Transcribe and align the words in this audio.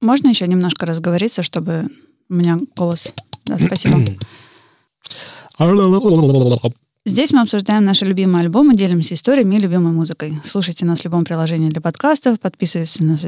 Можно 0.00 0.28
еще 0.28 0.46
немножко 0.46 0.86
разговориться, 0.86 1.42
чтобы 1.42 1.88
у 2.28 2.34
меня 2.34 2.58
голос... 2.76 3.12
Да, 3.44 3.58
спасибо. 3.58 3.98
Здесь 7.06 7.32
мы 7.32 7.40
обсуждаем 7.40 7.84
наши 7.84 8.04
любимые 8.04 8.42
альбомы, 8.42 8.74
делимся 8.74 9.14
историями 9.14 9.56
и 9.56 9.58
любимой 9.58 9.92
музыкой. 9.92 10.38
Слушайте 10.44 10.84
нас 10.84 11.00
в 11.00 11.04
любом 11.04 11.24
приложении 11.24 11.70
для 11.70 11.80
подкастов, 11.80 12.38
подписывайтесь 12.38 13.00
на 13.00 13.12
нас 13.12 13.24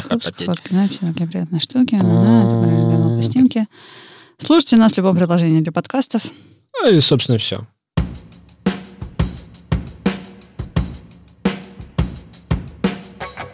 фотки, 0.00 1.26
приятные 1.26 1.60
штуки, 1.60 1.98
пластинки. 3.14 3.66
Слушайте 4.38 4.76
нас 4.76 4.92
в 4.92 4.96
любом 4.98 5.16
приложении 5.16 5.60
для 5.60 5.72
подкастов. 5.72 6.22
И, 6.88 7.00
собственно, 7.00 7.38
все. 7.38 7.66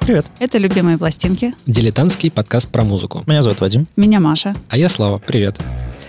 Привет. 0.04 0.26
Это 0.40 0.58
«Любимые 0.58 0.98
пластинки». 0.98 1.54
Дилетантский 1.64 2.28
подкаст 2.32 2.68
про 2.68 2.82
музыку. 2.82 3.22
Меня 3.28 3.40
зовут 3.42 3.60
Вадим. 3.60 3.86
Меня 3.94 4.18
Маша. 4.18 4.56
А 4.68 4.76
я 4.76 4.88
Слава. 4.88 5.18
Привет. 5.18 5.60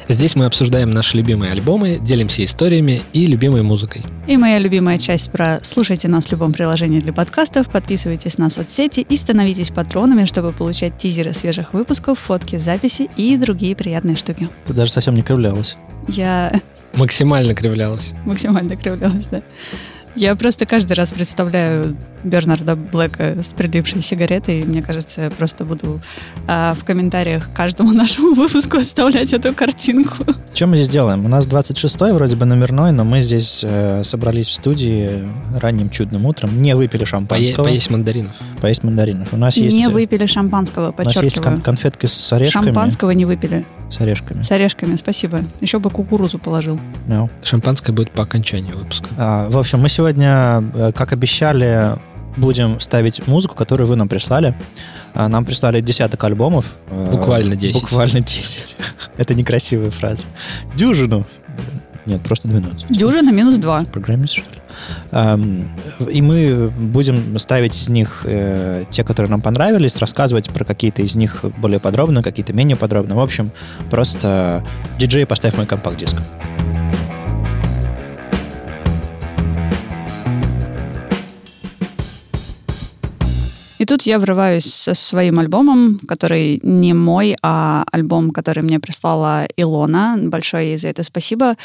Здесь 0.10 0.36
мы 0.36 0.46
обсуждаем 0.46 0.90
наши 0.90 1.16
любимые 1.16 1.52
альбомы, 1.52 2.00
делимся 2.02 2.44
историями 2.44 3.04
и 3.14 3.28
любимой 3.28 3.62
музыкой. 3.62 4.04
И 4.26 4.36
моя 4.36 4.58
любимая 4.58 4.98
часть 4.98 5.32
про 5.32 5.60
«Слушайте 5.62 6.08
нас 6.08 6.26
в 6.26 6.32
любом 6.32 6.54
приложении 6.54 7.00
для 7.00 7.14
подкастов», 7.14 7.70
подписывайтесь 7.70 8.40
на 8.40 8.50
соцсети 8.50 9.02
и 9.02 9.16
становитесь 9.16 9.70
патронами, 9.70 10.26
чтобы 10.26 10.54
получать 10.54 10.98
тизеры 10.98 11.32
свежих 11.32 11.74
выпусков, 11.74 12.18
фотки, 12.18 12.56
записи 12.56 13.10
и 13.16 13.38
другие 13.38 13.76
приятные 13.76 14.16
штуки. 14.16 14.50
Ты 14.66 14.74
даже 14.74 14.92
совсем 14.92 15.14
не 15.14 15.22
кривлялась. 15.22 15.78
Я... 16.08 16.60
Максимально 16.96 17.54
кривлялась. 17.54 18.14
Максимально 18.26 18.76
кривлялась, 18.76 19.28
да. 19.28 19.44
Я 20.16 20.36
просто 20.36 20.66
каждый 20.66 20.94
раз 20.94 21.12
представляю 21.12 21.98
Бернарда 22.24 22.76
Блэка 22.76 23.42
с 23.42 23.48
прилипшей 23.54 24.02
сигаретой, 24.02 24.62
и 24.62 24.64
мне 24.64 24.82
кажется, 24.82 25.24
я 25.24 25.30
просто 25.32 25.66
буду 25.66 26.00
а, 26.48 26.76
в 26.80 26.86
комментариях 26.86 27.50
к 27.52 27.56
каждому 27.56 27.92
нашему 27.94 28.34
выпуску 28.34 28.78
оставлять 28.78 29.34
эту 29.34 29.54
картинку. 29.54 30.24
Что 30.54 30.68
мы 30.68 30.78
здесь 30.78 30.90
делаем? 30.90 31.26
У 31.26 31.28
нас 31.28 31.48
26-й, 31.48 32.14
вроде 32.14 32.36
бы 32.36 32.46
номерной, 32.46 32.92
но 32.92 33.04
мы 33.04 33.22
здесь 33.24 33.62
э, 33.64 34.04
собрались 34.04 34.48
в 34.50 34.54
студии 34.54 35.28
ранним 35.60 35.90
чудным 35.90 36.26
утром, 36.26 36.62
не 36.62 36.76
выпили 36.76 37.06
шампанского. 37.06 37.58
По- 37.58 37.64
поесть 37.64 37.90
мандаринов. 37.90 38.32
Поесть 38.62 38.84
мандаринов. 38.84 39.34
У 39.34 39.38
нас 39.38 39.58
есть... 39.58 39.76
Не 39.76 39.88
выпили 39.88 40.26
шампанского, 40.28 40.92
подчеркиваю. 40.92 41.22
У 41.22 41.26
нас 41.26 41.34
есть 41.34 41.44
кон- 41.44 41.62
конфетки 41.62 42.06
с 42.06 42.32
орешками. 42.34 42.66
Шампанского 42.66 43.12
не 43.12 43.26
выпили. 43.26 43.66
С 43.90 44.00
орешками. 44.00 44.42
С 44.44 44.52
орешками, 44.52 44.96
спасибо. 44.96 45.44
Еще 45.62 45.80
бы 45.80 45.90
кукурузу 45.90 46.40
положил. 46.40 46.80
No. 47.08 47.30
Шампанское 47.44 47.92
будет 47.92 48.12
по 48.12 48.24
окончанию 48.24 48.78
выпуска. 48.78 49.08
А, 49.18 49.50
в 49.50 49.58
общем, 49.58 49.80
мы 49.80 49.90
сегодня, 49.90 50.03
э, 50.12 50.92
как 50.94 51.14
обещали, 51.14 51.96
будем 52.38 52.80
ставить 52.80 53.26
музыку, 53.28 53.56
которую 53.56 53.88
вы 53.88 53.96
нам 53.96 54.08
прислали. 54.10 54.56
А, 55.14 55.28
Нам 55.28 55.46
прислали 55.46 55.82
десяток 55.82 56.24
альбомов. 56.24 56.76
Э, 56.90 57.12
Буквально 57.12 57.56
10. 57.56 57.82
Буквально 57.82 58.22
10. 58.22 58.76
Это 59.18 59.34
некрасивая 59.36 59.92
фраза. 59.92 60.26
Дюжину. 60.76 61.26
Нет, 62.06 62.22
просто 62.22 62.48
12. 62.48 62.88
Дюжина 62.90 63.32
минус 63.32 63.58
два. 63.58 63.86
Программист, 63.86 64.34
что 64.34 64.52
ли? 64.54 64.60
Эм, 65.12 65.70
И 66.12 66.22
мы 66.22 66.70
будем 66.78 67.40
ставить 67.40 67.76
из 67.76 67.88
них 67.88 68.24
э, 68.26 68.84
те, 68.90 69.04
которые 69.04 69.30
нам 69.30 69.42
понравились, 69.42 69.96
рассказывать 69.98 70.50
про 70.50 70.66
какие-то 70.66 71.02
из 71.02 71.16
них 71.16 71.46
более 71.58 71.80
подробно, 71.80 72.22
какие-то 72.22 72.52
менее 72.52 72.76
подробно. 72.76 73.16
В 73.16 73.20
общем, 73.22 73.52
просто 73.90 74.66
диджей, 75.00 75.26
поставь 75.26 75.56
мой 75.56 75.66
компакт-диск. 75.66 76.18
И 83.84 83.86
тут 83.86 84.04
я 84.04 84.18
врываюсь 84.18 84.74
со 84.74 84.94
своим 84.94 85.40
альбомом, 85.40 86.00
который 86.08 86.62
не 86.64 86.94
мой, 86.94 87.36
а 87.42 87.84
альбом, 87.92 88.32
который 88.32 88.64
мне 88.64 88.80
прислала 88.80 89.46
Илона. 89.58 90.18
Большое 90.18 90.70
ей 90.70 90.78
за 90.78 90.88
это 90.88 91.04
спасибо. 91.04 91.58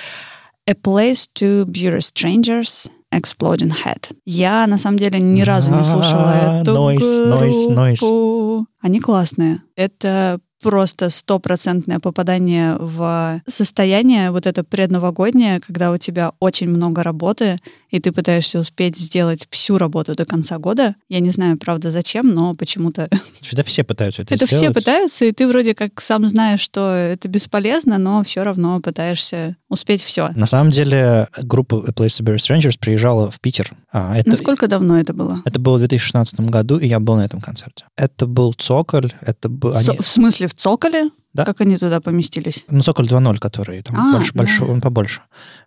A 0.68 0.72
Place 0.72 1.28
to 1.40 1.64
Bury 1.64 2.00
Strangers 2.00 2.90
Exploding 3.14 3.72
Head. 3.84 4.16
Я, 4.26 4.66
на 4.66 4.78
самом 4.78 4.98
деле, 4.98 5.20
ни 5.20 5.42
разу 5.42 5.70
не 5.70 5.84
слушала 5.84 6.32
А, 6.34 6.60
эту 6.62 6.74
нойс, 6.74 7.04
нойс, 7.04 7.66
нойс. 7.68 8.00
группу. 8.00 8.66
Они 8.80 8.98
классные. 8.98 9.62
Это 9.76 10.40
просто 10.60 11.10
стопроцентное 11.10 12.00
попадание 12.00 12.74
в 12.80 13.40
состояние 13.46 14.32
вот 14.32 14.48
это 14.48 14.64
предновогоднее, 14.64 15.60
когда 15.60 15.92
у 15.92 15.98
тебя 15.98 16.32
очень 16.40 16.68
много 16.68 17.04
работы, 17.04 17.60
и 17.90 18.00
ты 18.00 18.12
пытаешься 18.12 18.58
успеть 18.58 18.96
сделать 18.98 19.46
всю 19.50 19.78
работу 19.78 20.14
до 20.14 20.24
конца 20.24 20.58
года. 20.58 20.94
Я 21.08 21.20
не 21.20 21.30
знаю, 21.30 21.56
правда, 21.58 21.90
зачем, 21.90 22.34
но 22.34 22.54
почему-то 22.54 23.08
Всегда 23.40 23.62
все 23.62 23.84
пытаются 23.84 24.22
это, 24.22 24.34
это 24.34 24.46
все 24.46 24.56
сделать. 24.58 24.74
пытаются, 24.76 25.24
и 25.24 25.32
ты 25.32 25.46
вроде 25.48 25.74
как 25.74 26.00
сам 26.00 26.26
знаешь, 26.28 26.60
что 26.60 26.92
это 26.94 27.28
бесполезно, 27.28 27.98
но 27.98 28.22
все 28.24 28.42
равно 28.44 28.80
пытаешься 28.80 29.56
успеть 29.68 30.02
все. 30.02 30.28
На 30.34 30.46
самом 30.46 30.70
деле, 30.70 31.28
группа 31.42 31.76
A 31.86 31.90
Place 31.90 32.20
to 32.20 32.24
Bury 32.24 32.36
Strangers 32.36 32.78
приезжала 32.78 33.30
в 33.30 33.40
Питер. 33.40 33.72
А, 33.92 34.16
это, 34.16 34.30
Насколько 34.30 34.68
давно 34.68 34.98
это 34.98 35.12
было? 35.14 35.42
это 35.44 35.58
было 35.58 35.76
в 35.76 35.78
2016 35.80 36.40
году, 36.40 36.78
и 36.78 36.86
я 36.88 37.00
был 37.00 37.16
на 37.16 37.24
этом 37.24 37.40
концерте. 37.40 37.84
Это 37.96 38.26
был 38.26 38.52
Цоколь, 38.54 39.12
это 39.20 39.48
был... 39.48 39.74
Они- 39.74 39.98
В 39.98 40.06
смысле, 40.06 40.46
в 40.46 40.54
Цоколе? 40.54 41.10
Да. 41.34 41.44
Как 41.44 41.60
они 41.60 41.76
туда 41.76 42.00
поместились? 42.00 42.64
Ну, 42.68 42.82
Цоколь 42.82 43.06
2.0, 43.06 43.38
который 43.38 43.82
там 43.82 43.96
А, 43.96 44.12
больше, 44.12 44.32
да. 44.32 44.38
больше, 44.38 44.64
он 44.64 44.80
побольше. 44.80 45.20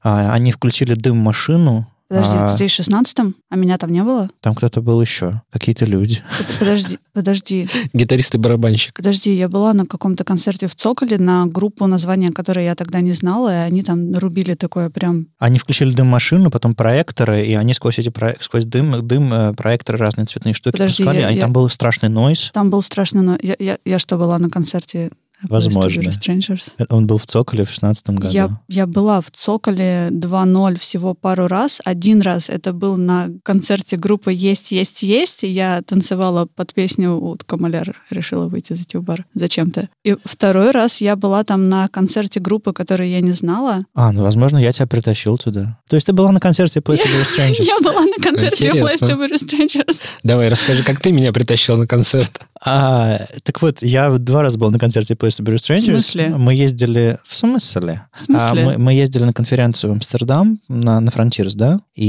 А, 0.03 0.33
они 0.33 0.51
включили 0.51 0.95
дым-машину. 0.95 1.87
Подожди, 2.11 2.35
а, 2.38 2.47
в 2.47 2.55
2016-м? 2.59 3.35
А 3.49 3.55
меня 3.55 3.77
там 3.77 3.89
не 3.89 4.03
было? 4.03 4.29
там 4.41 4.53
кто-то 4.55 4.81
был 4.81 4.99
еще, 5.01 5.41
какие-то 5.49 5.85
люди. 5.85 6.22
Это- 6.39 6.53
Подожди, 6.59 6.97
подожди, 7.13 7.69
Гитарист 7.94 8.35
и 8.35 8.38
барабанщик. 8.38 8.94
подожди. 8.94 9.33
Я 9.33 9.47
была 9.47 9.73
на 9.73 9.85
каком-то 9.85 10.23
концерте 10.23 10.67
в 10.67 10.75
Цоколе 10.75 11.17
на 11.17 11.45
группу, 11.45 11.88
название 11.88 12.31
которой 12.31 12.66
я 12.66 12.75
тогда 12.75 12.99
не 13.01 13.13
знала, 13.13 13.49
и 13.53 13.67
они 13.67 13.81
там 13.83 14.13
рубили 14.17 14.55
такое 14.55 14.89
прям... 14.89 15.27
Они 15.39 15.57
включили 15.57 15.94
дым-машину, 15.94 16.51
потом 16.51 16.75
проекторы, 16.75 17.45
и 17.45 17.53
они 17.53 17.73
сквозь 17.73 17.99
эти 17.99 18.09
про- 18.09 18.35
сквозь 18.41 18.66
дым, 18.66 19.07
дым 19.07 19.33
э, 19.33 19.53
проекторы 19.53 19.97
разные 19.97 20.25
цветные 20.25 20.53
штуки 20.53 20.73
Подожди, 20.73 21.03
пускали. 21.03 21.19
я- 21.22 21.28
Они- 21.28 21.38
я- 21.38 21.41
Там 21.43 21.53
был 21.53 21.69
страшный 21.69 22.09
нойз. 22.09 22.51
Там 22.53 22.69
был 22.69 22.81
страшно... 22.81 23.22
Но... 23.22 23.38
Я, 23.41 23.55
я, 23.59 23.78
я 23.85 23.99
что, 23.99 24.17
была 24.17 24.38
на 24.38 24.49
концерте 24.49 25.11
Возможно. 25.44 26.09
Strangers? 26.09 26.74
Он 26.90 27.07
был 27.07 27.18
в 27.18 27.25
Цоколе 27.25 27.63
в 27.63 27.68
2016 27.68 28.09
году. 28.12 28.34
Я, 28.34 28.50
я 28.68 28.88
была 28.88 29.22
в 29.22 29.31
Цоколе 29.31 30.09
2.0 30.12 30.79
всего 30.79 31.13
пару 31.13 31.47
раз. 31.47 31.81
Один 31.84 32.22
раз 32.22 32.50
это 32.50 32.74
был 32.74 32.97
на 32.97 33.29
концерте 33.44 33.97
группы 33.97 34.34
«Есть, 34.34 34.72
есть, 34.72 35.03
есть». 35.03 35.44
Я 35.44 35.81
танцевала 35.81 36.46
под 36.46 36.74
песню 36.74 37.16
«Утка 37.16 37.57
Маляр». 37.57 37.96
Решила 38.09 38.47
выйти 38.47 38.74
за 38.74 39.02
бар 39.02 39.25
зачем-то. 39.34 39.90
И 40.03 40.16
второй 40.24 40.72
раз 40.72 41.02
я 41.02 41.16
была 41.16 41.44
там 41.44 41.69
на 41.69 41.88
концерте 41.88 42.40
группы, 42.40 42.73
которую 42.73 43.09
я 43.09 43.22
не 43.22 43.31
знала. 43.31 43.85
А, 43.96 44.12
ну, 44.12 44.23
возможно, 44.23 44.58
я 44.58 44.72
тебя 44.72 44.88
притащил 44.88 45.38
туда. 45.38 45.79
То 45.90 45.96
есть 45.96 46.08
ты 46.08 46.13
была 46.13 46.31
на 46.31 46.40
концерте 46.40 46.79
Place 46.79 47.00
to 47.00 47.22
Strangers? 47.23 47.63
Я 47.72 47.79
была 47.81 48.02
на 48.02 48.22
концерте 48.22 48.69
«A 48.69 48.73
Place 48.73 49.02
to 49.02 49.18
Strangers». 49.31 50.02
Давай, 50.23 50.50
расскажи, 50.50 50.84
как 50.84 51.00
ты 51.00 51.12
меня 51.12 51.31
притащил 51.31 51.78
на 51.78 51.88
концерт. 51.88 52.41
А, 52.63 53.19
так 53.44 53.59
вот, 53.61 53.81
я 53.81 54.09
два 54.17 54.44
раза 54.44 54.59
был 54.59 54.69
на 54.69 54.77
концерте 54.77 55.16
Place 55.16 55.41
to 55.41 55.44
Bury 55.44 55.55
Strangers. 55.55 55.79
В 55.79 55.85
смысле? 55.85 56.29
Мы 56.29 56.53
ездили... 56.53 57.17
В 57.25 57.35
смысле? 57.35 58.03
В 58.13 58.22
смысле? 58.22 58.47
А, 58.49 58.53
мы, 58.53 58.77
мы 58.77 58.94
ездили 58.94 59.23
на 59.23 59.33
конференцию 59.33 59.89
в 59.91 59.94
Амстердам, 59.94 60.59
на, 60.67 60.99
на 60.99 61.09
Frontiers, 61.09 61.53
да? 61.55 61.79
И 61.95 62.05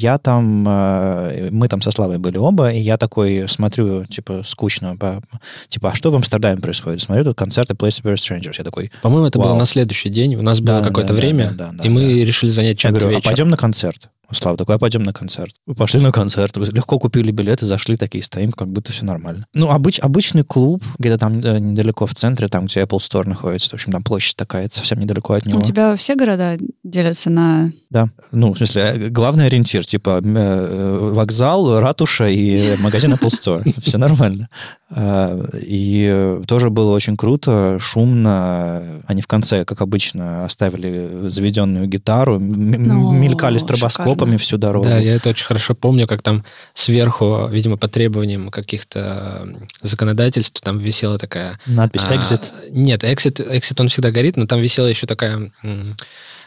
я 0.00 0.16
там... 0.16 0.66
э, 0.66 1.50
Мы 1.50 1.68
там 1.68 1.82
со 1.82 1.90
Славой 1.90 2.16
были 2.16 2.38
оба, 2.38 2.72
и 2.72 2.80
я 2.80 2.96
такой 2.96 3.46
смотрю, 3.48 4.06
типа, 4.06 4.42
скучно, 4.46 4.96
по- 4.96 5.22
типа, 5.68 5.90
а 5.90 5.94
что 5.94 6.10
в 6.10 6.16
Амстердаме 6.16 6.60
происходит? 6.60 7.02
Смотрю, 7.02 7.24
тут 7.24 7.36
концерты 7.36 7.74
Place 7.74 8.00
to 8.00 8.04
Bury 8.04 8.14
Strangers. 8.14 8.54
Я 8.56 8.64
такой, 8.64 8.90
По-моему, 9.02 9.26
это 9.26 9.38
было 9.38 9.48
Вау. 9.50 9.58
на 9.58 9.66
следующий 9.66 10.08
день. 10.08 10.36
У 10.36 10.42
нас 10.42 10.60
было 10.60 10.80
Да, 10.80 10.86
какое-то 10.88 11.12
да, 11.12 11.14
да, 11.14 11.20
время, 11.20 11.50
да, 11.54 11.70
да, 11.74 11.84
и 11.84 11.90
мы 11.90 12.00
да. 12.00 12.24
решили 12.24 12.50
занять 12.50 12.78
чем-то 12.78 12.98
говорю, 12.98 13.18
а 13.18 13.20
пойдем 13.20 13.50
на 13.50 13.58
концерт? 13.58 14.08
Слава 14.32 14.56
такой, 14.56 14.76
а 14.76 14.78
пойдем 14.78 15.02
на 15.02 15.12
концерт. 15.12 15.54
Мы 15.66 15.74
пошли 15.74 16.00
на 16.00 16.12
концерт, 16.12 16.56
легко 16.56 16.98
купили 16.98 17.30
билеты, 17.30 17.66
зашли 17.66 17.96
такие, 17.96 18.24
стоим, 18.24 18.52
как 18.52 18.68
будто 18.68 18.92
все 18.92 19.04
нормально. 19.04 19.46
Ну, 19.54 19.70
обыч, 19.70 19.98
обычный 20.00 20.44
клуб, 20.44 20.82
где-то 20.98 21.18
там 21.18 21.40
э, 21.40 21.58
недалеко 21.58 22.06
в 22.06 22.14
центре, 22.14 22.48
там, 22.48 22.66
где 22.66 22.80
Apple 22.80 22.98
Store 22.98 23.28
находится, 23.28 23.70
в 23.70 23.74
общем, 23.74 23.92
там 23.92 24.02
площадь 24.02 24.36
такая, 24.36 24.68
совсем 24.72 24.98
недалеко 24.98 25.34
от 25.34 25.46
него. 25.46 25.58
У 25.58 25.62
тебя 25.62 25.96
все 25.96 26.14
города 26.14 26.56
делятся 26.82 27.30
на... 27.30 27.72
Да, 27.90 28.08
ну, 28.30 28.54
в 28.54 28.56
смысле, 28.56 28.82
э, 28.82 29.08
главный 29.08 29.46
ориентир, 29.46 29.84
типа 29.84 30.20
э, 30.24 30.98
вокзал, 31.12 31.78
ратуша 31.80 32.28
и 32.28 32.76
магазин 32.78 33.12
Apple 33.12 33.28
Store. 33.28 33.80
Все 33.80 33.98
нормально. 33.98 34.48
А, 34.94 35.40
И 35.60 36.06
э, 36.10 36.42
тоже 36.46 36.68
было 36.70 36.92
очень 36.92 37.16
круто, 37.16 37.78
шумно. 37.80 39.02
Они 39.06 39.22
в 39.22 39.26
конце, 39.26 39.64
как 39.64 39.80
обычно, 39.80 40.44
оставили 40.44 41.28
заведенную 41.28 41.86
гитару, 41.86 42.36
м- 42.36 42.70
Ну, 42.88 43.12
мелькали 43.12 43.58
стробоскопами 43.58 44.14
шикарно. 44.16 44.38
всю 44.38 44.58
дорогу. 44.58 44.84
Да, 44.84 44.98
я 44.98 45.14
это 45.14 45.30
очень 45.30 45.46
хорошо 45.46 45.74
помню, 45.74 46.06
как 46.06 46.22
там 46.22 46.44
сверху, 46.74 47.48
видимо, 47.50 47.76
по 47.76 47.88
требованиям 47.88 48.50
каких-то 48.50 49.40
м, 49.42 49.68
законодательств, 49.82 50.60
там 50.60 50.78
висела 50.78 51.18
такая... 51.18 51.58
Надпись 51.66 52.02
а, 52.04 52.14
«Exit». 52.14 52.50
Нет, 52.70 53.02
exit, 53.04 53.36
exit 53.50 53.80
он 53.80 53.88
всегда 53.88 54.10
горит, 54.10 54.36
но 54.36 54.46
там 54.46 54.60
висела 54.60 54.86
еще 54.86 55.06
такая 55.06 55.36
м, 55.36 55.52
э, 55.62 55.92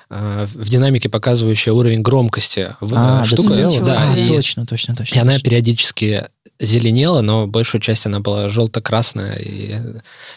в 0.09 0.69
динамике 0.69 1.09
показывающая 1.09 1.73
уровень 1.73 2.01
громкости. 2.01 2.75
А, 2.79 3.23
штука, 3.23 3.55
децибел? 3.55 3.85
да, 3.85 3.97
А, 4.13 4.17
и, 4.17 4.27
точно, 4.27 4.65
точно, 4.65 4.95
точно. 4.95 5.15
и 5.15 5.19
она 5.19 5.39
периодически 5.39 6.25
зеленела, 6.59 7.21
но 7.21 7.47
большую 7.47 7.81
часть 7.81 8.05
она 8.05 8.21
была 8.21 8.47
желто-красная, 8.47 9.35
и 9.35 9.75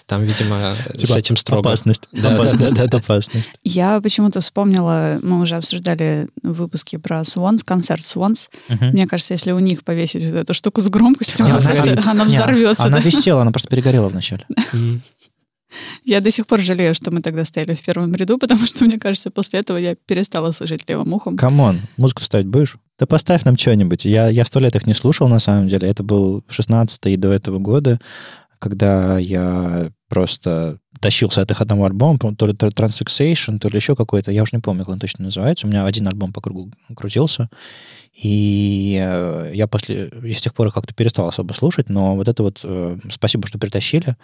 там, 0.07 0.25
видимо, 0.25 0.75
с 0.95 1.03
Типа 1.03 1.17
этим 1.17 1.37
строго. 1.37 1.69
Опасность. 1.69 2.09
Да, 2.13 2.35
опасность, 2.35 2.75
да, 2.75 2.85
да, 2.85 2.91
да. 2.91 2.99
опасность. 2.99 3.51
Я 3.63 4.01
почему-то 4.01 4.41
вспомнила, 4.41 5.21
мы 5.23 5.41
уже 5.41 5.57
обсуждали 5.57 6.29
выпуски 6.43 6.97
про 6.97 7.21
Swans, 7.21 7.61
концерт 7.65 8.01
Swans. 8.01 8.49
Мгм. 8.69 8.89
Мне 8.89 9.07
кажется, 9.07 9.35
если 9.35 9.53
у 9.53 9.61
них 9.61 9.85
повесить 9.85 10.25
вот 10.25 10.35
эту 10.35 10.55
штуку 10.55 10.81
с 10.81 10.89
громкостью, 10.89 11.47
она, 11.47 11.59
она 11.59 12.13
она 12.13 12.25
взорвется. 12.25 12.85
Она 12.85 12.99
висела, 12.99 13.43
она 13.43 13.53
просто 13.53 13.69
перегорела 13.69 14.09
вначале. 14.09 14.45
Я 16.05 16.21
до 16.21 16.31
сих 16.31 16.47
пор 16.47 16.61
жалею, 16.61 16.95
что 16.95 17.11
мы 17.11 17.21
тогда 17.21 17.45
стояли 17.45 17.75
в 17.75 17.83
первом 17.83 18.15
ряду, 18.15 18.39
потому 18.39 18.67
что, 18.67 18.85
мне 18.85 18.99
кажется, 18.99 19.31
после 19.31 19.61
этого 19.61 19.77
я 19.77 19.95
перестала 19.95 20.53
слышать 20.53 20.89
левым 20.89 21.13
ухом. 21.13 21.37
Come 21.37 21.62
on, 21.62 21.81
музыку 21.97 22.23
ставить 22.23 22.47
будешь? 22.47 22.77
Да 22.99 23.07
поставь 23.07 23.45
нам 23.45 23.57
что-нибудь. 23.57 24.05
Я, 24.05 24.29
я 24.29 24.45
сто 24.45 24.61
лет 24.61 24.75
их 24.75 24.87
не 24.87 24.95
слушал, 24.95 25.29
на 25.29 25.39
самом 25.39 25.69
деле. 25.69 25.89
Это 25.89 26.03
был 26.03 26.45
16-й 26.49 27.17
до 27.17 27.33
этого 27.33 27.59
года, 27.59 28.01
когда 28.59 29.19
я 29.19 29.91
просто 30.09 30.79
тащился 31.01 31.43
от 31.43 31.51
их 31.51 31.61
одного 31.61 31.85
альбома, 31.87 32.19
то 32.19 32.47
ли, 32.47 32.55
то 32.55 32.67
ли 32.67 32.73
Transfixation, 32.73 33.59
то 33.59 33.69
ли 33.69 33.77
еще 33.77 33.97
какой-то, 33.97 34.31
я 34.33 34.43
уже 34.43 34.57
не 34.57 34.61
помню, 34.61 34.85
как 34.85 34.95
он 34.95 34.99
точно 34.99 35.25
называется. 35.25 35.67
У 35.67 35.71
меня 35.71 35.85
один 35.85 36.07
альбом 36.09 36.33
по 36.33 36.41
кругу 36.41 36.71
крутился, 36.95 37.49
и 38.15 38.99
э, 39.01 39.53
я 39.55 39.67
после, 39.69 40.11
я 40.23 40.35
с 40.37 40.43
тех 40.43 40.55
пор 40.55 40.73
как-то 40.73 40.95
перестал 40.95 41.29
особо 41.29 41.53
слушать, 41.53 41.89
но 41.89 42.17
вот 42.17 42.27
это 42.27 42.43
вот, 42.43 42.61
э, 42.65 42.99
спасибо, 43.13 43.47
что 43.47 43.59
притащили. 43.59 44.17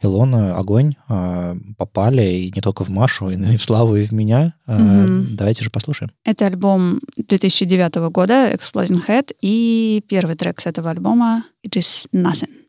Илона, 0.00 0.56
огонь, 0.56 0.94
э, 1.08 1.56
попали 1.76 2.22
и 2.22 2.52
не 2.54 2.60
только 2.60 2.84
в 2.84 2.90
Машу, 2.90 3.30
и, 3.30 3.36
и 3.36 3.56
в 3.56 3.64
Славу, 3.64 3.96
и 3.96 4.04
в 4.04 4.12
меня. 4.12 4.54
Э, 4.66 4.78
Мгм. 4.78 5.36
Давайте 5.36 5.64
же 5.64 5.70
послушаем. 5.70 6.12
Это 6.24 6.46
альбом 6.46 7.00
2009 7.16 8.10
года 8.10 8.52
Exploding 8.52 9.04
Head, 9.06 9.34
и 9.40 10.02
первый 10.08 10.36
трек 10.36 10.60
с 10.60 10.66
этого 10.66 10.90
альбома 10.90 11.44
It 11.66 11.76
Is 11.76 12.06
Nothing. 12.14 12.59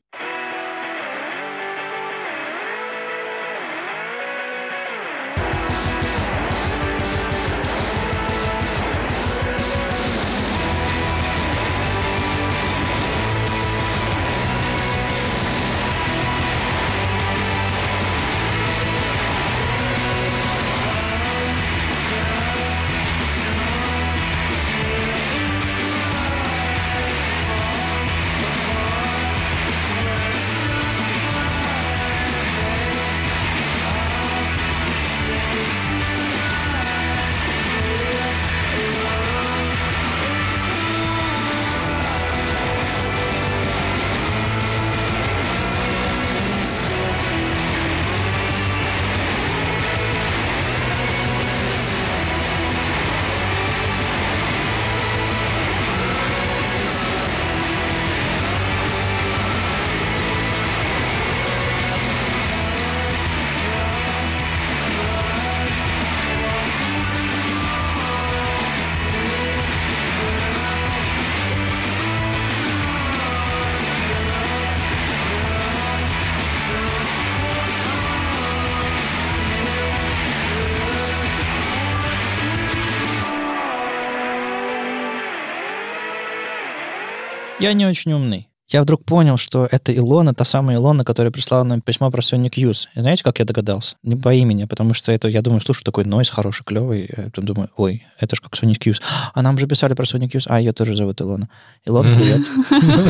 Я 87.61 87.73
не 87.73 87.85
очень 87.85 88.11
умный. 88.11 88.47
Я 88.71 88.81
вдруг 88.81 89.03
понял, 89.03 89.37
что 89.37 89.67
это 89.69 89.93
Илона, 89.93 90.33
та 90.33 90.45
самая 90.45 90.77
Илона, 90.77 91.03
которая 91.03 91.29
прислала 91.31 91.65
нам 91.65 91.81
письмо 91.81 92.09
про 92.09 92.21
Sonic 92.21 92.51
Youth. 92.51 92.87
И 92.95 93.01
знаете, 93.01 93.21
как 93.21 93.39
я 93.39 93.45
догадался? 93.45 93.95
Не 94.01 94.15
по 94.15 94.33
имени, 94.33 94.63
потому 94.63 94.93
что 94.93 95.11
это, 95.11 95.27
я 95.27 95.41
думаю, 95.41 95.59
слушаю 95.59 95.83
такой 95.83 96.05
нойс 96.05 96.29
хороший, 96.29 96.63
клевый. 96.63 97.09
Я 97.17 97.23
потом 97.25 97.45
думаю, 97.45 97.69
ой, 97.75 98.05
это 98.17 98.37
же 98.37 98.41
как 98.41 98.53
Sonic 98.53 98.79
Youth. 98.85 99.01
А 99.33 99.41
нам 99.41 99.57
же 99.57 99.67
писали 99.67 99.93
про 99.93 100.05
Sonic 100.05 100.31
Youth. 100.31 100.45
А, 100.45 100.59
ее 100.59 100.71
тоже 100.71 100.95
зовут 100.95 101.19
Илона. 101.19 101.49
Илона, 101.85 102.15
привет. 102.15 102.41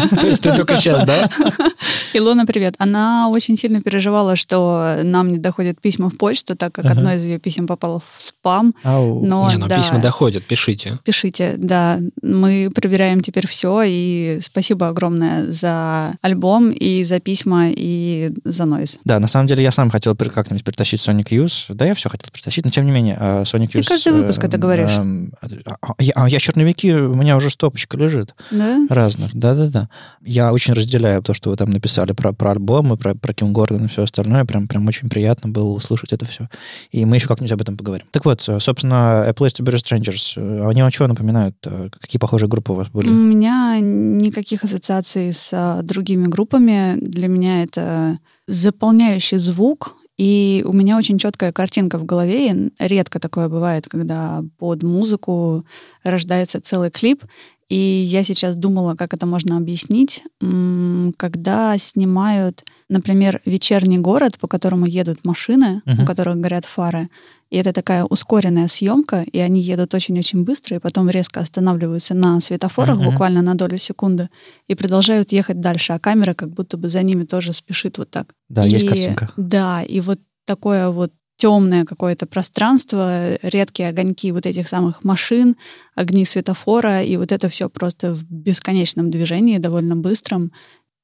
То 0.21 0.27
есть 0.27 0.41
ты 0.41 0.55
только 0.55 0.77
сейчас, 0.77 1.05
да? 1.05 1.29
Илона, 2.13 2.47
привет. 2.47 2.73
Она 2.79 3.29
очень 3.29 3.55
сильно 3.55 3.81
переживала, 3.81 4.35
что 4.35 5.01
нам 5.03 5.27
не 5.27 5.37
доходят 5.37 5.79
письма 5.79 6.09
в 6.09 6.17
почту, 6.17 6.55
так 6.55 6.73
как 6.73 6.85
одно 6.85 7.13
из 7.13 7.23
ее 7.23 7.37
писем 7.37 7.67
попало 7.67 7.99
в 7.99 8.19
спам. 8.19 8.73
Но 8.83 9.51
письма 9.69 9.99
доходят, 9.99 10.43
пишите. 10.43 10.97
пишите, 11.03 11.53
да. 11.57 11.99
Мы 12.23 12.71
проверяем 12.73 13.21
теперь 13.21 13.47
все, 13.47 13.83
и 13.85 14.39
спасибо 14.41 14.87
огромное 14.87 15.50
за 15.51 16.15
альбом, 16.21 16.71
и 16.71 17.03
за 17.03 17.19
письма, 17.19 17.67
и 17.69 18.31
за 18.45 18.65
нойз. 18.65 18.97
Да, 19.05 19.19
на 19.19 19.27
самом 19.27 19.47
деле 19.47 19.63
я 19.63 19.71
сам 19.71 19.89
хотел 19.89 20.15
как-нибудь 20.15 20.63
притащить 20.63 20.99
Sonic 20.99 21.29
Youth. 21.29 21.65
Да, 21.73 21.85
я 21.85 21.93
все 21.95 22.09
хотел 22.09 22.29
притащить, 22.31 22.65
но 22.65 22.71
тем 22.71 22.85
не 22.85 22.91
менее, 22.91 23.17
а, 23.19 23.43
Sonic 23.43 23.69
Ты 23.71 23.79
Youth... 23.79 23.87
каждый 23.87 24.13
выпуск 24.13 24.43
это 24.43 24.57
эм, 24.57 24.61
говоришь. 24.61 24.91
эм, 24.97 25.31
а, 25.41 25.75
а, 25.81 25.93
я, 25.99 26.13
а 26.15 26.29
я 26.29 26.39
черновики, 26.39 26.93
у 26.93 27.15
меня 27.15 27.37
уже 27.37 27.49
стопочка 27.49 27.97
лежит. 27.97 28.33
Да? 28.51 28.85
Разных, 28.89 29.35
да-да-да. 29.35 29.89
Я 30.23 30.53
очень 30.53 30.73
разделяю 30.73 31.21
то, 31.23 31.33
что 31.33 31.49
вы 31.49 31.57
там 31.57 31.69
написали 31.69 32.13
про, 32.13 32.31
про 32.33 32.51
альбомы, 32.51 32.97
про, 32.97 33.15
про 33.15 33.33
Ким 33.33 33.53
Гордон 33.53 33.85
и 33.85 33.87
все 33.87 34.03
остальное. 34.03 34.45
Прям, 34.45 34.67
прям 34.67 34.87
очень 34.87 35.09
приятно 35.09 35.49
было 35.49 35.71
услышать 35.71 36.13
это 36.13 36.25
все. 36.25 36.47
И 36.91 37.03
мы 37.05 37.15
еще 37.17 37.27
как-нибудь 37.27 37.51
об 37.51 37.61
этом 37.61 37.77
поговорим. 37.77 38.05
Так 38.11 38.25
вот, 38.25 38.47
э, 38.47 38.59
собственно, 38.59 39.23
A 39.23 39.31
Place 39.31 39.55
to 39.59 39.65
Bury 39.65 39.75
Strangers. 39.77 40.33
э, 40.37 40.69
Они 40.69 40.81
вам 40.81 40.91
чего 40.91 41.07
напоминают? 41.07 41.55
Э, 41.65 41.89
Какие 41.99 42.19
похожие 42.19 42.47
группы 42.49 42.71
у 42.71 42.75
вас 42.75 42.87
были? 42.89 43.09
У 43.09 43.13
меня 43.13 43.79
никаких 43.79 44.63
ассоциаций 44.63 45.33
с 45.33 45.40
а, 45.51 45.81
другими 45.81 46.27
группами. 46.27 46.97
Для 46.99 47.27
меня 47.27 47.63
это 47.63 48.19
заполняющий 48.47 49.37
звук, 49.37 49.95
и 50.17 50.63
у 50.67 50.73
меня 50.73 50.97
очень 50.97 51.17
четкая 51.17 51.51
картинка 51.51 51.97
в 51.97 52.05
голове. 52.05 52.51
И 52.51 52.71
редко 52.79 53.19
такое 53.19 53.49
бывает, 53.49 53.87
когда 53.87 54.43
под 54.57 54.83
музыку 54.83 55.65
рождается 56.03 56.61
целый 56.61 56.91
клип. 56.91 57.23
И 57.69 57.75
я 57.75 58.23
сейчас 58.23 58.55
думала, 58.57 58.95
как 58.95 59.13
это 59.13 59.25
можно 59.25 59.55
объяснить. 59.57 60.23
Когда 61.17 61.77
снимают, 61.77 62.63
например, 62.89 63.41
вечерний 63.45 63.97
город, 63.97 64.37
по 64.39 64.47
которому 64.47 64.85
едут 64.85 65.23
машины, 65.23 65.81
Мгм. 65.85 66.03
у 66.03 66.05
которых 66.05 66.37
горят 66.37 66.65
фары, 66.65 67.07
и 67.51 67.57
это 67.57 67.73
такая 67.73 68.05
ускоренная 68.05 68.67
съемка, 68.67 69.23
и 69.31 69.37
они 69.39 69.61
едут 69.61 69.93
очень-очень 69.93 70.43
быстро, 70.43 70.77
и 70.77 70.79
потом 70.79 71.09
резко 71.09 71.41
останавливаются 71.41 72.13
на 72.15 72.39
светофорах 72.41 72.95
Мгм. 72.97 73.09
буквально 73.11 73.41
на 73.41 73.55
долю 73.55 73.77
секунды 73.77 74.29
и 74.69 74.73
продолжают 74.75 75.31
ехать 75.33 75.59
дальше, 75.59 75.93
а 75.93 75.99
камера 75.99 76.33
как 76.33 76.49
будто 76.49 76.77
бы 76.77 76.89
за 76.89 77.03
ними 77.03 77.25
тоже 77.25 77.53
спешит 77.53 77.97
вот 77.97 78.09
так. 78.09 78.33
Да, 78.49 78.65
И- 78.65 78.71
есть 78.71 78.87
картинка. 78.87 79.31
Да, 79.37 79.83
и 79.83 79.99
вот 79.99 80.19
такое 80.45 80.89
вот 80.89 81.11
темное 81.37 81.85
какое-то 81.85 82.25
пространство, 82.27 83.35
редкие 83.41 83.89
огоньки 83.89 84.31
вот 84.31 84.45
этих 84.45 84.69
самых 84.69 85.03
машин, 85.03 85.55
огни 85.95 86.23
светофора, 86.23 87.01
и 87.03 87.17
вот 87.17 87.31
это 87.31 87.49
все 87.49 87.67
просто 87.69 88.13
в 88.13 88.23
бесконечном 88.23 89.09
движении, 89.11 89.57
довольно 89.57 89.95
быстром. 89.95 90.51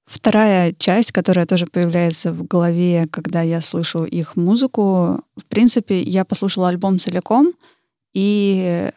Вторая 0.08 0.74
часть, 0.78 1.12
которая 1.12 1.46
тоже 1.46 1.66
появляется 1.66 2.32
в 2.32 2.48
голове, 2.48 3.08
когда 3.12 3.42
я 3.42 3.62
слышу 3.62 4.06
их 4.06 4.38
музыку, 4.38 5.20
в 5.36 5.46
принципе, 5.50 6.02
я 6.02 6.24
послушала 6.24 6.70
альбом 6.70 6.98
целиком, 6.98 7.52
и 8.14 8.90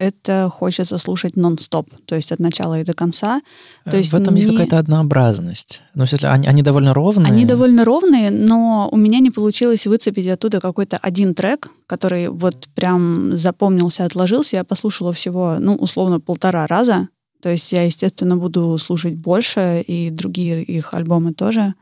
это 0.00 0.50
хочется 0.52 0.98
слушать 0.98 1.36
нон-стоп, 1.36 1.88
то 2.06 2.16
есть 2.16 2.32
от 2.32 2.40
начала 2.40 2.80
и 2.80 2.84
до 2.84 2.94
конца. 2.94 3.42
То 3.84 3.96
Э, 3.96 3.98
есть 3.98 4.10
в 4.12 4.16
этом 4.16 4.34
есть 4.34 4.48
не- 4.48 4.52
какая-то 4.52 4.78
однообразность. 4.78 5.82
Ну, 5.94 6.04
в 6.04 6.08
смысле, 6.08 6.30
они, 6.30 6.48
они 6.48 6.62
довольно 6.62 6.92
ровные. 6.94 7.30
Они 7.32 7.44
довольно 7.44 7.84
ровные, 7.84 8.30
но 8.30 8.88
у 8.90 8.96
меня 8.96 9.20
не 9.20 9.30
получилось 9.30 9.86
выцепить 9.86 10.26
оттуда 10.26 10.60
какой-то 10.60 10.96
один 10.96 11.34
трек, 11.34 11.68
который 11.86 12.28
вот 12.28 12.68
прям 12.74 13.36
запомнился, 13.36 14.04
отложился. 14.04 14.56
Я 14.56 14.64
послушала 14.64 15.12
всего, 15.12 15.58
ну, 15.60 15.74
условно, 15.76 16.20
полтора 16.20 16.66
раза. 16.66 17.08
То 17.44 17.50
есть 17.50 17.72
я, 17.72 17.82
естественно, 17.82 18.38
буду 18.38 18.78
слушать 18.78 19.16
больше, 19.16 19.84
и 19.86 20.08
другие 20.08 20.62
их 20.62 20.94
альбомы 20.94 21.34
тоже. 21.34 21.74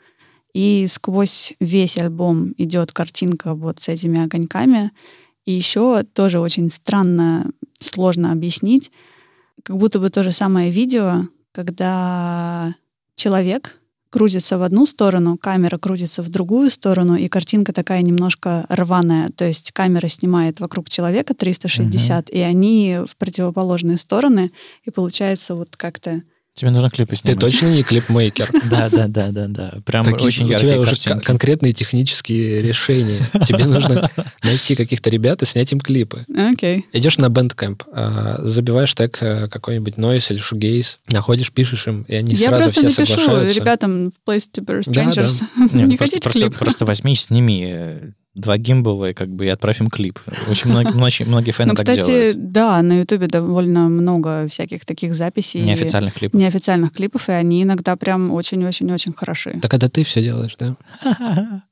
И 0.54 0.88
сквозь 0.88 1.52
весь 1.60 1.96
альбом 1.98 2.52
идет 2.58 2.90
картинка 2.90 3.54
вот 3.54 3.78
с 3.78 3.86
этими 3.86 4.24
огоньками. 4.24 4.90
И 5.44 5.52
еще 5.52 6.02
тоже 6.02 6.40
очень 6.40 6.68
странно, 6.68 7.52
сложно 7.78 8.32
объяснить, 8.32 8.90
как 9.62 9.76
будто 9.76 10.00
бы 10.00 10.10
то 10.10 10.24
же 10.24 10.32
самое 10.32 10.72
видео, 10.72 11.28
когда 11.52 12.74
человек 13.14 13.80
крутится 14.12 14.58
в 14.58 14.62
одну 14.62 14.84
сторону, 14.84 15.38
камера 15.38 15.78
крутится 15.78 16.22
в 16.22 16.28
другую 16.28 16.70
сторону, 16.70 17.16
и 17.16 17.28
картинка 17.28 17.72
такая 17.72 18.02
немножко 18.02 18.66
рваная. 18.68 19.30
То 19.30 19.46
есть 19.46 19.72
камера 19.72 20.06
снимает 20.08 20.60
вокруг 20.60 20.90
человека 20.90 21.34
360, 21.34 22.28
угу. 22.28 22.36
и 22.36 22.40
они 22.40 22.98
в 23.10 23.16
противоположные 23.16 23.96
стороны, 23.96 24.52
и 24.84 24.90
получается 24.90 25.54
вот 25.54 25.76
как-то 25.76 26.22
Тебе 26.54 26.70
нужно 26.70 26.90
клипы 26.90 27.16
снимать. 27.16 27.38
Ты 27.38 27.46
точно 27.46 27.66
не 27.68 27.82
клипмейкер? 27.82 28.50
Да, 28.70 28.88
да, 28.90 29.06
да, 29.08 29.30
да, 29.30 29.46
да. 29.48 29.74
Прям 29.84 30.06
очень 30.12 30.46
яркие 30.46 30.78
У 30.78 30.84
тебя 30.84 31.10
уже 31.10 31.20
конкретные 31.20 31.72
технические 31.72 32.62
решения. 32.62 33.20
Тебе 33.46 33.64
нужно 33.64 34.10
найти 34.42 34.76
каких-то 34.76 35.10
ребят 35.10 35.42
и 35.42 35.46
снять 35.46 35.72
им 35.72 35.80
клипы. 35.80 36.24
Окей. 36.34 36.86
Идешь 36.92 37.18
на 37.18 37.26
Bandcamp, 37.26 37.82
а, 37.92 38.38
забиваешь 38.42 38.94
тег 38.94 39.18
э, 39.20 39.48
какой-нибудь 39.48 39.94
Noise 39.94 40.26
или 40.30 40.40
Shoegaze, 40.40 40.98
находишь, 41.08 41.52
пишешь 41.52 41.86
им, 41.86 42.02
и 42.02 42.14
они 42.14 42.36
сразу 42.36 42.68
все 42.68 42.90
соглашаются. 42.90 43.02
Я 43.02 43.06
просто 43.06 43.30
напишу 43.30 43.60
ребятам 43.60 44.12
в 44.12 44.30
Place 44.30 44.48
to 44.54 44.64
be 44.64 44.80
Strangers. 44.80 45.42
Не 45.72 45.96
хотите 45.98 46.28
клип? 46.28 46.56
Просто 46.58 46.84
возьми, 46.84 47.16
сними 47.16 47.64
э, 47.66 48.10
два 48.34 48.56
гимбала 48.56 49.10
и 49.10 49.14
как 49.14 49.28
бы 49.28 49.46
и 49.46 49.48
отправим 49.48 49.88
клип. 49.88 50.18
Очень 50.48 50.70
многие, 50.70 50.92
многие, 50.94 51.24
многие 51.24 51.52
фэны 51.52 51.70
ну, 51.70 51.74
кстати, 51.74 51.98
так 51.98 52.06
делают. 52.06 52.52
да, 52.52 52.82
на 52.82 52.94
Ютубе 52.94 53.26
довольно 53.26 53.88
много 53.88 54.48
всяких 54.48 54.86
таких 54.86 55.14
записей. 55.14 55.62
Неофициальных 55.62 56.14
клипов. 56.14 56.40
Неофициальных 56.40 56.92
клипов, 56.92 57.28
и 57.28 57.32
они 57.32 57.62
иногда 57.62 57.96
прям 57.96 58.32
очень-очень-очень 58.32 59.12
хороши. 59.12 59.58
Так 59.60 59.70
когда 59.70 59.88
ты 59.88 60.04
все 60.04 60.22
делаешь, 60.22 60.56
да? 60.58 60.76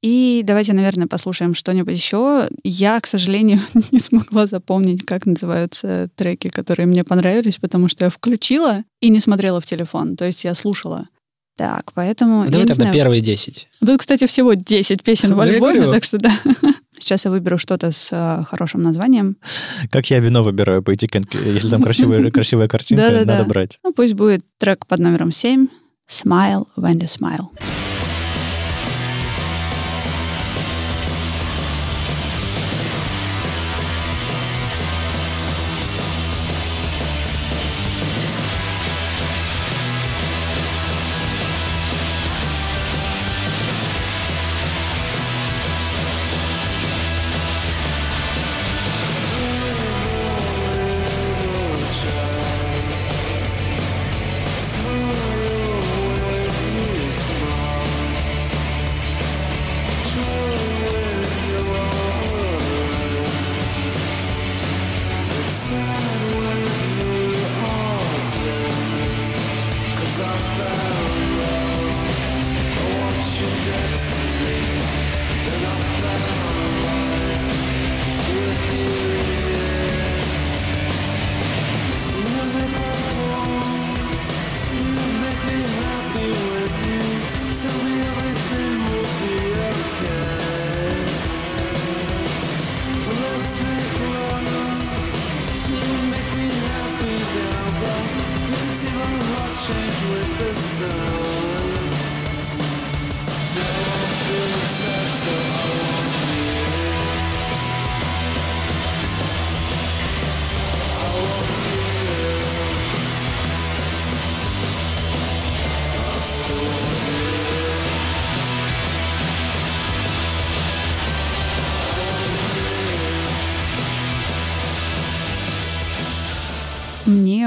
И 0.00 0.42
давайте, 0.44 0.74
наверное, 0.74 1.08
послушаем 1.08 1.56
что-нибудь 1.56 1.96
еще. 1.96 2.48
Я, 2.62 3.00
к 3.00 3.06
сожалению, 3.06 3.60
не 3.90 3.98
смогла 3.98 4.46
запомнить, 4.46 5.04
как 5.04 5.26
называются 5.26 6.08
треки, 6.14 6.50
которые 6.50 6.86
мне 6.86 7.02
понравились, 7.02 7.56
потому 7.56 7.88
что 7.88 8.04
я 8.04 8.10
включила 8.10 8.84
и 9.00 9.08
не 9.08 9.18
смотрела 9.18 9.60
в 9.60 9.66
телефон. 9.66 10.16
То 10.16 10.24
есть 10.24 10.44
я 10.44 10.54
слушала. 10.54 11.08
Так, 11.58 11.90
поэтому... 11.92 12.44
Давай 12.48 12.66
тогда 12.68 12.74
знаю. 12.74 12.92
первые 12.92 13.20
10. 13.20 13.68
Тут, 13.84 13.98
кстати, 13.98 14.28
всего 14.28 14.54
10 14.54 15.02
песен 15.02 15.34
в 15.34 15.40
альбоме, 15.40 15.90
так 15.90 16.04
что 16.04 16.16
да. 16.18 16.38
Сейчас 17.00 17.24
я 17.24 17.32
выберу 17.32 17.58
что-то 17.58 17.90
с 17.90 18.10
э, 18.12 18.44
хорошим 18.44 18.84
названием. 18.84 19.36
Как 19.90 20.08
я 20.08 20.20
вино 20.20 20.44
выбираю 20.44 20.84
по 20.84 20.94
этикетке. 20.94 21.36
Если 21.44 21.68
там 21.68 21.82
красивая, 21.82 22.30
красивая 22.30 22.68
картинка, 22.68 23.24
надо 23.24 23.44
брать. 23.44 23.80
Ну, 23.82 23.92
пусть 23.92 24.14
будет 24.14 24.44
трек 24.58 24.86
под 24.86 25.00
номером 25.00 25.32
7 25.32 25.66
«Smile 26.08 26.66
when 26.76 27.00
you 27.00 27.08
smile». 27.08 27.48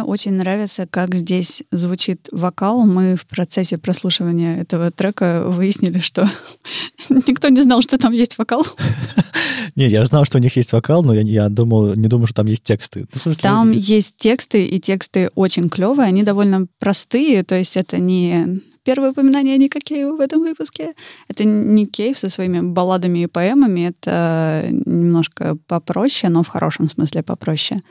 Очень 0.03 0.33
нравится, 0.33 0.87
как 0.87 1.15
здесь 1.15 1.63
звучит 1.71 2.27
вокал. 2.31 2.85
Мы 2.85 3.15
в 3.15 3.25
процессе 3.25 3.77
прослушивания 3.77 4.61
этого 4.61 4.91
трека 4.91 5.43
выяснили, 5.47 5.99
что 5.99 6.29
никто 7.09 7.49
не 7.49 7.61
знал, 7.61 7.81
что 7.81 7.97
там 7.97 8.13
есть 8.13 8.37
вокал. 8.37 8.65
Не, 9.75 9.87
я 9.87 10.05
знал, 10.05 10.25
что 10.25 10.37
у 10.37 10.41
них 10.41 10.55
есть 10.57 10.73
вокал, 10.73 11.03
но 11.03 11.13
я, 11.13 11.21
я 11.21 11.49
думал, 11.49 11.95
не 11.95 12.07
думал, 12.07 12.25
что 12.25 12.37
там 12.37 12.47
есть 12.47 12.63
тексты. 12.63 13.07
Ну, 13.13 13.19
смысле, 13.19 13.41
там 13.41 13.71
есть 13.71 14.17
тексты, 14.17 14.65
и 14.65 14.79
тексты 14.79 15.29
очень 15.35 15.69
клевые, 15.69 16.07
они 16.07 16.23
довольно 16.23 16.67
простые, 16.79 17.43
то 17.43 17.55
есть 17.55 17.77
это 17.77 17.97
не 17.97 18.61
первое 18.83 19.11
упоминание 19.11 19.57
Ника 19.57 19.79
Кейва 19.79 20.15
в 20.15 20.21
этом 20.21 20.41
выпуске. 20.41 20.93
Это 21.27 21.43
не 21.43 21.85
Кейв 21.85 22.17
со 22.17 22.29
своими 22.29 22.61
балладами 22.61 23.19
и 23.19 23.27
поэмами, 23.27 23.89
это 23.89 24.65
немножко 24.69 25.57
попроще, 25.67 26.31
но 26.31 26.43
в 26.43 26.47
хорошем 26.47 26.89
смысле 26.89 27.23
попроще. 27.23 27.81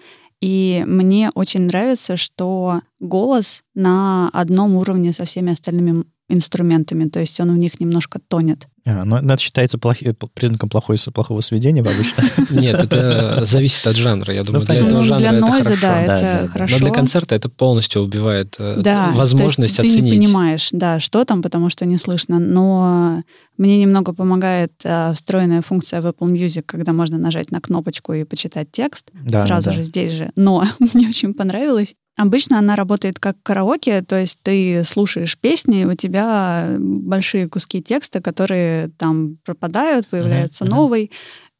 И 0.40 0.84
мне 0.86 1.30
очень 1.34 1.62
нравится, 1.62 2.16
что 2.16 2.80
голос 2.98 3.62
на 3.74 4.30
одном 4.30 4.74
уровне 4.76 5.12
со 5.12 5.24
всеми 5.24 5.52
остальными 5.52 6.04
инструментами, 6.28 7.08
то 7.08 7.20
есть 7.20 7.38
он 7.40 7.52
в 7.52 7.58
них 7.58 7.80
немножко 7.80 8.20
тонет. 8.20 8.66
А, 8.86 9.04
но 9.04 9.18
это 9.18 9.38
считается 9.38 9.78
плохи, 9.78 10.14
признаком 10.34 10.68
плохой, 10.68 10.96
плохого 11.12 11.40
сведения 11.40 11.82
обычно. 11.82 12.24
Нет, 12.50 12.76
это 12.80 13.44
зависит 13.44 13.86
от 13.86 13.96
жанра. 13.96 14.32
Я 14.32 14.42
думаю, 14.42 14.60
ну, 14.60 14.66
для 14.66 14.86
этого 14.86 15.04
жанра 15.04 15.26
это 15.26 15.46
хорошо. 15.46 15.76
Да, 15.80 16.16
это 16.16 16.48
хорошо. 16.48 16.74
Но 16.74 16.80
для 16.80 16.90
концерта 16.90 17.34
это 17.34 17.48
полностью 17.48 18.02
убивает 18.02 18.56
э, 18.58 18.82
возможность 19.14 19.78
оценить. 19.78 19.96
ты 19.96 20.02
не 20.02 20.10
понимаешь, 20.12 20.68
да, 20.72 20.98
что 21.00 21.24
там, 21.24 21.42
потому 21.42 21.70
что 21.70 21.84
не 21.84 21.98
слышно. 21.98 22.38
Но 22.38 23.22
мне 23.58 23.78
немного 23.78 24.14
помогает 24.14 24.72
э, 24.84 25.12
встроенная 25.14 25.62
функция 25.62 26.00
в 26.00 26.06
Apple 26.06 26.30
Music, 26.30 26.62
когда 26.62 26.92
можно 26.92 27.18
нажать 27.18 27.50
на 27.50 27.60
кнопочку 27.60 28.14
и 28.14 28.24
почитать 28.24 28.72
текст 28.72 29.10
сразу 29.28 29.72
же 29.72 29.82
здесь 29.82 30.14
же. 30.14 30.30
Но 30.36 30.64
мне 30.94 31.08
очень 31.08 31.34
понравилось. 31.34 31.94
Обычно 32.20 32.58
она 32.58 32.76
работает 32.76 33.18
как 33.18 33.42
караоке, 33.42 34.02
то 34.02 34.20
есть 34.20 34.38
ты 34.42 34.84
слушаешь 34.84 35.38
песни, 35.38 35.86
у 35.86 35.94
тебя 35.94 36.76
большие 36.78 37.48
куски 37.48 37.82
текста, 37.82 38.20
которые 38.20 38.88
там 38.98 39.38
пропадают, 39.42 40.06
появляется 40.06 40.64
uh-huh, 40.64 40.70
новый. 40.70 41.10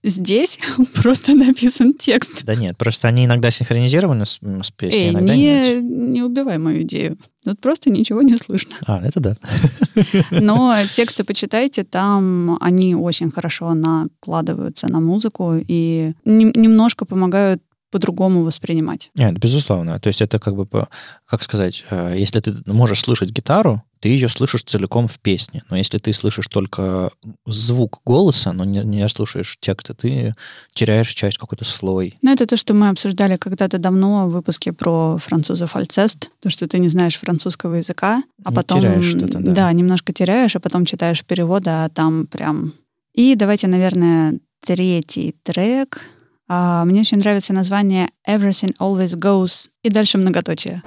Здесь 0.05 0.59
просто 0.95 1.35
написан 1.35 1.95
текст. 1.95 2.45
Да 2.45 2.55
нет, 2.55 2.77
просто 2.77 3.09
они 3.09 3.25
иногда 3.25 3.51
синхронизированы 3.51 4.27
с, 4.27 4.39
с 4.43 4.71
песней, 4.71 5.05
Эй, 5.05 5.11
иногда 5.11 5.35
не, 5.35 5.43
нет. 5.43 5.83
Не 5.83 6.23
убивай 6.23 6.59
мою 6.59 6.83
идею. 6.83 7.17
Тут 7.43 7.59
просто 7.61 7.89
ничего 7.89 8.21
не 8.21 8.37
слышно. 8.37 8.75
А, 8.87 9.01
это 9.03 9.19
да. 9.19 9.37
Но 10.31 10.77
тексты 10.95 11.25
почитайте, 11.25 11.85
там 11.85 12.59
они 12.61 12.95
очень 12.95 13.31
хорошо 13.31 13.73
накладываются 13.73 14.89
на 14.91 15.01
музыку 15.01 15.55
и 15.57 16.13
немножко 16.27 17.07
помогают 17.07 17.63
по-другому 17.91 18.43
воспринимать. 18.45 19.11
Нет, 19.15 19.39
безусловно. 19.39 19.99
То 19.99 20.09
есть 20.09 20.21
это 20.21 20.39
как 20.39 20.55
бы, 20.55 20.67
как 21.27 21.43
сказать, 21.43 21.85
э, 21.91 22.15
если 22.17 22.41
ты 22.41 22.55
можешь 22.67 23.01
слышать 23.01 23.31
гитару, 23.31 23.83
ты 24.01 24.09
ее 24.09 24.29
слышишь 24.29 24.63
целиком 24.63 25.09
в 25.09 25.19
песне. 25.19 25.63
Но 25.71 25.77
если 25.77 25.99
ты 25.99 26.13
слышишь 26.13 26.47
только 26.49 27.11
звук 27.47 28.01
голоса, 28.05 28.53
но 28.53 28.65
не, 28.65 28.81
не 28.81 29.09
слушаешь 29.09 29.59
текста, 29.61 29.95
ты 29.95 30.35
теряешь 30.73 31.13
часть 31.13 31.37
какой-то 31.37 31.65
слой. 31.65 32.17
Ну, 32.23 32.33
это 32.33 32.47
то, 32.47 32.57
что 32.57 32.73
мы 32.73 32.89
обсуждали 32.89 33.37
когда-то 33.37 33.79
давно 33.79 34.27
в 34.27 34.33
выпуске 34.33 34.73
про 34.73 35.19
французов 35.19 35.73
фальцест, 35.73 36.31
то, 36.41 36.49
что 36.49 36.67
ты 36.67 36.79
не 36.79 36.89
знаешь 36.89 37.19
французского 37.19 37.75
языка, 37.75 38.23
а 38.45 38.53
потом... 38.53 38.81
Теряешь 38.81 39.05
что-то, 39.05 39.39
да. 39.39 39.53
Да, 39.53 39.73
немножко 39.73 40.13
теряешь, 40.13 40.57
а 40.57 40.61
потом 40.61 40.87
читаешь 40.87 41.25
переводы, 41.25 41.71
а 41.71 41.89
там 41.91 42.27
прям... 42.27 42.73
И 43.13 43.35
давайте, 43.35 43.67
наверное, 43.67 44.39
третий 44.65 45.35
трек. 45.43 46.01
А, 46.53 46.85
мне 46.85 47.03
очень 47.03 47.19
нравится 47.19 47.53
название 47.53 48.09
Everything 48.29 48.75
Always 48.81 49.15
Goes 49.15 49.69
и 49.85 49.89
дальше 49.89 50.19
многоточие. 50.19 50.83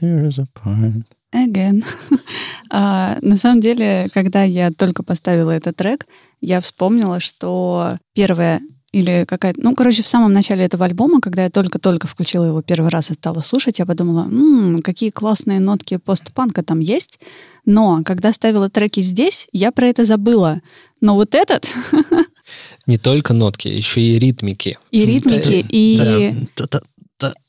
Us 0.00 0.38
apart. 0.38 1.04
Again. 1.34 1.84
а, 2.70 3.18
на 3.22 3.36
самом 3.38 3.60
деле, 3.60 4.08
когда 4.12 4.42
я 4.42 4.70
только 4.70 5.02
поставила 5.02 5.50
этот 5.50 5.76
трек, 5.76 6.06
я 6.40 6.60
вспомнила, 6.60 7.20
что 7.20 7.96
первая 8.12 8.60
или 8.92 9.24
какая-то... 9.26 9.58
Ну, 9.62 9.74
короче, 9.74 10.02
в 10.02 10.06
самом 10.06 10.34
начале 10.34 10.64
этого 10.64 10.84
альбома, 10.84 11.20
когда 11.20 11.44
я 11.44 11.50
только-только 11.50 12.06
включила 12.06 12.44
его 12.44 12.60
первый 12.60 12.90
раз 12.90 13.10
и 13.10 13.14
стала 13.14 13.40
слушать, 13.40 13.78
я 13.78 13.86
подумала, 13.86 14.24
м-м, 14.24 14.80
какие 14.80 15.08
классные 15.08 15.60
нотки 15.60 15.96
постпанка 15.96 16.62
там 16.62 16.80
есть. 16.80 17.18
Но 17.64 18.02
когда 18.04 18.34
ставила 18.34 18.68
треки 18.68 19.00
здесь, 19.00 19.48
я 19.52 19.72
про 19.72 19.86
это 19.86 20.04
забыла. 20.04 20.60
Но 21.00 21.14
вот 21.14 21.34
этот... 21.34 21.66
Не 22.86 22.98
только 22.98 23.32
нотки, 23.32 23.68
еще 23.68 24.02
и 24.02 24.18
ритмики. 24.18 24.78
И 24.90 25.06
ритмики, 25.06 25.64
и... 25.68 26.32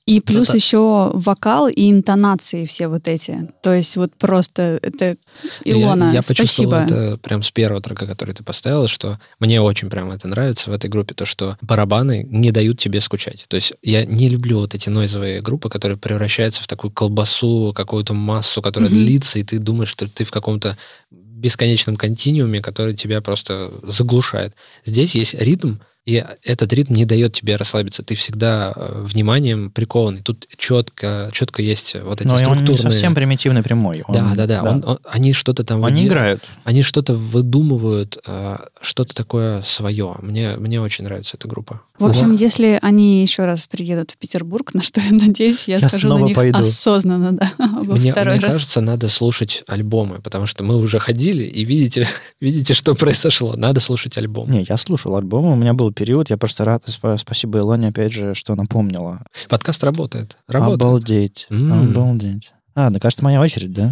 И 0.05 0.19
плюс 0.19 0.49
это... 0.49 0.57
еще 0.57 1.11
вокал 1.13 1.69
и 1.69 1.89
интонации 1.89 2.65
все 2.65 2.87
вот 2.87 3.07
эти. 3.07 3.49
То 3.61 3.73
есть 3.73 3.95
вот 3.95 4.13
просто 4.15 4.77
это 4.81 5.15
Илона, 5.63 6.05
я, 6.05 6.15
я 6.15 6.21
почувствовал 6.21 6.71
спасибо. 6.71 6.95
это 6.95 7.17
прям 7.17 7.41
с 7.41 7.51
первого 7.51 7.81
трека, 7.81 8.05
который 8.05 8.33
ты 8.33 8.43
поставила, 8.43 8.89
что 8.89 9.19
мне 9.39 9.61
очень 9.61 9.89
прям 9.89 10.11
это 10.11 10.27
нравится 10.27 10.69
в 10.69 10.73
этой 10.73 10.89
группе, 10.89 11.13
то, 11.13 11.25
что 11.25 11.57
барабаны 11.61 12.27
не 12.29 12.51
дают 12.51 12.79
тебе 12.79 12.99
скучать. 12.99 13.45
То 13.47 13.55
есть 13.55 13.73
я 13.81 14.05
не 14.05 14.27
люблю 14.27 14.59
вот 14.59 14.75
эти 14.75 14.89
нойзовые 14.89 15.41
группы, 15.41 15.69
которые 15.69 15.97
превращаются 15.97 16.61
в 16.61 16.67
такую 16.67 16.91
колбасу, 16.91 17.71
какую-то 17.73 18.13
массу, 18.13 18.61
которая 18.61 18.89
mm-hmm. 18.89 19.05
длится, 19.05 19.39
и 19.39 19.43
ты 19.43 19.57
думаешь, 19.57 19.89
что 19.89 20.09
ты 20.09 20.25
в 20.25 20.31
каком-то 20.31 20.77
бесконечном 21.11 21.95
континууме, 21.95 22.61
который 22.61 22.95
тебя 22.95 23.21
просто 23.21 23.71
заглушает. 23.83 24.53
Здесь 24.85 25.15
есть 25.15 25.33
ритм, 25.33 25.75
и 26.05 26.23
этот 26.43 26.73
ритм 26.73 26.95
не 26.95 27.05
дает 27.05 27.33
тебе 27.33 27.55
расслабиться. 27.55 28.03
Ты 28.03 28.15
всегда 28.15 28.73
э, 28.75 29.03
вниманием 29.05 29.71
прикован. 29.71 30.17
И 30.17 30.21
тут 30.21 30.47
четко, 30.57 31.29
четко 31.31 31.61
есть 31.61 31.95
вот 31.95 32.19
эти 32.19 32.27
Но 32.27 32.37
структурные... 32.37 32.65
он 32.65 32.71
не 32.71 32.77
совсем 32.77 33.15
примитивный 33.15 33.63
прямой. 33.63 34.03
Он, 34.05 34.13
да, 34.13 34.33
да, 34.35 34.45
да. 34.45 34.61
да. 34.61 34.69
Он, 34.69 34.83
он, 34.85 34.99
они 35.05 35.31
что-то 35.31 35.63
там... 35.63 35.83
Они 35.85 36.01
выдел... 36.01 36.09
играют. 36.09 36.43
Они 36.65 36.83
что-то 36.83 37.13
выдумывают, 37.13 38.17
э, 38.27 38.57
что-то 38.81 39.15
такое 39.15 39.61
свое. 39.61 40.15
Мне, 40.21 40.57
мне 40.57 40.81
очень 40.81 41.05
нравится 41.05 41.37
эта 41.37 41.47
группа. 41.47 41.81
В 41.99 42.05
общем, 42.05 42.35
да. 42.35 42.43
если 42.43 42.79
они 42.81 43.21
еще 43.21 43.45
раз 43.45 43.67
приедут 43.67 44.11
в 44.11 44.17
Петербург, 44.17 44.73
на 44.73 44.81
что 44.81 44.99
я 44.99 45.11
надеюсь, 45.11 45.67
я, 45.67 45.77
я 45.77 45.87
скажу 45.87 46.09
на 46.09 46.21
них 46.21 46.35
пойду. 46.35 46.57
осознанно, 46.59 47.33
да, 47.33 47.51
во 47.59 47.95
мне, 47.95 48.11
второй 48.11 48.35
мне 48.35 48.41
раз. 48.41 48.53
кажется, 48.55 48.81
надо 48.81 49.07
слушать 49.07 49.63
альбомы, 49.67 50.19
потому 50.19 50.47
что 50.47 50.63
мы 50.63 50.75
уже 50.75 50.99
ходили 50.99 51.43
и 51.43 51.63
видите, 51.63 52.07
видите, 52.41 52.73
что 52.73 52.95
произошло. 52.95 53.55
Надо 53.55 53.79
слушать 53.79 54.17
альбом. 54.17 54.49
Не, 54.51 54.65
я 54.67 54.77
слушал 54.77 55.15
альбомы, 55.15 55.53
у 55.53 55.55
меня 55.55 55.73
был 55.73 55.92
период, 55.93 56.29
я 56.29 56.37
просто 56.37 56.65
рад, 56.65 56.83
спасибо 57.17 57.59
Илоне, 57.59 57.89
опять 57.89 58.13
же, 58.13 58.33
что 58.33 58.55
напомнила. 58.55 59.25
Подкаст 59.49 59.83
работает. 59.83 60.37
работает. 60.47 60.81
Обалдеть, 60.81 61.47
mm. 61.49 61.91
обалдеть. 61.91 62.53
А, 62.75 62.89
да, 62.89 62.99
кажется, 62.99 63.23
моя 63.23 63.39
очередь, 63.39 63.71
да? 63.71 63.91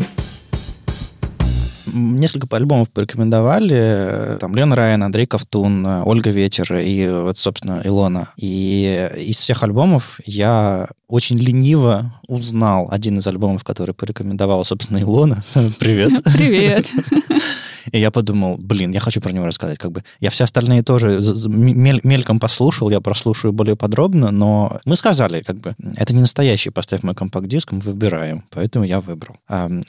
Несколько 1.94 2.56
альбомов 2.56 2.90
порекомендовали. 2.90 4.38
Там 4.40 4.56
Лена 4.56 4.76
Райан, 4.76 5.04
Андрей 5.04 5.26
Ковтун, 5.26 5.86
Ольга 5.86 6.30
Ветер 6.30 6.76
и 6.76 7.08
вот, 7.08 7.38
собственно, 7.38 7.82
Илона. 7.84 8.30
И 8.38 9.10
из 9.18 9.38
всех 9.38 9.64
альбомов 9.64 10.20
я 10.26 10.90
очень 11.08 11.38
лениво 11.38 12.14
узнал 12.28 12.88
один 12.90 13.20
из 13.20 13.28
альбомов, 13.28 13.64
который 13.64 13.94
порекомендовала, 13.94 14.64
собственно, 14.64 15.00
Илона. 15.00 15.44
Привет. 15.80 16.24
Привет. 16.34 16.90
И 17.92 18.00
я 18.00 18.12
подумал, 18.12 18.58
блин, 18.58 18.92
я 18.92 19.00
хочу 19.00 19.20
про 19.22 19.32
него 19.32 19.46
рассказать. 19.46 19.78
Как 19.78 19.92
бы 19.92 20.04
я 20.20 20.30
все 20.30 20.44
остальные 20.44 20.84
тоже 20.84 21.20
мельком 21.48 22.40
послушал, 22.40 22.90
я 22.90 23.02
прослушаю 23.02 23.54
более 23.54 23.76
подробно, 23.76 24.32
но 24.32 24.80
мы 24.86 24.96
сказали, 24.96 25.42
как 25.42 25.58
бы, 25.58 25.76
это 25.96 26.14
не 26.14 26.22
настоящий, 26.22 26.70
поставь 26.70 27.04
мой 27.04 27.16
компакт-диск, 27.16 27.72
мы 27.72 27.80
выбираем. 27.80 28.46
Поэтому 28.52 28.86
я 28.86 29.02
выбрал. 29.02 29.38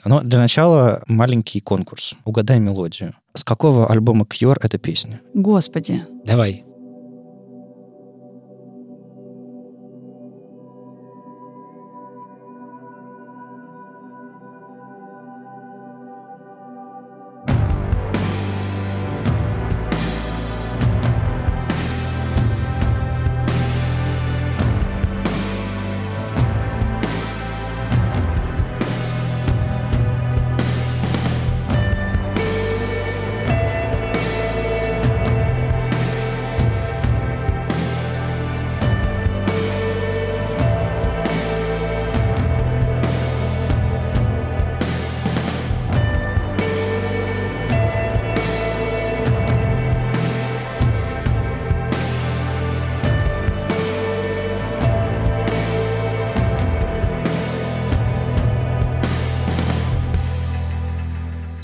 Но 0.05 0.21
для 0.21 0.39
начала 0.39 1.03
маленький 1.07 1.61
конкурс. 1.61 1.92
Угадай 2.25 2.59
мелодию. 2.59 3.13
С 3.33 3.43
какого 3.43 3.87
альбома 3.87 4.25
Cure 4.25 4.57
эта 4.61 4.77
песня? 4.77 5.21
Господи. 5.33 6.05
Давай. 6.25 6.65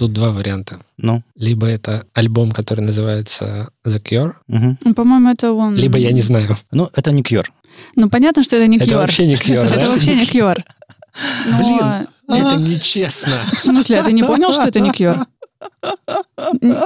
Тут 0.10 0.14
два 0.16 0.32
варианта. 0.32 0.80
Ну, 0.98 1.22
Либо 1.36 1.68
это 1.68 2.04
альбом, 2.16 2.52
который 2.52 2.82
называется 2.82 3.70
The 3.86 4.02
Cure. 4.02 4.34
Ну, 4.48 4.94
По-моему, 4.96 5.30
это 5.30 5.52
он... 5.54 5.76
либо 5.76 5.98
я 6.00 6.12
не 6.12 6.22
знаю. 6.22 6.58
ну, 6.72 6.90
это 6.96 7.12
не 7.12 7.22
Cure. 7.22 7.46
Ну, 7.96 8.10
понятно, 8.10 8.42
что 8.44 8.56
это 8.56 8.66
не 8.68 8.78
Это 8.78 8.86
Cure. 8.88 8.98
вообще 8.98 9.28
не 9.28 9.36
Cure, 9.36 9.66
Это 9.66 9.88
вообще 9.92 10.16
не 10.16 10.24
Cure. 10.26 10.64
Но- 11.46 11.58
Блин. 12.28 12.42
Это 12.42 12.56
нечестно. 12.58 13.36
В 13.54 13.60
смысле, 13.60 14.00
а 14.00 14.04
ты 14.04 14.12
не 14.14 14.24
понял, 14.24 14.52
что 14.52 14.68
это 14.68 14.80
не 14.80 14.90
Cure? 14.90 15.26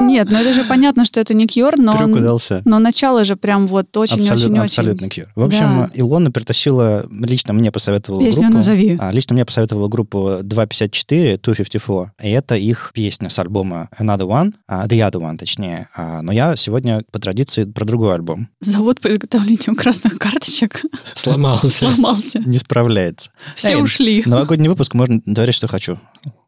Нет, 0.01 0.27
ну 0.29 0.37
это 0.37 0.53
же 0.53 0.63
понятно, 0.65 1.05
что 1.05 1.19
это 1.19 1.33
не 1.33 1.45
Cure, 1.45 1.75
но, 1.77 1.91
Трюк 1.93 2.03
он- 2.03 2.13
удался. 2.13 2.61
но 2.65 2.79
начало 2.79 3.23
же 3.25 3.35
прям 3.35 3.67
вот 3.67 3.95
очень-очень-очень. 3.95 4.57
абсолютно 4.59 5.05
Cure. 5.05 5.27
В 5.35 5.43
общем, 5.43 5.59
Да. 5.59 5.89
Илона 5.93 6.31
притащила, 6.31 7.05
лично 7.11 7.53
мне 7.53 7.71
посоветовала 7.71 8.21
Песню 8.21 8.43
группу. 8.43 8.57
назови. 8.57 8.97
А, 8.99 9.11
лично 9.11 9.33
мне 9.35 9.45
посоветовала 9.45 9.87
группу 9.87 10.39
254, 10.43 11.37
254, 11.37 12.11
и 12.21 12.29
это 12.31 12.55
их 12.55 12.91
песня 12.93 13.29
с 13.29 13.39
альбома 13.39 13.89
Another 13.99 14.27
One, 14.27 14.53
а, 14.67 14.87
The 14.87 14.99
Other 15.09 15.21
One, 15.21 15.37
точнее. 15.37 15.87
А, 15.95 16.21
но 16.21 16.31
я 16.31 16.55
сегодня 16.55 17.01
по 17.11 17.19
традиции 17.19 17.63
про 17.65 17.85
другой 17.85 18.13
альбом. 18.15 18.47
Завод 18.61 18.99
по 19.01 19.07
изготовлению 19.13 19.75
красных 19.75 20.17
карточек 20.17 20.81
Сломался. 21.15 21.69
сломался. 21.69 22.39
Не 22.39 22.57
справляется. 22.57 23.29
Все 23.55 23.69
Эй, 23.69 23.81
ушли. 23.81 24.23
Новогодний 24.25 24.67
выпуск, 24.69 24.93
можно 24.93 25.21
говорить, 25.25 25.55
что 25.55 25.67
хочу. 25.67 25.99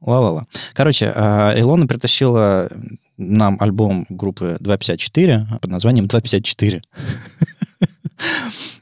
Ла-ла-ла. 0.01 0.45
Короче, 0.73 1.11
а, 1.15 1.53
Илона 1.57 1.88
притащила 1.88 2.69
нам 3.17 3.57
альбом 3.59 4.05
группы 4.09 4.57
254 4.59 5.47
под 5.61 5.71
названием 5.71 6.07
254. 6.07 6.81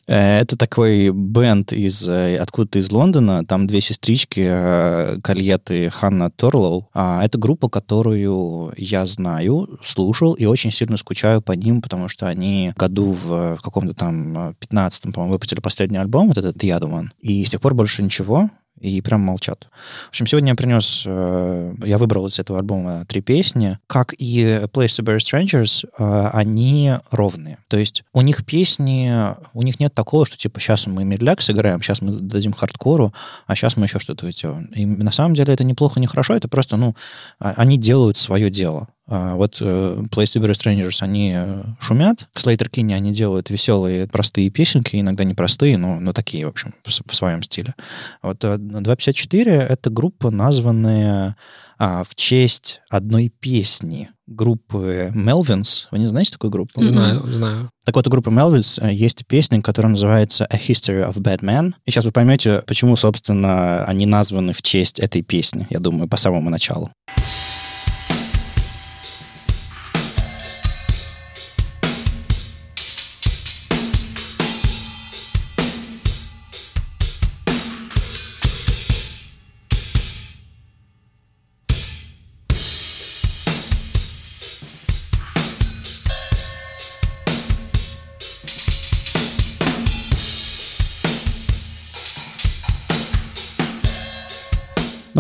Э, 0.06 0.40
Это 0.42 0.58
такой 0.58 1.12
бенд 1.12 1.72
из, 1.72 2.08
э, 2.08 2.36
откуда-то 2.38 2.80
из 2.80 2.92
Лондона. 2.92 3.46
Там 3.46 3.68
две 3.68 3.82
сестрички, 3.82 4.46
э, 4.46 5.20
Кальет 5.24 5.72
и 5.72 5.90
Ханна 5.90 6.30
Торлоу. 6.30 6.90
А, 6.94 7.24
Это 7.24 7.38
группа, 7.38 7.70
которую 7.70 8.74
я 8.78 9.06
знаю, 9.06 9.80
слушал 9.84 10.34
и 10.34 10.46
очень 10.46 10.72
сильно 10.72 10.98
скучаю 10.98 11.42
по 11.42 11.54
ним, 11.54 11.82
потому 11.82 12.10
что 12.10 12.28
они 12.28 12.74
году 12.76 13.12
в, 13.12 13.58
каком-то 13.64 13.94
там 13.94 14.50
э, 14.50 14.54
15-м, 14.60 15.14
по-моему, 15.14 15.34
выпустили 15.34 15.62
последний 15.62 15.98
альбом, 15.98 16.28
вот 16.28 16.38
этот 16.38 16.58
The 16.58 16.78
Other 16.78 16.92
One. 16.92 17.08
И 17.20 17.46
с 17.46 17.52
тех 17.52 17.62
пор 17.62 17.74
больше 17.74 18.04
ничего 18.04 18.50
и 18.84 19.02
прям 19.02 19.22
молчат. 19.22 19.68
В 20.06 20.10
общем, 20.10 20.28
сегодня 20.28 20.50
я 20.50 20.56
принес, 20.56 21.04
э, 21.06 21.74
я 21.86 21.98
выбрал 21.98 22.28
из 22.28 22.38
этого 22.38 22.60
альбома 22.60 23.06
три 23.08 23.22
песни. 23.22 23.80
Как 23.88 24.14
и 24.18 24.42
Place 24.74 25.00
to 25.00 25.04
Bury 25.04 25.18
Strangers, 25.18 25.86
э, 25.98 26.30
они 26.34 26.94
ровные. 27.10 27.60
То 27.70 27.78
есть 27.78 28.04
у 28.14 28.22
них 28.22 28.46
песни, 28.46 29.12
у 29.54 29.62
них 29.62 29.80
нет 29.80 29.94
такого, 29.94 30.26
что 30.26 30.38
типа 30.38 30.60
сейчас 30.60 30.86
мы 30.86 31.06
медляк 31.06 31.42
сыграем, 31.42 31.82
сейчас 31.82 32.02
мы 32.02 32.12
дадим 32.12 32.52
хардкору, 32.52 33.14
а 33.48 33.56
сейчас 33.56 33.78
мы 33.78 33.86
еще 33.86 34.00
что-то 34.00 34.30
сделаем. 34.32 34.66
И 34.76 34.86
на 34.86 35.12
самом 35.12 35.34
деле 35.34 35.54
это 35.54 35.64
неплохо, 35.64 36.02
не 36.02 36.08
хорошо, 36.08 36.36
это 36.36 36.50
просто, 36.50 36.76
ну, 36.76 36.96
а- 37.40 37.54
они 37.56 37.78
делают 37.78 38.18
свое 38.18 38.50
дело. 38.50 38.90
А 39.16 39.36
Вот 39.36 39.60
э, 39.62 40.04
Place 40.10 40.34
to 40.34 40.42
Bury 40.42 40.54
Strangers, 40.54 40.98
они 41.02 41.34
э, 41.36 41.64
шумят. 41.80 42.28
К 42.34 42.40
Slater 42.40 42.68
Kinney 42.68 42.96
они 42.96 43.14
делают 43.14 43.52
веселые, 43.52 44.08
простые 44.08 44.50
песенки, 44.50 45.00
иногда 45.00 45.24
непростые, 45.24 45.78
но, 45.78 46.00
но 46.00 46.14
такие, 46.14 46.48
в 46.48 46.50
общем, 46.50 46.74
в, 46.84 46.90
в 46.90 47.16
своем 47.16 47.44
стиле. 47.44 47.76
Вот 48.24 48.44
э, 48.44 48.58
254— 48.58 49.52
это 49.70 49.92
группа, 49.92 50.32
названная 50.32 51.36
а, 51.78 52.04
в 52.04 52.16
честь 52.16 52.82
одной 52.90 53.30
песни 53.30 54.10
группы 54.26 55.12
Melvins. 55.14 55.88
Вы 55.92 56.00
не 56.00 56.08
знаете 56.08 56.32
такую 56.32 56.50
группу? 56.50 56.82
Знаю, 56.82 57.22
знаю. 57.30 57.70
Так 57.86 57.96
вот, 57.96 58.08
у 58.08 58.10
группы 58.10 58.30
Melvins 58.30 58.82
э, 58.82 58.94
есть 58.94 59.28
песня, 59.28 59.62
которая 59.62 59.92
называется 59.92 60.46
A 60.46 60.58
History 60.58 61.08
of 61.08 61.16
Bad 61.18 61.42
Men. 61.42 61.74
И 61.86 61.92
сейчас 61.92 62.06
вы 62.06 62.12
поймете, 62.12 62.64
почему, 62.66 62.96
собственно, 62.96 63.84
они 63.86 64.06
названы 64.06 64.54
в 64.54 64.62
честь 64.62 65.00
этой 65.00 65.22
песни, 65.22 65.68
я 65.70 65.80
думаю, 65.80 66.08
по 66.08 66.18
самому 66.18 66.50
началу. 66.50 66.90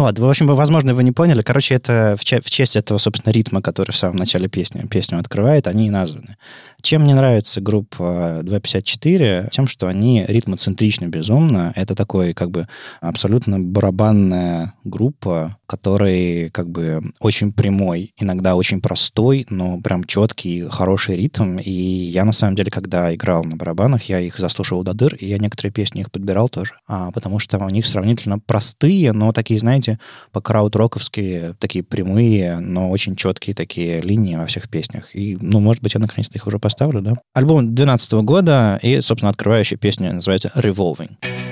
Ну 0.03 0.07
ладно, 0.07 0.25
в 0.25 0.29
общем, 0.29 0.47
возможно, 0.47 0.93
вы 0.93 1.01
не 1.05 1.13
поняли. 1.13 1.43
Короче, 1.43 1.75
это 1.75 2.17
в, 2.19 2.25
в 2.25 2.49
честь 2.49 2.75
этого, 2.75 2.97
собственно, 2.97 3.31
ритма, 3.31 3.61
который 3.61 3.91
в 3.91 3.95
самом 3.95 4.17
начале 4.17 4.49
песни, 4.49 4.85
песню 4.85 5.17
открывает, 5.17 5.65
они 5.65 5.87
и 5.87 5.89
названы. 5.89 6.35
Чем 6.81 7.03
мне 7.03 7.15
нравится 7.15 7.61
группа 7.61 8.41
254? 8.43 9.47
Тем, 9.49 9.65
что 9.65 9.87
они 9.87 10.25
ритмоцентричны 10.27 11.05
безумно. 11.05 11.71
Это 11.77 11.95
такой, 11.95 12.33
как 12.33 12.51
бы, 12.51 12.67
абсолютно 12.99 13.61
барабанная 13.61 14.73
группа, 14.83 15.55
который, 15.73 16.51
как 16.51 16.69
бы, 16.69 17.01
очень 17.19 17.51
прямой, 17.51 18.13
иногда 18.19 18.55
очень 18.55 18.79
простой, 18.79 19.47
но 19.49 19.81
прям 19.81 20.03
четкий, 20.03 20.67
хороший 20.69 21.15
ритм. 21.15 21.57
И 21.57 21.71
я, 21.71 22.25
на 22.25 22.31
самом 22.31 22.55
деле, 22.55 22.69
когда 22.69 23.11
играл 23.15 23.43
на 23.43 23.55
барабанах, 23.55 24.03
я 24.03 24.19
их 24.19 24.37
заслушивал 24.37 24.83
до 24.83 24.93
дыр, 24.93 25.15
и 25.15 25.25
я 25.25 25.39
некоторые 25.39 25.71
песни 25.71 26.01
их 26.01 26.11
подбирал 26.11 26.47
тоже, 26.47 26.75
а, 26.87 27.11
потому 27.11 27.39
что 27.39 27.57
у 27.57 27.69
них 27.69 27.87
сравнительно 27.87 28.37
простые, 28.37 29.13
но 29.13 29.31
такие, 29.31 29.59
знаете, 29.59 29.97
по 30.31 30.41
краудроковски 30.41 31.55
такие 31.57 31.83
прямые, 31.83 32.59
но 32.59 32.91
очень 32.91 33.15
четкие 33.15 33.55
такие 33.55 33.99
линии 33.99 34.35
во 34.35 34.45
всех 34.45 34.69
песнях. 34.69 35.15
И, 35.15 35.39
ну, 35.41 35.59
может 35.59 35.81
быть, 35.81 35.95
я 35.95 35.99
наконец-то 35.99 36.37
их 36.37 36.45
уже 36.45 36.59
поставлю, 36.59 37.01
да? 37.01 37.15
Альбом 37.33 37.73
2012 37.73 38.11
года, 38.21 38.79
и, 38.83 39.01
собственно, 39.01 39.31
открывающая 39.31 39.77
песня 39.77 40.13
называется 40.13 40.51
«Revolving». 40.53 41.42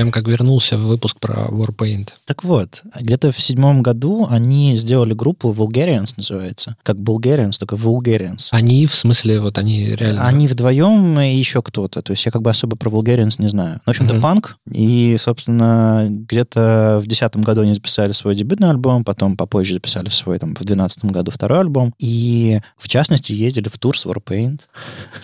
Прям 0.00 0.12
как 0.12 0.26
вернулся 0.28 0.78
в 0.78 0.86
выпуск 0.86 1.18
про 1.20 1.48
Warpaint. 1.50 2.08
Так 2.24 2.42
вот, 2.42 2.82
где-то 2.98 3.32
в 3.32 3.40
седьмом 3.40 3.82
году 3.82 4.26
они 4.30 4.74
сделали 4.76 5.12
группу 5.12 5.52
Vulgarians, 5.52 6.14
называется. 6.16 6.76
Как 6.82 6.96
Bulgarians, 6.96 7.58
только 7.58 7.76
Vulgarians. 7.76 8.48
Они, 8.50 8.86
в 8.86 8.94
смысле, 8.94 9.40
вот 9.42 9.58
они 9.58 9.84
реально... 9.94 10.26
Они 10.26 10.46
вдвоем 10.46 11.20
и 11.20 11.36
еще 11.36 11.60
кто-то. 11.60 12.00
То 12.00 12.12
есть 12.12 12.24
я 12.24 12.32
как 12.32 12.40
бы 12.40 12.48
особо 12.48 12.76
про 12.76 12.88
Vulgarians 12.88 13.34
не 13.38 13.48
знаю. 13.48 13.74
Ну, 13.74 13.80
в 13.84 13.88
общем-то, 13.90 14.14
Мгм. 14.14 14.22
панк. 14.22 14.56
И, 14.72 15.16
собственно, 15.20 16.06
где-то 16.08 17.00
в 17.04 17.06
десятом 17.06 17.42
году 17.42 17.60
они 17.60 17.74
записали 17.74 18.12
свой 18.12 18.34
дебютный 18.34 18.70
альбом, 18.70 19.04
потом 19.04 19.36
попозже 19.36 19.74
записали 19.74 20.08
свой, 20.08 20.38
там, 20.38 20.54
в 20.54 20.64
двенадцатом 20.64 21.10
году 21.10 21.30
второй 21.30 21.60
альбом. 21.60 21.92
И, 21.98 22.60
в 22.78 22.88
частности, 22.88 23.32
ездили 23.32 23.68
в 23.68 23.76
тур 23.78 23.98
с 23.98 24.06
Warpaint. 24.06 24.60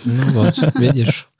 Ну 0.05 0.33
вот, 0.33 0.59
видишь. 0.75 1.29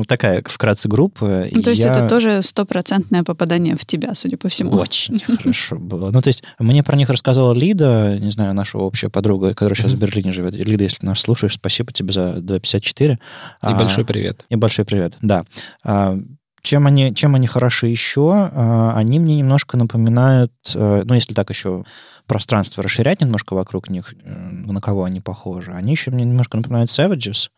Вот 0.00 0.08
такая, 0.08 0.42
вкратце, 0.46 0.88
группа. 0.88 1.46
Ну, 1.52 1.62
то 1.62 1.70
есть 1.70 1.82
Я- 1.82 1.90
это 1.90 2.08
тоже 2.08 2.40
стопроцентное 2.42 3.22
попадание 3.22 3.76
в 3.76 3.84
тебя, 3.84 4.14
судя 4.14 4.36
по 4.38 4.48
всему. 4.48 4.72
Очень 4.72 5.18
хорошо 5.18 5.76
было. 5.76 6.10
Ну, 6.10 6.22
то 6.22 6.28
есть, 6.28 6.42
мне 6.58 6.82
про 6.82 6.96
них 6.96 7.10
рассказала 7.10 7.52
Лида, 7.52 8.18
не 8.18 8.30
знаю, 8.30 8.54
наша 8.54 8.78
общая 8.78 9.10
подруга, 9.10 9.50
которая 9.50 9.76
сейчас 9.76 9.92
в. 9.92 9.98
Берлине 9.98 10.32
живет. 10.32 10.54
Лида, 10.54 10.84
если 10.84 11.04
нас 11.04 11.20
слушаешь, 11.20 11.54
спасибо 11.54 11.92
тебе 11.92 12.12
за 12.12 12.40
254. 12.40 13.14
И 13.14 13.18
А, 13.60 13.74
большой 13.74 14.04
привет. 14.06 14.46
И 14.48 14.56
большой 14.56 14.84
привет, 14.86 15.14
да. 15.20 15.44
А, 15.84 16.16
Чем 16.62 16.86
они, 16.86 17.14
чем 17.14 17.34
они 17.34 17.46
хороши 17.46 17.86
еще? 17.88 18.32
А, 18.34 18.92
Они 18.94 19.18
мне 19.18 19.36
немножко 19.36 19.76
напоминают, 19.78 20.52
э, 20.74 21.02
ну, 21.06 21.14
если 21.14 21.32
так 21.34 21.48
еще 21.50 21.84
пространство 22.26 22.82
расширять 22.82 23.20
немножко 23.20 23.54
вокруг 23.54 23.88
них, 23.90 24.14
э, 24.24 24.30
на 24.30 24.80
кого 24.80 25.04
они 25.04 25.20
похожи, 25.20 25.72
они 25.72 25.92
еще 25.92 26.10
мне 26.10 26.24
немножко 26.24 26.56
напоминают 26.58 26.90
Savages, 26.90 27.48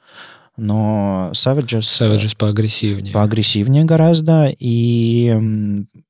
но 0.56 1.30
Savages... 1.32 1.80
Savages 1.80 2.36
поагрессивнее. 2.36 3.12
поагрессивнее 3.12 3.84
гораздо, 3.84 4.52
и 4.58 5.34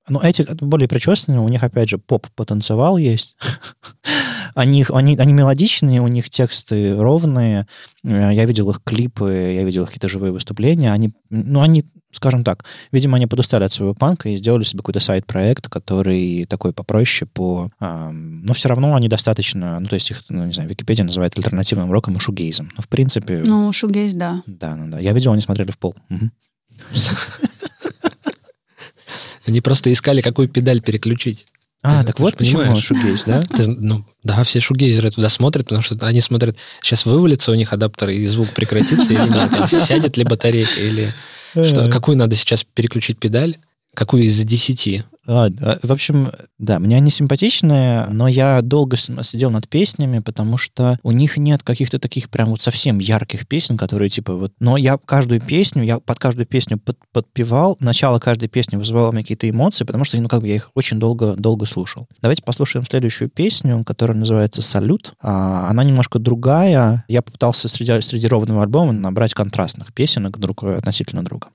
ну, 0.09 0.21
эти 0.21 0.47
более 0.61 0.89
причесанные, 0.89 1.41
у 1.41 1.49
них, 1.49 1.63
опять 1.63 1.91
же, 1.91 1.99
поп-потанцевал 1.99 2.97
есть. 2.97 3.37
они, 4.55 4.85
они, 4.89 5.17
они 5.17 5.33
мелодичные, 5.33 6.01
у 6.01 6.09
них 6.09 6.29
тексты 6.29 6.97
ровные. 6.97 7.67
Э, 8.05 8.31
Я 8.33 8.45
видел 8.45 8.71
их 8.71 8.83
клипы, 8.85 9.53
я 9.55 9.63
видел 9.63 9.85
их 9.85 9.89
какие-то 9.89 10.09
живые 10.09 10.33
выступления. 10.33 10.93
Они, 10.93 11.13
ну, 11.31 11.61
они, 11.61 11.85
скажем 12.13 12.45
так, 12.45 12.65
видимо, 12.93 13.17
они 13.17 13.27
подустали 13.27 13.65
от 13.65 13.73
своего 13.73 13.95
панка 13.95 14.29
и 14.29 14.37
сделали 14.37 14.63
себе 14.65 14.79
какой-то 14.79 15.01
сайт-проект, 15.01 15.69
который 15.69 16.45
такой 16.45 16.73
попроще, 16.73 17.29
по... 17.33 17.71
ам, 17.81 18.43
но 18.45 18.53
все 18.53 18.69
равно 18.69 18.95
они 18.95 19.09
достаточно... 19.09 19.81
Ну, 19.81 19.89
то 19.89 19.95
есть 19.95 20.11
их, 20.11 20.23
ну, 20.29 20.45
не 20.45 20.53
знаю, 20.53 20.69
Википедия 20.69 21.05
называет 21.05 21.37
альтернативным 21.37 21.91
роком 21.91 22.17
и 22.17 22.21
шугейзом. 22.21 22.71
Но, 22.77 22.83
в 22.83 22.89
принципе... 22.89 23.43
Ну, 23.45 23.73
шугейз, 23.73 24.13
да. 24.13 24.43
Да, 24.47 24.77
ну 24.77 24.91
да. 24.91 24.99
Я 25.01 25.13
видел, 25.13 25.33
они 25.33 25.41
смотрели 25.41 25.71
в 25.71 25.79
пол. 25.79 25.95
Они 29.45 29.61
просто 29.61 29.93
искали, 29.93 30.21
какую 30.21 30.49
педаль 30.49 30.81
переключить. 30.81 31.47
А, 31.83 32.01
Ты- 32.01 32.07
так 32.07 32.17
ты 32.17 32.23
вот 32.23 32.37
почему 32.37 32.63
понимаешь. 32.63 32.85
шугейз, 32.85 33.25
да? 33.25 33.43
Ты 33.43 33.67
ну, 33.69 34.05
да, 34.23 34.45
все 34.45 34.61
шугейзеры 34.61 35.11
туда 35.11 35.29
смотрят, 35.29 35.65
потому 35.65 35.83
что 35.83 35.97
они 36.07 36.21
смотрят, 36.21 36.57
сейчас 36.81 37.05
вывалится 37.05 37.51
у 37.51 37.55
них 37.55 37.73
адаптер, 37.73 38.11
и 38.11 38.25
звук 38.27 38.51
прекратится 38.51 39.13
или 39.13 39.29
нет, 39.29 39.69
сядет 39.83 40.17
ли 40.17 40.23
батарейка, 40.25 40.81
или 40.81 41.13
что, 41.53 41.89
какую 41.91 42.17
надо 42.17 42.37
сейчас 42.37 42.65
переключить 42.65 43.19
педаль, 43.19 43.57
какую 43.95 44.25
из 44.25 44.39
десяти. 44.45 45.05
А, 45.27 45.51
да. 45.51 45.79
В 45.83 45.93
общем, 45.93 46.33
да, 46.59 46.79
мне 46.79 46.97
они 46.97 47.11
симпатичные, 47.11 48.07
но 48.07 48.27
я 48.27 48.61
долго 48.61 48.97
сидел 48.97 49.51
над 49.51 49.69
песнями, 49.69 50.19
потому 50.19 50.57
что 50.57 50.99
у 51.03 51.13
них 51.13 51.37
нет 51.37 51.63
каких-то 51.63 51.99
таких 51.99 52.29
прям 52.29 52.49
вот 52.49 52.61
совсем 52.61 52.99
ярких 52.99 53.47
песен, 53.47 53.77
которые 53.77 54.09
типа 54.09 54.35
вот... 54.35 54.53
Но 54.59 54.77
я 54.77 54.99
каждую 54.99 55.41
песню, 55.41 55.85
я 55.85 56.01
под 56.01 56.19
каждую 56.19 56.47
песню 56.47 56.79
под- 56.79 56.99
подпевал, 57.13 57.77
начало 57.79 58.19
каждой 58.19 58.49
песни 58.49 58.77
вызывало 58.77 59.11
у 59.11 59.13
меня 59.13 59.23
какие-то 59.23 59.49
эмоции, 59.49 59.85
потому 59.85 60.05
что, 60.05 60.19
ну, 60.19 60.29
как 60.29 60.41
бы 60.41 60.49
я 60.49 60.57
их 60.57 60.71
очень 60.75 60.99
долго-долго 60.99 61.67
слушал. 61.67 62.09
Давайте 62.21 62.43
послушаем 62.43 62.85
следующую 62.85 63.31
песню, 63.31 63.85
которая 63.85 64.19
называется 64.19 64.61
«Салют». 64.61 65.15
А, 65.21 65.69
она 65.71 65.85
немножко 65.85 66.19
другая. 66.19 67.05
Я 67.07 67.23
попытался 67.23 67.69
среди, 67.69 68.01
среди 68.01 68.27
ровного 68.27 68.63
альбома 68.63 68.93
набрать 68.93 69.35
контрастных 69.35 69.95
песенок 69.95 70.39
друг 70.39 70.65
относительно 70.65 71.25
друга. 71.25 71.49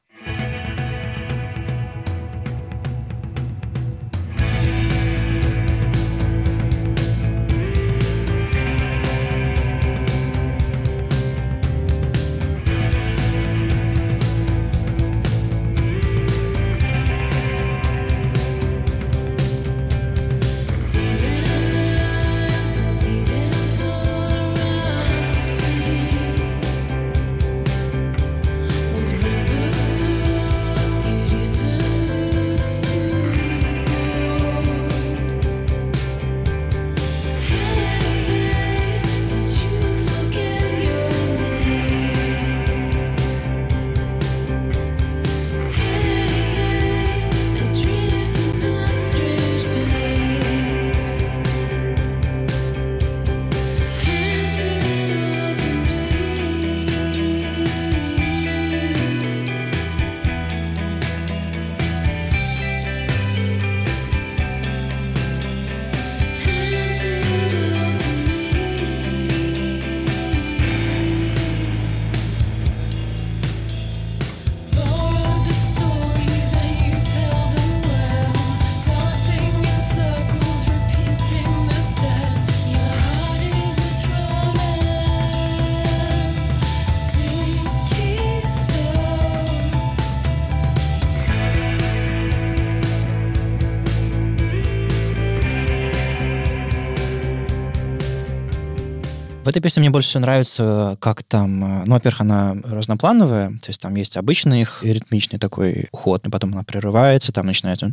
В 99.48 99.50
этой 99.50 99.62
песне 99.62 99.80
мне 99.80 99.90
больше 99.90 100.10
всего 100.10 100.20
нравится, 100.24 100.98
как 101.00 101.24
там, 101.24 101.64
э, 101.64 101.86
ну, 101.86 101.94
во-первых, 101.94 102.20
она 102.20 102.54
разноплановая, 102.66 103.48
то 103.52 103.70
есть 103.70 103.80
там 103.80 103.96
есть 103.96 104.18
обычный 104.18 104.60
их 104.64 104.84
ритмичный 104.84 105.40
такой 105.40 105.88
уход, 105.94 106.26
но 106.26 106.32
потом 106.32 106.52
она 106.52 106.64
прерывается, 106.64 107.32
там 107.32 107.46
начинается 107.46 107.86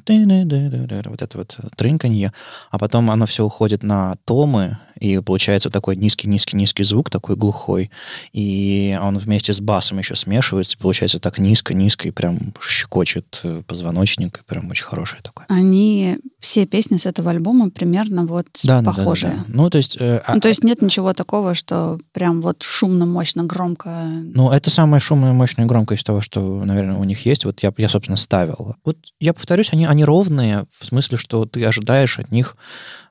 вот 1.10 1.22
это 1.22 1.38
вот 1.38 1.56
трынканье, 1.76 2.32
а 2.72 2.78
потом 2.80 3.08
оно 3.08 3.26
все 3.26 3.44
уходит 3.44 3.84
на 3.84 4.16
томы, 4.24 4.78
и 5.04 5.20
получается 5.20 5.68
такой 5.70 5.96
низкий-низкий-низкий 5.96 6.84
звук, 6.84 7.10
такой 7.10 7.36
глухой, 7.36 7.90
и 8.32 8.98
он 9.02 9.18
вместе 9.18 9.52
с 9.52 9.60
басом 9.60 9.98
еще 9.98 10.16
смешивается, 10.16 10.78
получается 10.78 11.18
так 11.18 11.38
низко-низко, 11.38 12.08
и 12.08 12.10
прям 12.10 12.38
щекочет 12.60 13.40
э, 13.44 13.62
позвоночник, 13.66 14.38
и 14.38 14.44
прям 14.44 14.70
очень 14.70 14.84
хорошее 14.84 15.20
такое. 15.22 15.46
Они, 15.50 16.18
все 16.40 16.64
песни 16.66 16.96
с 16.96 17.04
этого 17.04 17.30
альбома 17.30 17.70
примерно 17.70 18.24
вот 18.24 18.46
Да, 18.62 18.80
да, 18.80 18.82
да, 18.82 18.90
да, 18.92 18.96
похожие. 18.96 19.32
да. 19.36 19.44
Ну, 19.48 19.68
то 19.68 19.76
есть... 19.78 19.96
э, 20.00 20.22
а- 20.26 20.34
Ну, 20.34 20.40
то 20.40 20.48
есть 20.48 20.64
нет 20.64 20.80
ничего 20.80 21.12
такого, 21.12 21.54
что 21.54 21.98
прям 22.12 22.40
вот 22.40 22.62
шумно, 22.62 23.04
мощно, 23.04 23.44
громко. 23.44 24.06
Ну, 24.08 24.50
это 24.50 24.70
самая 24.70 25.00
шумная, 25.00 25.32
мощная, 25.34 25.66
громкая 25.66 25.98
из 25.98 26.04
того, 26.04 26.22
что, 26.22 26.64
наверное, 26.64 26.96
у 26.96 27.04
них 27.04 27.26
есть. 27.26 27.44
Вот 27.44 27.62
я, 27.62 27.72
я 27.76 27.88
собственно, 27.90 28.16
ставил. 28.16 28.76
Вот 28.84 28.96
я 29.20 29.34
повторюсь, 29.34 29.68
они, 29.72 29.84
они 29.84 30.04
ровные, 30.04 30.64
в 30.78 30.86
смысле, 30.86 31.18
что 31.18 31.44
ты 31.44 31.62
ожидаешь 31.64 32.18
от 32.18 32.32
них 32.32 32.56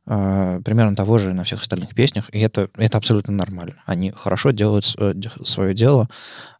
э, 0.05 0.61
примерно 0.63 0.95
того 0.95 1.17
же 1.17 1.33
на 1.33 1.43
всех 1.43 1.61
остальных 1.61 1.93
песнях, 1.95 2.29
и 2.33 2.39
это, 2.39 2.69
это 2.77 2.97
абсолютно 2.97 3.33
нормально. 3.33 3.75
Они 3.85 4.11
хорошо 4.11 4.51
делают 4.51 4.85
свое 4.85 5.73
дело. 5.73 6.07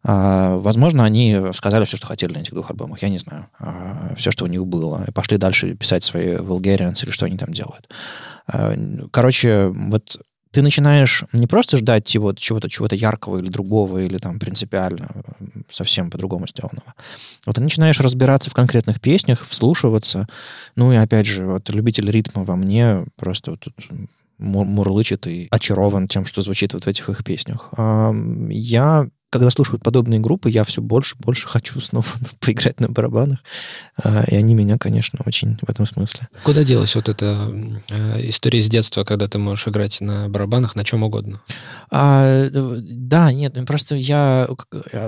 А, 0.02 0.56
возможно, 0.56 1.04
они 1.04 1.40
сказали 1.54 1.84
все, 1.84 1.96
что 1.96 2.06
хотели 2.06 2.32
на 2.32 2.38
этих 2.38 2.52
двух 2.52 2.70
альбомах, 2.70 3.02
я 3.02 3.08
не 3.08 3.18
знаю. 3.18 3.48
А, 3.58 4.14
все, 4.16 4.30
что 4.30 4.44
у 4.44 4.48
них 4.48 4.66
было. 4.66 5.04
И 5.08 5.10
пошли 5.10 5.36
дальше 5.36 5.74
писать 5.74 6.04
свои 6.04 6.36
Vulgarians 6.36 7.02
или 7.02 7.10
что 7.10 7.26
они 7.26 7.38
там 7.38 7.52
делают. 7.52 7.88
А, 8.46 8.74
короче, 9.10 9.68
вот 9.68 10.18
ты 10.54 10.62
начинаешь 10.62 11.24
не 11.32 11.46
просто 11.46 11.76
ждать 11.76 12.06
чего-то, 12.06 12.40
чего-то, 12.40 12.70
чего-то 12.70 12.94
яркого 12.94 13.38
или 13.38 13.48
другого, 13.48 13.98
или 13.98 14.18
там 14.18 14.38
принципиально 14.38 15.08
совсем 15.70 16.10
по-другому 16.10 16.46
сделанного. 16.46 16.94
Вот 17.44 17.56
ты 17.56 17.60
начинаешь 17.60 17.98
разбираться 18.00 18.50
в 18.50 18.54
конкретных 18.54 19.00
песнях, 19.00 19.44
вслушиваться. 19.44 20.28
Ну 20.76 20.92
и 20.92 20.96
опять 20.96 21.26
же, 21.26 21.44
вот 21.44 21.68
любитель 21.70 22.10
ритма 22.10 22.44
во 22.44 22.54
мне 22.54 23.04
просто 23.16 23.50
вот 23.50 23.60
тут 23.60 23.74
мурлычет 24.38 25.26
и 25.26 25.48
очарован 25.50 26.06
тем, 26.08 26.24
что 26.24 26.42
звучит 26.42 26.72
вот 26.74 26.84
в 26.84 26.88
этих 26.88 27.08
их 27.08 27.24
песнях. 27.24 27.72
Я 28.48 29.08
когда 29.34 29.50
слушаю 29.50 29.80
подобные 29.80 30.20
группы, 30.20 30.48
я 30.48 30.62
все 30.62 30.80
больше 30.80 31.16
и 31.18 31.24
больше 31.24 31.48
хочу 31.48 31.80
снова 31.80 32.06
поиграть 32.38 32.78
на 32.78 32.86
барабанах. 32.86 33.40
А, 34.00 34.22
и 34.28 34.36
они 34.36 34.54
меня, 34.54 34.78
конечно, 34.78 35.18
очень 35.26 35.58
в 35.60 35.68
этом 35.68 35.86
смысле. 35.86 36.28
Куда 36.44 36.62
делась 36.62 36.94
вот 36.94 37.08
эта 37.08 37.52
э, 37.88 38.28
история 38.28 38.60
из 38.60 38.68
детства, 38.68 39.02
когда 39.02 39.26
ты 39.26 39.38
можешь 39.38 39.66
играть 39.66 40.00
на 40.00 40.28
барабанах 40.28 40.76
на 40.76 40.84
чем 40.84 41.02
угодно? 41.02 41.42
А, 41.90 42.46
да, 42.48 43.32
нет, 43.32 43.54
ну, 43.56 43.66
просто 43.66 43.96
я 43.96 44.46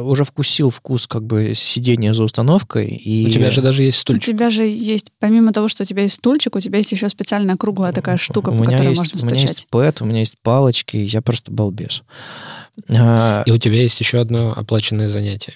уже 0.01 0.25
вкусил 0.25 0.71
вкус 0.71 1.07
как 1.07 1.25
бы 1.25 1.53
сидения 1.55 2.13
за 2.13 2.25
установкой. 2.25 2.89
И... 2.89 3.29
У 3.29 3.31
тебя 3.31 3.53
же 3.53 3.63
даже 3.63 3.85
есть 3.85 3.99
стульчик. 3.99 4.29
У 4.29 4.33
тебя 4.33 4.51
же 4.51 4.65
есть, 4.65 5.13
помимо 5.21 5.53
того, 5.53 5.69
что 5.69 5.85
у 5.85 5.87
тебя 5.87 6.03
есть 6.03 6.17
стульчик, 6.17 6.57
у 6.57 6.61
тебя 6.61 6.79
есть 6.79 6.91
еще 6.91 7.09
специальная 7.09 7.57
круглая 7.57 7.93
такая 7.93 8.17
штука, 8.17 8.49
у 8.49 8.59
по 8.59 8.65
которой 8.65 8.89
есть, 8.89 8.99
можно 8.99 9.21
стучать. 9.21 9.31
У 9.31 9.37
меня 9.37 9.49
есть 9.51 9.67
пэт, 9.71 10.03
у 10.03 10.05
меня 10.05 10.19
есть 10.19 10.35
палочки, 10.43 10.97
я 10.97 11.23
просто 11.23 11.53
балбес. 11.53 12.03
А, 12.91 13.43
и 13.47 13.51
у 13.51 13.59
тебя 13.59 13.83
есть 13.83 13.99
еще 14.01 14.21
одно 14.21 14.53
оплаченное 14.53 15.09
занятие. 15.09 15.55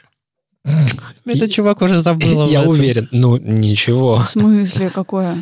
Это 1.24 1.48
чувак 1.48 1.82
уже 1.82 1.98
забыл 2.00 2.48
Я 2.48 2.62
уверен. 2.62 3.06
Ну, 3.12 3.36
ничего. 3.36 4.16
В 4.16 4.28
смысле, 4.28 4.90
какое? 4.90 5.36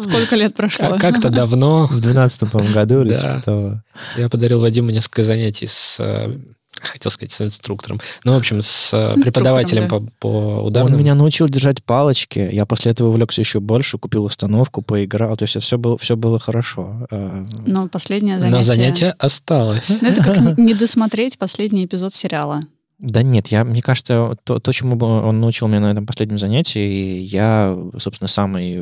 Сколько 0.00 0.36
лет 0.36 0.54
прошло? 0.54 0.96
Как-то 0.98 1.30
давно. 1.30 1.86
В 1.86 2.00
12 2.00 2.54
году 2.72 3.02
или 3.02 3.14
типа 3.14 3.42
того. 3.44 3.82
Я 4.16 4.28
подарил 4.28 4.60
Вадиму 4.60 4.90
несколько 4.90 5.22
занятий 5.22 5.66
с 5.66 5.96
э, 6.00 6.36
хотел 6.92 7.10
сказать, 7.10 7.32
с 7.32 7.40
инструктором. 7.40 8.00
Ну, 8.24 8.34
в 8.34 8.36
общем, 8.36 8.62
с, 8.62 8.92
с 8.92 9.14
преподавателем 9.14 9.88
да. 9.88 9.88
по, 9.88 10.06
по 10.18 10.62
ударным. 10.64 10.94
Он 10.94 10.98
меня 10.98 11.14
научил 11.14 11.48
держать 11.48 11.82
палочки. 11.82 12.48
Я 12.52 12.66
после 12.66 12.92
этого 12.92 13.08
увлекся 13.08 13.40
еще 13.40 13.60
больше, 13.60 13.98
купил 13.98 14.24
установку, 14.24 14.82
поиграл. 14.82 15.36
То 15.36 15.44
есть 15.44 15.60
все 15.60 15.78
было, 15.78 15.98
все 15.98 16.16
было 16.16 16.38
хорошо. 16.38 17.06
А, 17.10 17.44
Но 17.66 17.88
последнее 17.88 18.38
занятие... 18.38 18.56
Но 18.56 18.62
занятие 18.62 19.14
осталось. 19.18 19.88
Ну, 19.88 20.08
это 20.08 20.22
как 20.22 20.58
не 20.58 20.74
досмотреть 20.74 21.38
последний 21.38 21.84
эпизод 21.84 22.14
сериала. 22.14 22.64
Да 23.00 23.22
нет, 23.22 23.48
я, 23.48 23.64
мне 23.64 23.82
кажется, 23.82 24.36
то, 24.44 24.60
то, 24.60 24.72
чему 24.72 24.96
он 24.96 25.40
научил 25.40 25.66
меня 25.66 25.80
на 25.80 25.90
этом 25.90 26.06
последнем 26.06 26.38
занятии, 26.38 27.18
я, 27.18 27.76
собственно, 27.98 28.28
сам 28.28 28.56
и, 28.56 28.76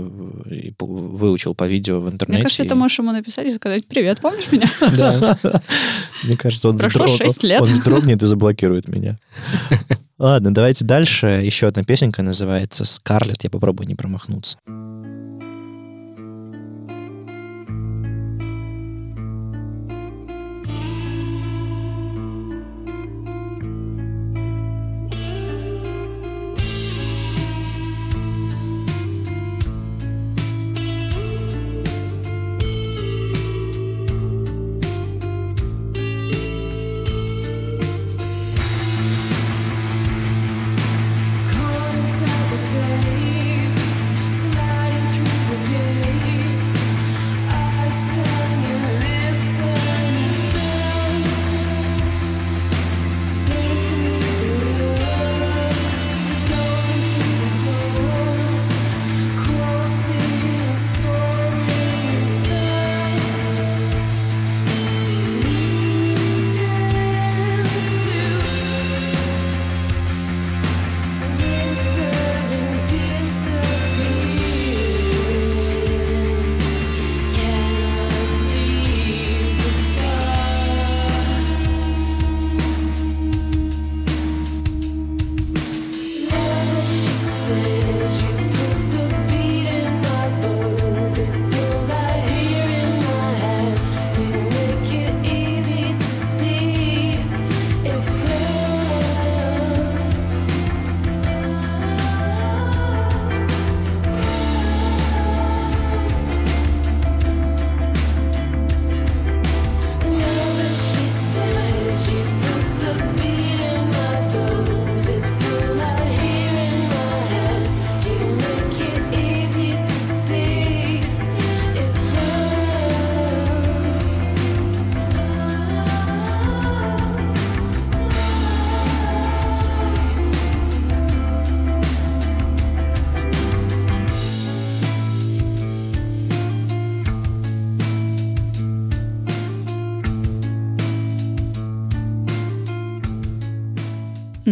и 0.51 0.75
выучил 0.79 1.55
по 1.55 1.66
видео 1.66 1.98
в 1.98 2.07
интернете. 2.11 2.40
Мне 2.40 2.42
кажется, 2.42 2.64
ты 2.64 2.75
можешь 2.75 2.98
ему 2.98 3.12
написать 3.12 3.46
и 3.46 3.55
сказать, 3.55 3.87
привет, 3.87 4.20
помнишь 4.20 4.53
меня? 4.53 4.68
Да. 4.96 5.38
Мне 6.25 6.37
кажется, 6.37 6.68
он, 6.68 6.79
Прошло 6.79 7.07
вздрог... 7.07 7.31
6 7.31 7.42
лет. 7.44 7.62
он 7.62 7.68
вздрогнет 7.68 8.22
и 8.22 8.27
заблокирует 8.27 8.87
меня. 8.88 9.16
Ладно, 10.18 10.55
давайте 10.55 10.85
дальше. 10.85 11.40
Еще 11.42 11.66
одна 11.66 11.83
песенка 11.83 12.22
называется 12.22 12.85
«Скарлетт». 12.85 13.42
Я 13.42 13.51
попробую 13.51 13.88
не 13.88 13.94
промахнуться. 13.94 14.59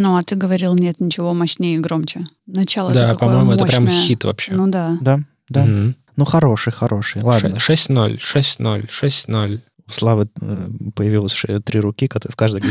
Ну, 0.00 0.16
а 0.16 0.22
ты 0.22 0.34
говорил, 0.34 0.74
нет 0.74 0.98
ничего 0.98 1.34
мощнее 1.34 1.74
и 1.74 1.78
громче. 1.78 2.24
Начало 2.46 2.90
Да, 2.90 3.14
по-моему, 3.14 3.52
это 3.52 3.66
прям 3.66 3.86
хит 3.86 4.24
вообще. 4.24 4.52
Ну 4.52 4.66
да. 4.66 4.96
Да, 5.02 5.20
да. 5.50 5.64
Угу. 5.64 5.94
Ну, 6.16 6.24
хороший, 6.24 6.72
хороший. 6.72 7.20
Ладно. 7.20 7.56
6-0, 7.56 8.18
6-0, 8.18 8.88
6-0. 8.88 9.60
У 9.86 9.90
Славы 9.90 10.30
э, 10.40 10.68
появилось 10.94 11.34
три 11.66 11.80
руки, 11.80 12.08
в 12.08 12.34
каждой 12.34 12.62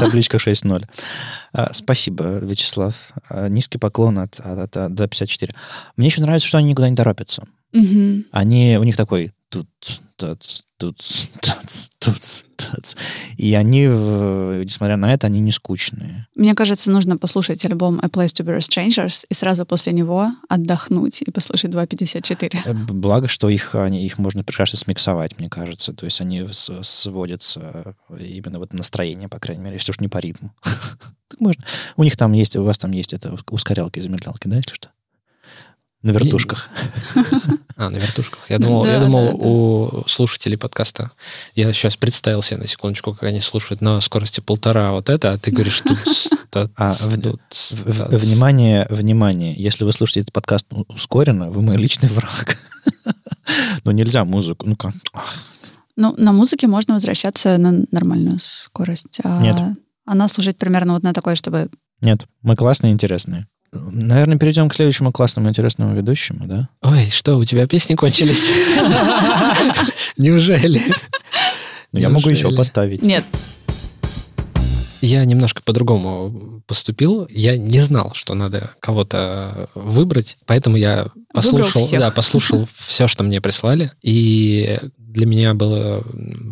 табличка 0.00 0.38
6-0. 0.38 0.86
А, 1.52 1.74
спасибо, 1.74 2.38
Вячеслав. 2.38 2.94
А, 3.28 3.48
низкий 3.48 3.76
поклон 3.76 4.18
от, 4.20 4.40
от, 4.40 4.74
от, 4.74 4.94
до 4.94 5.08
54. 5.08 5.52
Мне 5.98 6.06
еще 6.06 6.22
нравится, 6.22 6.48
что 6.48 6.56
они 6.56 6.70
никуда 6.70 6.88
не 6.88 6.96
торопятся. 6.96 7.42
Угу. 7.74 8.24
Они, 8.32 8.78
у 8.80 8.84
них 8.84 8.96
такой 8.96 9.32
тут, 9.48 9.68
тут, 10.16 10.64
тут, 10.76 10.96
тут, 11.98 12.44
тут. 12.56 12.96
И 13.36 13.54
они, 13.54 13.82
несмотря 13.82 14.96
на 14.96 15.12
это, 15.12 15.26
они 15.26 15.40
не 15.40 15.52
скучные. 15.52 16.26
Мне 16.34 16.54
кажется, 16.54 16.90
нужно 16.90 17.16
послушать 17.16 17.64
альбом 17.64 17.98
A 18.02 18.08
Place 18.08 18.34
to 18.34 18.44
Be 18.44 18.58
Strangers 18.58 19.24
и 19.28 19.34
сразу 19.34 19.64
после 19.64 19.92
него 19.92 20.32
отдохнуть 20.48 21.22
и 21.22 21.30
послушать 21.30 21.72
2.54. 21.72 22.58
Э, 22.64 22.74
благо, 22.92 23.28
что 23.28 23.48
их, 23.48 23.74
они, 23.74 24.04
их 24.04 24.18
можно 24.18 24.44
прекрасно 24.44 24.78
смиксовать, 24.78 25.38
мне 25.38 25.48
кажется. 25.48 25.92
То 25.92 26.04
есть 26.04 26.20
они 26.20 26.46
сводятся 26.82 27.94
именно 28.10 28.58
вот 28.58 28.72
настроение, 28.72 29.28
по 29.28 29.40
крайней 29.40 29.62
мере, 29.62 29.76
если 29.76 29.92
уж 29.92 30.00
не 30.00 30.08
по 30.08 30.18
ритму. 30.18 30.54
Можно. 31.38 31.64
У 31.96 32.04
них 32.04 32.16
там 32.16 32.32
есть, 32.32 32.56
у 32.56 32.64
вас 32.64 32.78
там 32.78 32.90
есть 32.90 33.12
это 33.12 33.36
ускорялки 33.50 33.98
и 33.98 34.02
замедлялки, 34.02 34.48
да, 34.48 34.56
если 34.56 34.72
что? 34.72 34.88
На 36.08 36.12
вертушках. 36.12 36.70
А, 37.76 37.90
на 37.90 37.98
вертушках. 37.98 38.40
Я 38.48 38.58
думал, 38.58 38.84
да, 38.84 38.94
я 38.94 39.00
думал 39.00 39.26
да, 39.26 39.34
у 39.34 40.04
слушателей 40.08 40.56
подкаста. 40.56 41.10
Я 41.54 41.70
сейчас 41.74 41.98
представил 41.98 42.42
себе 42.42 42.60
на 42.60 42.66
секундочку, 42.66 43.12
как 43.12 43.24
они 43.24 43.40
слушают 43.40 43.82
на 43.82 44.00
скорости 44.00 44.40
полтора 44.40 44.92
вот 44.92 45.10
это, 45.10 45.32
а 45.32 45.38
ты 45.38 45.50
говоришь 45.50 45.82
тут... 45.82 45.98
А, 46.76 46.94
внимание, 47.08 48.86
внимание. 48.88 49.54
Если 49.54 49.84
вы 49.84 49.92
слушаете 49.92 50.20
этот 50.20 50.32
подкаст 50.32 50.66
ускоренно, 50.88 51.50
вы 51.50 51.60
мой 51.60 51.76
личный 51.76 52.08
враг. 52.08 52.56
Но 53.84 53.92
нельзя 53.92 54.24
музыку. 54.24 54.66
Ну 54.66 54.74
как? 54.74 54.94
Ну, 55.94 56.14
на 56.16 56.32
музыке 56.32 56.66
можно 56.68 56.94
возвращаться 56.94 57.58
на 57.58 57.84
нормальную 57.92 58.38
скорость. 58.40 59.20
А 59.22 59.42
Нет. 59.42 59.56
Она 60.06 60.28
служит 60.28 60.56
примерно 60.56 60.94
вот 60.94 61.02
на 61.02 61.12
такой, 61.12 61.36
чтобы... 61.36 61.68
Нет, 62.00 62.26
мы 62.40 62.56
классные 62.56 62.92
и 62.92 62.94
интересные. 62.94 63.46
Наверное, 63.72 64.38
перейдем 64.38 64.68
к 64.68 64.74
следующему 64.74 65.12
классному 65.12 65.48
интересному 65.48 65.94
ведущему, 65.94 66.46
да? 66.46 66.68
Ой, 66.82 67.08
что, 67.10 67.36
у 67.36 67.44
тебя 67.44 67.66
песни 67.66 67.94
кончились? 67.94 68.50
Неужели? 70.16 70.82
Я 71.92 72.08
могу 72.08 72.28
еще 72.30 72.50
поставить. 72.54 73.02
Нет, 73.02 73.24
Я 75.00 75.24
немножко 75.24 75.62
по-другому 75.62 76.62
поступил. 76.66 77.26
Я 77.30 77.56
не 77.56 77.80
знал, 77.80 78.12
что 78.14 78.34
надо 78.34 78.74
кого-то 78.80 79.68
выбрать, 79.74 80.36
поэтому 80.46 80.76
я 80.76 81.08
послушал, 81.32 81.88
да, 81.90 82.10
послушал 82.10 82.68
все, 82.76 83.06
что 83.06 83.22
мне 83.22 83.40
прислали, 83.40 83.92
и 84.02 84.78
для 85.08 85.26
меня 85.26 85.54
было 85.54 86.04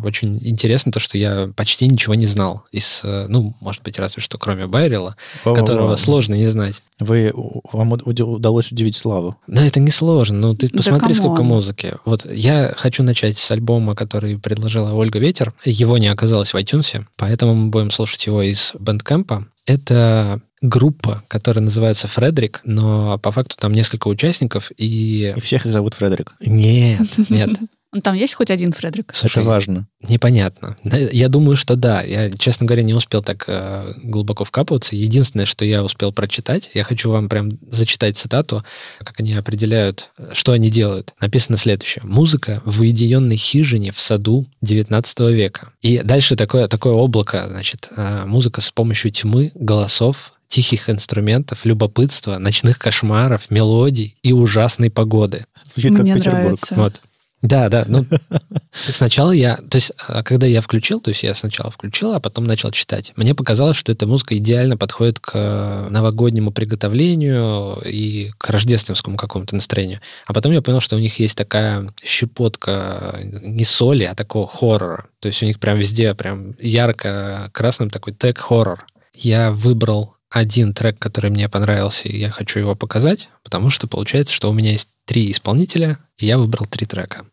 очень 0.03 0.39
интересно 0.41 0.91
то, 0.91 0.99
что 0.99 1.17
я 1.17 1.51
почти 1.55 1.87
ничего 1.87 2.15
не 2.15 2.25
знал 2.25 2.63
из, 2.71 3.01
э, 3.03 3.27
ну, 3.29 3.55
может 3.61 3.83
быть, 3.83 3.99
разве 3.99 4.21
что 4.21 4.37
кроме 4.39 4.65
Байрила, 4.65 5.15
которого 5.43 5.95
сложно 5.95 6.33
не 6.33 6.47
знать. 6.47 6.81
Вы, 6.99 7.31
вам 7.71 7.93
уд- 7.93 8.21
удалось 8.21 8.71
удивить 8.71 8.95
Славу. 8.95 9.37
Да, 9.45 9.63
это 9.65 9.79
не 9.79 9.91
сложно. 9.91 10.39
Ну, 10.39 10.55
ты 10.55 10.69
Да 10.69 10.77
посмотри, 10.77 11.13
come 11.13 11.14
on. 11.14 11.15
сколько 11.15 11.43
музыки. 11.43 11.93
Вот 12.05 12.25
я 12.25 12.73
хочу 12.75 13.03
начать 13.03 13.37
с 13.37 13.51
альбома, 13.51 13.95
который 13.95 14.39
предложила 14.39 14.93
Ольга 14.93 15.19
Ветер. 15.19 15.53
Его 15.63 15.99
не 15.99 16.07
оказалось 16.07 16.53
в 16.53 16.57
iTunes, 16.57 17.05
поэтому 17.15 17.53
мы 17.53 17.69
будем 17.69 17.91
слушать 17.91 18.25
его 18.25 18.41
из 18.41 18.71
Bandcamp 18.79 19.32
а. 19.32 19.45
Это 19.67 20.41
группа, 20.61 21.23
которая 21.27 21.63
называется 21.63 22.07
Фредерик, 22.07 22.61
но 22.63 23.19
по 23.19 23.31
факту 23.31 23.55
там 23.59 23.73
несколько 23.73 24.07
участников, 24.07 24.71
и... 24.75 25.33
И 25.37 25.39
всех 25.39 25.67
их 25.67 25.73
зовут 25.73 25.93
Фредерик. 25.93 26.35
Нет, 26.39 27.01
нет. 27.29 27.49
Ну, 27.97 28.01
там 28.01 28.13
есть 28.13 28.35
хоть 28.35 28.51
один 28.51 28.73
Фредерик? 28.73 29.11
Слушай, 29.15 29.39
Это 29.39 29.47
важно. 29.47 29.87
Непонятно. 30.07 30.77
Я 30.83 31.29
думаю, 31.29 31.57
что 31.57 31.75
да. 31.75 32.03
Я, 32.03 32.29
честно 32.29 32.67
говоря, 32.67 32.83
не 32.83 32.93
успел 32.93 33.23
так 33.23 33.45
э, 33.47 33.95
глубоко 34.03 34.43
вкапываться. 34.45 34.95
Единственное, 34.95 35.47
что 35.47 35.65
я 35.65 35.83
успел 35.83 36.11
прочитать, 36.11 36.69
я 36.75 36.83
хочу 36.83 37.09
вам 37.09 37.27
прям 37.27 37.57
зачитать 37.71 38.15
цитату, 38.15 38.63
как 38.99 39.19
они 39.19 39.33
определяют, 39.33 40.11
что 40.31 40.51
они 40.51 40.69
делают. 40.69 41.15
Написано 41.19 41.57
следующее. 41.57 42.03
Музыка 42.05 42.61
в 42.65 42.81
уединенной 42.81 43.37
хижине 43.37 43.91
в 43.91 43.99
саду 43.99 44.45
19 44.61 45.19
века. 45.31 45.71
И 45.81 45.97
дальше 46.03 46.35
такое, 46.35 46.67
такое 46.67 46.93
облако, 46.93 47.47
значит, 47.49 47.89
э, 47.97 48.25
музыка 48.27 48.61
с 48.61 48.69
помощью 48.71 49.09
тьмы, 49.09 49.51
голосов, 49.55 50.33
тихих 50.47 50.89
инструментов, 50.89 51.65
любопытства, 51.65 52.37
ночных 52.37 52.77
кошмаров, 52.77 53.49
мелодий 53.49 54.15
и 54.21 54.33
ужасной 54.33 54.91
погоды. 54.91 55.45
Звучит 55.65 55.93
как 55.93 56.03
Мне 56.03 56.13
Петербург. 56.13 56.43
нравится. 56.43 56.75
Вот. 56.75 57.01
Да, 57.43 57.69
да. 57.69 57.85
Ну, 57.87 58.03
сначала 58.71 59.31
я, 59.31 59.57
то 59.57 59.77
есть, 59.77 59.91
а, 60.07 60.23
когда 60.23 60.47
я 60.47 60.61
включил, 60.61 60.99
то 60.99 61.09
есть 61.09 61.21
я 61.21 61.35
сначала 61.35 61.69
включил, 61.69 62.13
а 62.13 62.19
потом 62.19 62.45
начал 62.45 62.71
читать. 62.71 63.13
Мне 63.15 63.35
показалось, 63.35 63.77
что 63.77 63.91
эта 63.91 64.07
музыка 64.07 64.35
идеально 64.37 64.75
подходит 64.75 65.19
к 65.19 65.31
э, 65.35 65.87
новогоднему 65.89 66.51
приготовлению 66.51 67.79
и 67.85 68.31
к 68.39 68.49
рождественскому 68.49 69.17
какому-то 69.17 69.55
настроению. 69.55 70.01
А 70.25 70.33
потом 70.33 70.51
я 70.51 70.63
понял, 70.63 70.79
что 70.79 70.95
у 70.95 70.99
них 70.99 71.19
есть 71.19 71.37
такая 71.37 71.93
щепотка 72.03 73.19
не 73.21 73.65
соли, 73.65 74.05
а 74.05 74.15
такого 74.15 74.47
хоррора. 74.47 75.05
То 75.19 75.27
есть 75.27 75.43
у 75.43 75.45
них 75.45 75.59
прям 75.59 75.77
везде 75.77 76.15
прям 76.15 76.55
ярко 76.59 77.51
красным 77.53 77.91
такой 77.91 78.13
тег-хоррор. 78.13 78.87
Я 79.13 79.51
выбрал 79.51 80.16
один 80.29 80.73
трек, 80.73 80.99
который 80.99 81.29
мне 81.29 81.47
понравился, 81.49 82.07
и 82.07 82.17
я 82.17 82.29
хочу 82.29 82.59
его 82.59 82.75
показать, 82.75 83.29
потому 83.43 83.69
что 83.69 83.87
получается, 83.87 84.33
что 84.33 84.49
у 84.49 84.53
меня 84.53 84.71
есть 84.71 84.89
три 85.05 85.31
исполнителя, 85.31 85.99
и 86.17 86.25
я 86.25 86.37
выбрал 86.37 86.65
три 86.65 86.85
трека. 86.85 87.25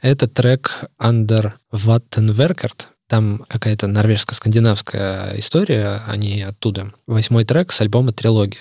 Это 0.00 0.26
трек 0.26 0.84
Under 1.00 1.52
Vattenverkert. 1.72 2.86
Там 3.08 3.44
какая-то 3.48 3.86
норвежско-скандинавская 3.86 5.38
история, 5.38 6.02
они 6.06 6.42
оттуда. 6.42 6.92
Восьмой 7.06 7.44
трек 7.44 7.70
с 7.70 7.80
альбома 7.80 8.12
«Трилогия». 8.12 8.60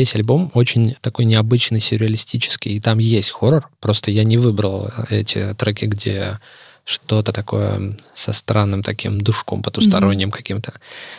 Весь 0.00 0.14
альбом 0.14 0.50
очень 0.54 0.96
такой 1.02 1.26
необычный, 1.26 1.80
сюрреалистический, 1.80 2.76
и 2.76 2.80
там 2.80 2.98
есть 2.98 3.30
хоррор. 3.30 3.68
Просто 3.80 4.10
я 4.10 4.24
не 4.24 4.38
выбрал 4.38 4.90
эти 5.10 5.54
треки, 5.54 5.84
где 5.84 6.38
что-то 6.84 7.32
такое 7.32 7.98
со 8.14 8.32
странным 8.32 8.82
таким 8.82 9.20
душком 9.20 9.62
потусторонним 9.62 10.30
каким-то. 10.30 10.72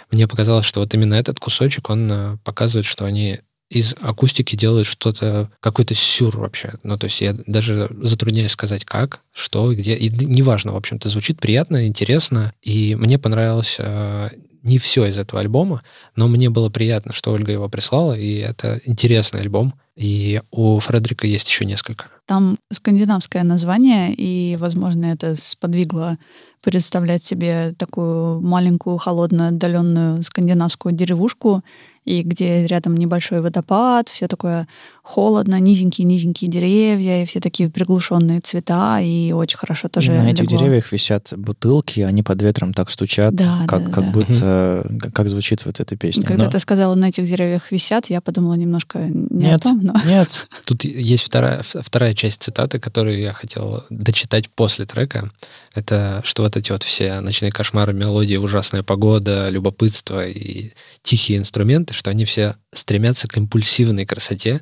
Мне 0.09 0.27
показалось, 0.27 0.65
что 0.65 0.79
вот 0.79 0.93
именно 0.95 1.13
этот 1.13 1.39
кусочек, 1.39 1.89
он 1.91 2.11
э, 2.11 2.37
показывает, 2.43 2.87
что 2.87 3.05
они 3.05 3.39
из 3.69 3.93
акустики 4.01 4.55
делают 4.55 4.87
что-то, 4.87 5.49
какой-то 5.59 5.93
сюр 5.93 6.37
вообще. 6.37 6.73
Ну, 6.83 6.97
то 6.97 7.05
есть 7.05 7.21
я 7.21 7.33
даже 7.45 7.89
затрудняюсь 8.01 8.51
сказать, 8.51 8.83
как, 8.83 9.21
что, 9.31 9.73
где. 9.73 9.93
И 9.95 10.09
неважно, 10.09 10.73
в 10.73 10.75
общем-то, 10.75 11.07
звучит 11.07 11.39
приятно, 11.39 11.87
интересно. 11.87 12.53
И 12.63 12.95
мне 12.95 13.19
понравилось 13.19 13.75
э, 13.77 14.29
не 14.63 14.77
все 14.77 15.05
из 15.05 15.17
этого 15.17 15.41
альбома, 15.41 15.81
но 16.15 16.27
мне 16.27 16.49
было 16.49 16.69
приятно, 16.69 17.13
что 17.13 17.31
Ольга 17.31 17.51
его 17.51 17.69
прислала, 17.69 18.13
и 18.13 18.35
это 18.37 18.79
интересный 18.85 19.41
альбом. 19.41 19.73
И 19.95 20.41
у 20.51 20.79
Фредерика 20.79 21.27
есть 21.27 21.47
еще 21.47 21.65
несколько. 21.65 22.05
Там 22.25 22.57
скандинавское 22.71 23.43
название, 23.43 24.13
и, 24.13 24.55
возможно, 24.55 25.05
это 25.07 25.35
сподвигло 25.35 26.17
представлять 26.61 27.25
себе 27.25 27.73
такую 27.77 28.41
маленькую, 28.41 28.97
холодную, 28.97 29.49
отдаленную 29.49 30.23
скандинавскую 30.23 30.93
деревушку, 30.93 31.63
и 32.05 32.23
где 32.23 32.65
рядом 32.65 32.95
небольшой 32.95 33.41
водопад, 33.41 34.09
все 34.09 34.27
такое 34.27 34.67
холодно, 35.03 35.59
низенькие-низенькие 35.59 36.49
деревья, 36.49 37.23
и 37.23 37.25
все 37.25 37.39
такие 37.39 37.69
приглушенные 37.69 38.39
цвета, 38.41 38.99
и 39.01 39.31
очень 39.31 39.57
хорошо 39.57 39.87
тоже 39.89 40.13
И 40.13 40.17
на 40.17 40.29
этих 40.29 40.43
легло. 40.43 40.59
деревьях 40.59 40.91
висят 40.91 41.33
бутылки, 41.35 42.01
они 42.01 42.21
под 42.23 42.41
ветром 42.41 42.73
так 42.73 42.91
стучат, 42.91 43.33
Да, 43.33 43.65
как, 43.67 43.85
да, 43.85 43.91
как 43.91 44.05
да. 44.05 44.11
будто 44.11 44.85
э, 44.89 45.09
как- 45.11 45.29
звучит 45.29 45.65
вот 45.65 45.79
эта 45.79 45.95
песня. 45.95 46.23
Когда 46.23 46.45
Но- 46.45 46.51
ты 46.51 46.59
сказала, 46.59 46.93
на 46.95 47.09
этих 47.09 47.25
деревьях 47.25 47.71
висят, 47.71 48.09
я 48.09 48.21
подумала 48.21 48.53
немножко 48.53 48.99
не 48.99 49.45
Нет, 49.45 49.61
о 49.61 49.63
том, 49.63 49.79
но... 49.83 49.93
нет. 50.05 50.47
Тут 50.65 50.83
есть 50.83 51.23
вторая, 51.23 51.61
вторая 51.63 52.13
часть 52.13 52.43
цитаты, 52.43 52.79
которую 52.79 53.19
я 53.19 53.33
хотел 53.33 53.83
дочитать 53.89 54.49
после 54.49 54.85
трека. 54.85 55.31
Это 55.73 56.21
что 56.23 56.43
вот 56.43 56.57
эти 56.57 56.71
вот 56.71 56.83
все 56.83 57.19
ночные 57.21 57.51
кошмары, 57.51 57.93
мелодии, 57.93 58.35
ужасная 58.35 58.83
погода, 58.83 59.49
любопытство 59.49 60.27
и 60.27 60.71
тихие 61.01 61.39
инструменты, 61.39 61.93
что 61.93 62.09
они 62.11 62.25
все 62.25 62.55
стремятся 62.73 63.27
к 63.27 63.37
импульсивной 63.37 64.05
красоте 64.05 64.61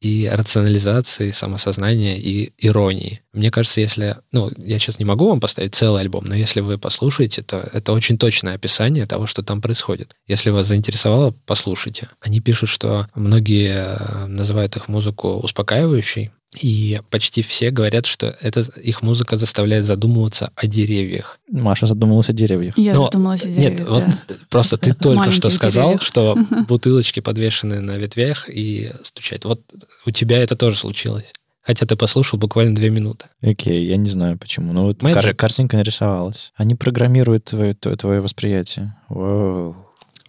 и 0.00 0.30
рационализации, 0.32 1.30
самосознания 1.30 2.16
и 2.16 2.52
иронии. 2.58 3.20
Мне 3.32 3.50
кажется, 3.50 3.82
если... 3.82 4.16
Ну, 4.32 4.50
я 4.56 4.78
сейчас 4.78 4.98
не 4.98 5.04
могу 5.04 5.28
вам 5.28 5.40
поставить 5.40 5.74
целый 5.74 6.00
альбом, 6.00 6.24
но 6.24 6.34
если 6.34 6.60
вы 6.60 6.78
послушаете, 6.78 7.42
то 7.42 7.68
это 7.72 7.92
очень 7.92 8.16
точное 8.16 8.54
описание 8.54 9.06
того, 9.06 9.26
что 9.26 9.42
там 9.42 9.60
происходит. 9.60 10.16
Если 10.26 10.50
вас 10.50 10.66
заинтересовало, 10.66 11.34
послушайте. 11.44 12.08
Они 12.20 12.40
пишут, 12.40 12.70
что 12.70 13.08
многие 13.14 13.74
э, 13.74 14.26
называют 14.26 14.74
их 14.76 14.88
музыку 14.88 15.34
успокаивающей, 15.34 16.32
и 16.60 17.00
почти 17.10 17.42
все 17.42 17.70
говорят, 17.70 18.06
что 18.06 18.36
это 18.40 18.60
их 18.82 19.02
музыка 19.02 19.36
заставляет 19.36 19.84
задумываться 19.84 20.50
о 20.56 20.66
деревьях. 20.66 21.38
Маша 21.50 21.86
задумалась 21.86 22.28
о 22.28 22.32
деревьях. 22.32 22.76
Я 22.76 22.94
Но, 22.94 23.04
задумалась 23.04 23.42
о 23.44 23.48
деревьях, 23.48 23.78
Нет, 23.78 23.84
да. 23.86 23.92
вот 23.94 24.04
просто 24.48 24.76
ты 24.76 24.92
только 24.94 25.30
что 25.30 25.48
сказал, 25.50 25.90
деревьях. 25.90 26.06
что 26.06 26.36
бутылочки 26.68 27.20
подвешены 27.20 27.80
на 27.80 27.96
ветвях 27.98 28.48
и 28.48 28.90
стучать. 29.02 29.44
Вот 29.44 29.60
у 30.06 30.10
тебя 30.10 30.38
это 30.42 30.56
тоже 30.56 30.76
случилось. 30.76 31.26
Хотя 31.62 31.86
ты 31.86 31.94
послушал 31.94 32.38
буквально 32.38 32.74
две 32.74 32.90
минуты. 32.90 33.26
Окей, 33.42 33.86
я 33.86 33.96
не 33.98 34.08
знаю 34.08 34.38
почему. 34.38 34.72
Но 34.72 34.86
вот 34.86 35.00
кар- 35.00 35.34
картинка 35.34 35.76
нарисовалась. 35.76 36.52
Они 36.56 36.74
программируют 36.74 37.44
твое, 37.44 37.74
твое, 37.74 37.96
твое 37.96 38.20
восприятие. 38.20 38.96
Вау. 39.08 39.76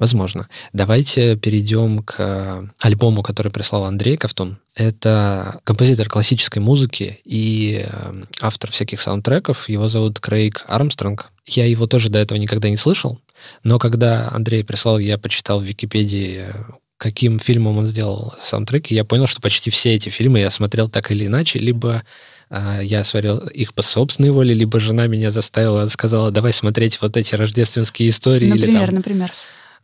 Возможно. 0.01 0.49
Давайте 0.73 1.35
перейдем 1.35 2.01
к 2.01 2.15
э, 2.17 2.67
альбому, 2.79 3.21
который 3.21 3.51
прислал 3.51 3.85
Андрей 3.85 4.17
Ковтун. 4.17 4.57
Это 4.73 5.59
композитор 5.63 6.09
классической 6.09 6.57
музыки 6.57 7.19
и 7.23 7.85
э, 7.85 8.23
автор 8.41 8.71
всяких 8.71 8.99
саундтреков. 8.99 9.69
Его 9.69 9.89
зовут 9.89 10.19
Крейг 10.19 10.65
Армстронг. 10.67 11.29
Я 11.45 11.67
его 11.67 11.85
тоже 11.85 12.09
до 12.09 12.17
этого 12.17 12.39
никогда 12.39 12.67
не 12.67 12.77
слышал, 12.77 13.19
но 13.63 13.77
когда 13.77 14.27
Андрей 14.31 14.63
прислал, 14.63 14.97
я 14.97 15.19
почитал 15.19 15.59
в 15.59 15.65
Википедии, 15.65 16.45
э, 16.47 16.53
каким 16.97 17.37
фильмом 17.37 17.77
он 17.77 17.85
сделал 17.85 18.33
саундтреки, 18.43 18.95
я 18.95 19.05
понял, 19.05 19.27
что 19.27 19.39
почти 19.39 19.69
все 19.69 19.93
эти 19.93 20.09
фильмы 20.09 20.39
я 20.39 20.49
смотрел 20.49 20.89
так 20.89 21.11
или 21.11 21.27
иначе, 21.27 21.59
либо 21.59 22.01
э, 22.49 22.79
я 22.81 23.03
смотрел 23.03 23.37
их 23.37 23.75
по 23.75 23.83
собственной 23.83 24.31
воле, 24.31 24.55
либо 24.55 24.79
жена 24.79 25.05
меня 25.05 25.29
заставила, 25.29 25.85
сказала, 25.89 26.31
давай 26.31 26.53
смотреть 26.53 26.99
вот 27.03 27.17
эти 27.17 27.35
рождественские 27.35 28.09
истории. 28.09 28.47
или 28.47 28.61
Например, 28.61 28.85
там 28.87 28.95
например. 28.95 29.31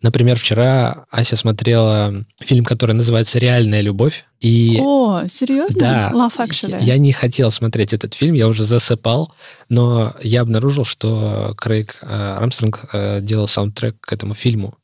Например, 0.02 0.38
вчера 0.38 1.06
Ася 1.10 1.36
смотрела 1.36 2.26
фильм, 2.40 2.64
который 2.66 2.94
называется 2.94 3.40
«Реальная 3.40 3.82
любовь». 3.82 4.26
И 4.40 4.80
О, 4.80 5.24
серьезно? 5.28 5.80
да, 5.80 6.12
Love 6.14 6.38
Actually. 6.38 6.84
я 6.84 6.98
не 6.98 7.12
хотел 7.12 7.50
смотреть 7.50 7.94
этот 7.94 8.14
фильм, 8.14 8.36
я 8.36 8.48
уже 8.48 8.64
засыпал, 8.64 9.34
но 9.70 10.14
я 10.22 10.42
обнаружил, 10.42 10.86
что 10.86 11.56
Крейг 11.58 11.98
э, 12.02 12.36
Армстронг 12.38 12.86
э, 12.94 13.22
делал 13.22 13.48
саундтрек 13.48 14.00
к 14.00 14.14
этому 14.14 14.36
фильму. 14.36 14.76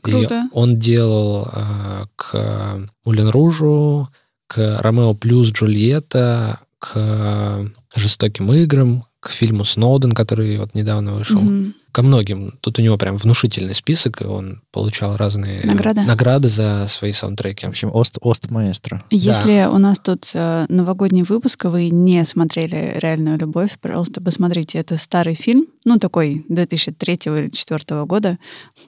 Круто. 0.00 0.48
И 0.52 0.56
он 0.56 0.78
делал 0.78 1.48
э, 1.52 2.06
к 2.16 2.88
Мулен 3.04 3.28
Ружу, 3.28 4.08
к 4.48 4.80
Ромео 4.80 5.14
плюс 5.14 5.52
Джульетта, 5.52 6.60
к 6.80 7.70
Жестоким 7.94 8.52
играм, 8.52 9.04
к 9.20 9.30
фильму 9.30 9.64
Сноуден, 9.64 10.12
который 10.12 10.58
вот 10.58 10.74
недавно 10.74 11.14
вышел 11.14 11.40
Мгм. 11.40 11.74
ко 11.90 12.02
многим. 12.02 12.52
Тут 12.60 12.78
у 12.78 12.82
него 12.82 12.96
прям 12.96 13.16
внушительный 13.16 13.74
список, 13.74 14.22
и 14.22 14.24
он 14.24 14.62
получал 14.70 15.16
разные 15.16 15.62
Награды? 15.64 16.02
награды 16.02 16.48
за 16.48 16.86
свои 16.88 17.10
саундтреки. 17.12 17.66
В 17.66 17.70
общем, 17.70 17.90
Ост, 17.92 18.18
Ост 18.20 18.48
маэстро. 18.50 19.02
Если 19.10 19.66
у 19.68 19.78
нас 19.78 19.98
тут 19.98 20.30
э, 20.34 20.66
новогодний 20.68 21.22
выпуск, 21.22 21.64
и 21.64 21.68
вы 21.68 21.88
не 21.90 22.24
смотрели 22.24 22.92
«Реальную 22.96 23.38
любовь», 23.38 23.76
пожалуйста, 23.80 24.20
посмотрите. 24.20 24.78
Это 24.78 24.96
старый 24.98 25.34
фильм, 25.34 25.66
ну, 25.84 25.98
такой 25.98 26.44
2003 26.48 27.14
или 27.26 27.48
2004 27.48 28.04
года. 28.04 28.38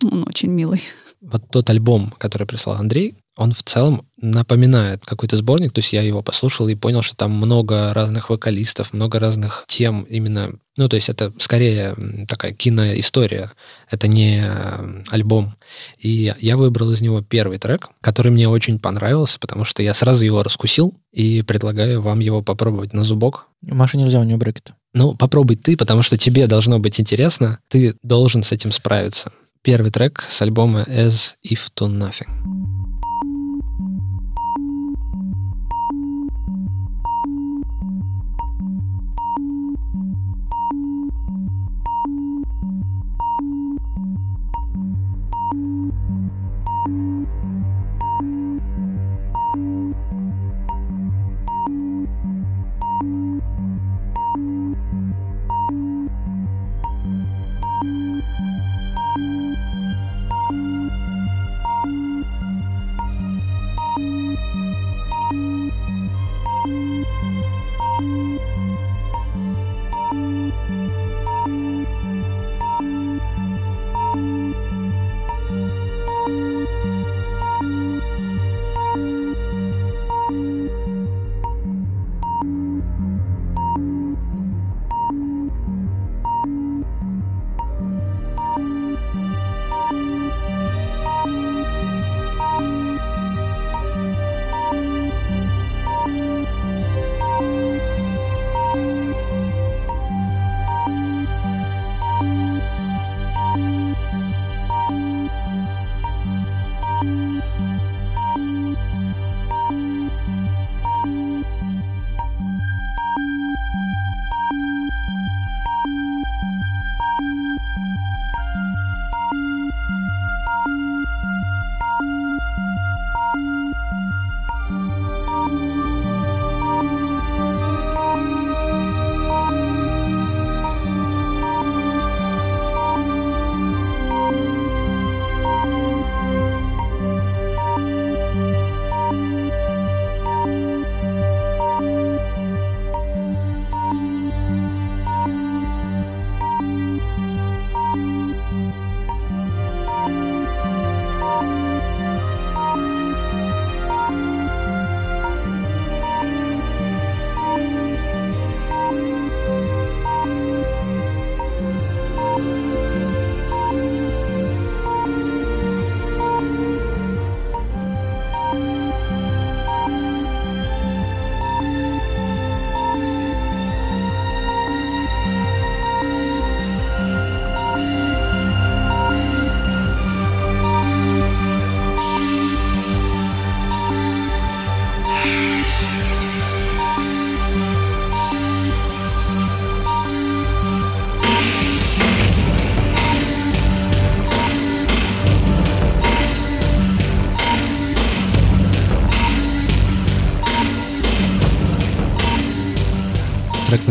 Он 0.04 0.24
очень 0.28 0.50
милый. 0.50 0.82
Вот 1.20 1.42
тот 1.50 1.68
альбом, 1.70 2.14
который 2.18 2.46
прислал 2.46 2.76
Андрей, 2.76 3.14
он 3.36 3.52
в 3.52 3.62
целом 3.62 4.06
напоминает 4.20 5.04
какой-то 5.04 5.36
сборник, 5.36 5.72
то 5.72 5.78
есть 5.78 5.92
я 5.92 6.02
его 6.02 6.22
послушал 6.22 6.68
и 6.68 6.74
понял, 6.74 7.00
что 7.02 7.16
там 7.16 7.30
много 7.32 7.94
разных 7.94 8.28
вокалистов, 8.28 8.92
много 8.92 9.18
разных 9.18 9.64
тем 9.66 10.02
именно, 10.02 10.52
ну, 10.76 10.88
то 10.88 10.96
есть 10.96 11.08
это 11.08 11.32
скорее 11.38 11.96
такая 12.28 12.52
киноистория, 12.52 13.52
это 13.88 14.08
не 14.08 14.42
э, 14.44 15.02
альбом. 15.08 15.54
И 15.98 16.34
я 16.38 16.56
выбрал 16.56 16.92
из 16.92 17.00
него 17.00 17.22
первый 17.22 17.58
трек, 17.58 17.88
который 18.00 18.30
мне 18.30 18.48
очень 18.48 18.78
понравился, 18.78 19.38
потому 19.38 19.64
что 19.64 19.82
я 19.82 19.94
сразу 19.94 20.24
его 20.24 20.42
раскусил 20.42 20.94
и 21.12 21.42
предлагаю 21.42 22.02
вам 22.02 22.20
его 22.20 22.42
попробовать 22.42 22.92
на 22.92 23.04
зубок. 23.04 23.46
Маше 23.62 23.96
нельзя, 23.96 24.20
у 24.20 24.24
нее 24.24 24.36
брекеты. 24.36 24.74
Ну, 24.92 25.14
попробуй 25.14 25.56
ты, 25.56 25.76
потому 25.76 26.02
что 26.02 26.18
тебе 26.18 26.46
должно 26.46 26.78
быть 26.78 27.00
интересно, 27.00 27.58
ты 27.68 27.94
должен 28.02 28.42
с 28.42 28.52
этим 28.52 28.72
справиться. 28.72 29.32
Первый 29.62 29.90
трек 29.90 30.26
с 30.28 30.42
альбома 30.42 30.84
As 30.88 31.34
If 31.46 31.60
To 31.76 31.86
Nothing. 31.86 32.69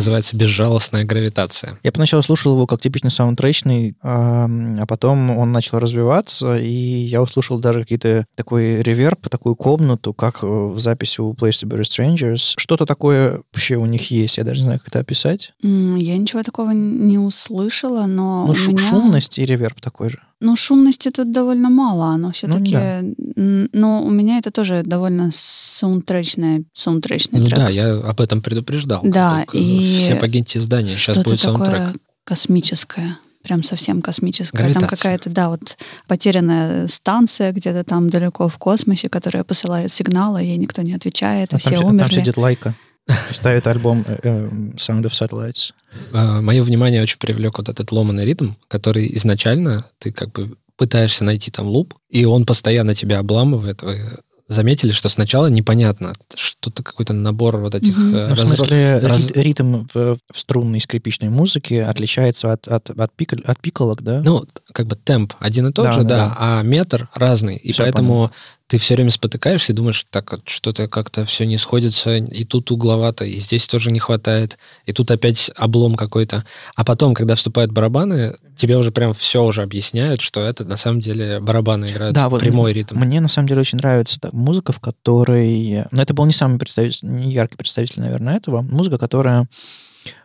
Называется 0.09 0.35
«Безжалостная 0.35 1.03
гравитация». 1.05 1.79
Я 1.83 1.91
поначалу 1.91 2.23
слушал 2.23 2.53
его 2.55 2.65
как 2.67 2.81
типичный 2.81 3.11
саундтречный, 3.11 3.95
а, 4.01 4.47
потом 4.87 5.29
он 5.31 5.51
начал 5.51 5.79
развиваться, 5.79 6.57
и 6.57 6.67
я 6.71 7.21
услышал 7.21 7.59
даже 7.59 7.81
какие-то 7.81 8.25
такой 8.35 8.81
реверб, 8.81 9.29
такую 9.29 9.55
комнату, 9.55 10.13
как 10.13 10.43
в 10.43 10.79
записи 10.79 11.21
у 11.21 11.33
Place 11.33 11.63
to 11.63 11.67
Be 11.67 11.79
Strangers. 11.81 12.53
Что-то 12.57 12.85
такое 12.85 13.41
вообще 13.53 13.75
у 13.75 13.85
них 13.85 14.11
есть, 14.11 14.37
я 14.37 14.43
даже 14.43 14.59
не 14.61 14.65
знаю, 14.65 14.79
как 14.79 14.89
это 14.89 14.99
описать. 14.99 15.51
Я 15.61 16.17
ничего 16.17 16.43
такого 16.43 16.71
не 16.71 17.17
услышала, 17.17 18.05
но 18.05 18.45
Ну, 18.47 18.53
шу- 18.55 18.71
меня... 18.71 18.89
шумность 18.89 19.39
и 19.39 19.45
реверб 19.45 19.79
такой 19.79 20.09
же. 20.09 20.19
Ну, 20.41 20.55
шумности 20.55 21.09
тут 21.11 21.31
довольно 21.31 21.69
мало, 21.69 22.05
оно 22.13 22.31
все-таки... 22.31 22.71
да. 22.73 23.01
Но 23.35 24.03
у 24.03 24.09
меня 24.09 24.37
это 24.37 24.51
тоже 24.51 24.83
довольно 24.85 25.29
саундтречный, 25.33 26.65
саундтречный 26.73 27.39
Ну 27.39 27.45
трек. 27.45 27.57
да, 27.59 27.69
я 27.69 27.93
об 27.97 28.21
этом 28.21 28.41
предупреждал. 28.41 29.01
Да, 29.03 29.45
и 29.53 29.99
Все 29.99 30.15
покиньте 30.15 30.59
здание, 30.59 30.95
сейчас 30.95 31.17
будет 31.23 31.39
саундтрек. 31.41 31.71
такое 31.73 31.93
космическое. 32.23 33.17
Прям 33.43 33.63
совсем 33.63 34.01
космическое. 34.01 34.57
Там 34.57 34.71
Гравитация. 34.73 34.97
какая-то, 34.97 35.29
да, 35.29 35.49
вот 35.49 35.77
потерянная 36.07 36.87
станция 36.89 37.51
где-то 37.53 37.83
там 37.85 38.09
далеко 38.09 38.49
в 38.49 38.57
космосе, 38.57 39.07
которая 39.09 39.43
посылает 39.45 39.91
сигналы, 39.91 40.41
ей 40.43 40.57
никто 40.57 40.81
не 40.81 40.93
отвечает, 40.93 41.53
и 41.53 41.55
А 41.55 41.59
там, 41.59 41.71
все 41.71 41.79
там 41.79 41.89
умерли. 41.89 42.15
сидит 42.15 42.35
Лайка 42.37 42.75
и 43.07 43.33
ставит 43.33 43.65
альбом 43.65 44.03
э, 44.07 44.17
э, 44.23 44.49
Sound 44.75 45.03
of 45.03 45.11
Satellites. 45.11 45.71
Мое 46.11 46.63
внимание 46.63 47.01
очень 47.01 47.19
привлек 47.19 47.57
вот 47.57 47.69
этот 47.69 47.91
ломаный 47.91 48.25
ритм, 48.25 48.51
который 48.67 49.09
изначально 49.17 49.85
ты 49.99 50.11
как 50.11 50.31
бы 50.31 50.55
пытаешься 50.77 51.23
найти 51.23 51.51
там 51.51 51.67
луп, 51.67 51.93
и 52.09 52.25
он 52.25 52.45
постоянно 52.45 52.95
тебя 52.95 53.19
обламывает. 53.19 53.81
Вы 53.81 53.99
заметили, 54.47 54.91
что 54.91 55.09
сначала 55.09 55.47
непонятно, 55.47 56.13
что-то 56.35 56.81
какой-то 56.81 57.13
набор 57.13 57.57
вот 57.57 57.75
этих 57.75 57.95
Мгм. 57.95 58.15
э, 58.15 58.27
Ну, 58.29 58.35
в 58.35 58.39
смысле, 58.39 58.97
раз- 58.99 59.29
ри- 59.31 59.41
ритм 59.43 59.85
в, 59.93 60.15
в 60.15 60.39
струнной 60.39 60.81
скрипичной 60.81 61.29
музыке 61.29 61.83
отличается 61.83 62.53
от, 62.53 62.67
от, 62.67 62.89
от, 62.89 63.11
пиколь- 63.15 63.43
от 63.45 63.59
пиколок, 63.59 64.01
да? 64.01 64.21
Ну, 64.23 64.45
как 64.73 64.87
бы 64.87 64.95
темп 64.95 65.33
один 65.39 65.67
и 65.67 65.71
тот 65.71 65.85
Да, 65.85 65.91
же, 65.91 66.01
да, 66.03 66.07
да, 66.07 66.35
а 66.39 66.61
метр 66.63 67.09
разный. 67.13 67.57
И 67.57 67.73
Всё 67.73 67.83
поэтому 67.83 68.31
ты 68.69 68.77
все 68.77 68.93
время 68.93 69.09
спотыкаешься 69.09 69.73
и 69.73 69.75
думаешь, 69.75 70.05
так, 70.11 70.31
вот 70.31 70.47
что-то 70.47 70.87
как-то 70.87 71.25
все 71.25 71.47
не 71.47 71.57
сходится, 71.57 72.17
и 72.17 72.43
тут 72.43 72.69
угловато, 72.69 73.25
и 73.25 73.39
здесь 73.39 73.67
тоже 73.67 73.89
не 73.89 73.99
хватает, 73.99 74.59
и 74.85 74.93
тут 74.93 75.09
опять 75.09 75.49
облом 75.55 75.95
какой-то. 75.95 76.45
А 76.75 76.85
потом, 76.85 77.15
когда 77.15 77.33
вступают 77.33 77.71
барабаны, 77.71 78.35
тебе 78.55 78.77
уже 78.77 78.91
прям 78.91 79.15
все 79.15 79.43
уже 79.43 79.63
объясняют, 79.63 80.21
что 80.21 80.41
это 80.41 80.65
на 80.65 80.77
самом 80.77 81.01
деле 81.01 81.39
барабаны 81.39 81.87
играют 81.87 82.13
Да, 82.13 82.29
вот 82.29 82.41
прямой 82.41 82.73
ритм. 82.73 82.99
Мне 82.99 83.19
на 83.21 83.27
самом 83.27 83.47
деле 83.47 83.61
очень 83.61 83.79
нравится 83.79 84.19
та 84.19 84.29
музыка, 84.33 84.71
в 84.71 84.79
которой... 84.79 85.85
Но 85.89 86.03
это 86.03 86.13
был 86.13 86.25
не 86.27 86.33
самый 86.33 86.59
представитель, 86.59 87.09
не 87.09 87.33
яркий 87.33 87.57
представитель, 87.57 88.01
наверное, 88.01 88.37
этого. 88.37 88.61
Музыка, 88.61 88.99
которая 88.99 89.47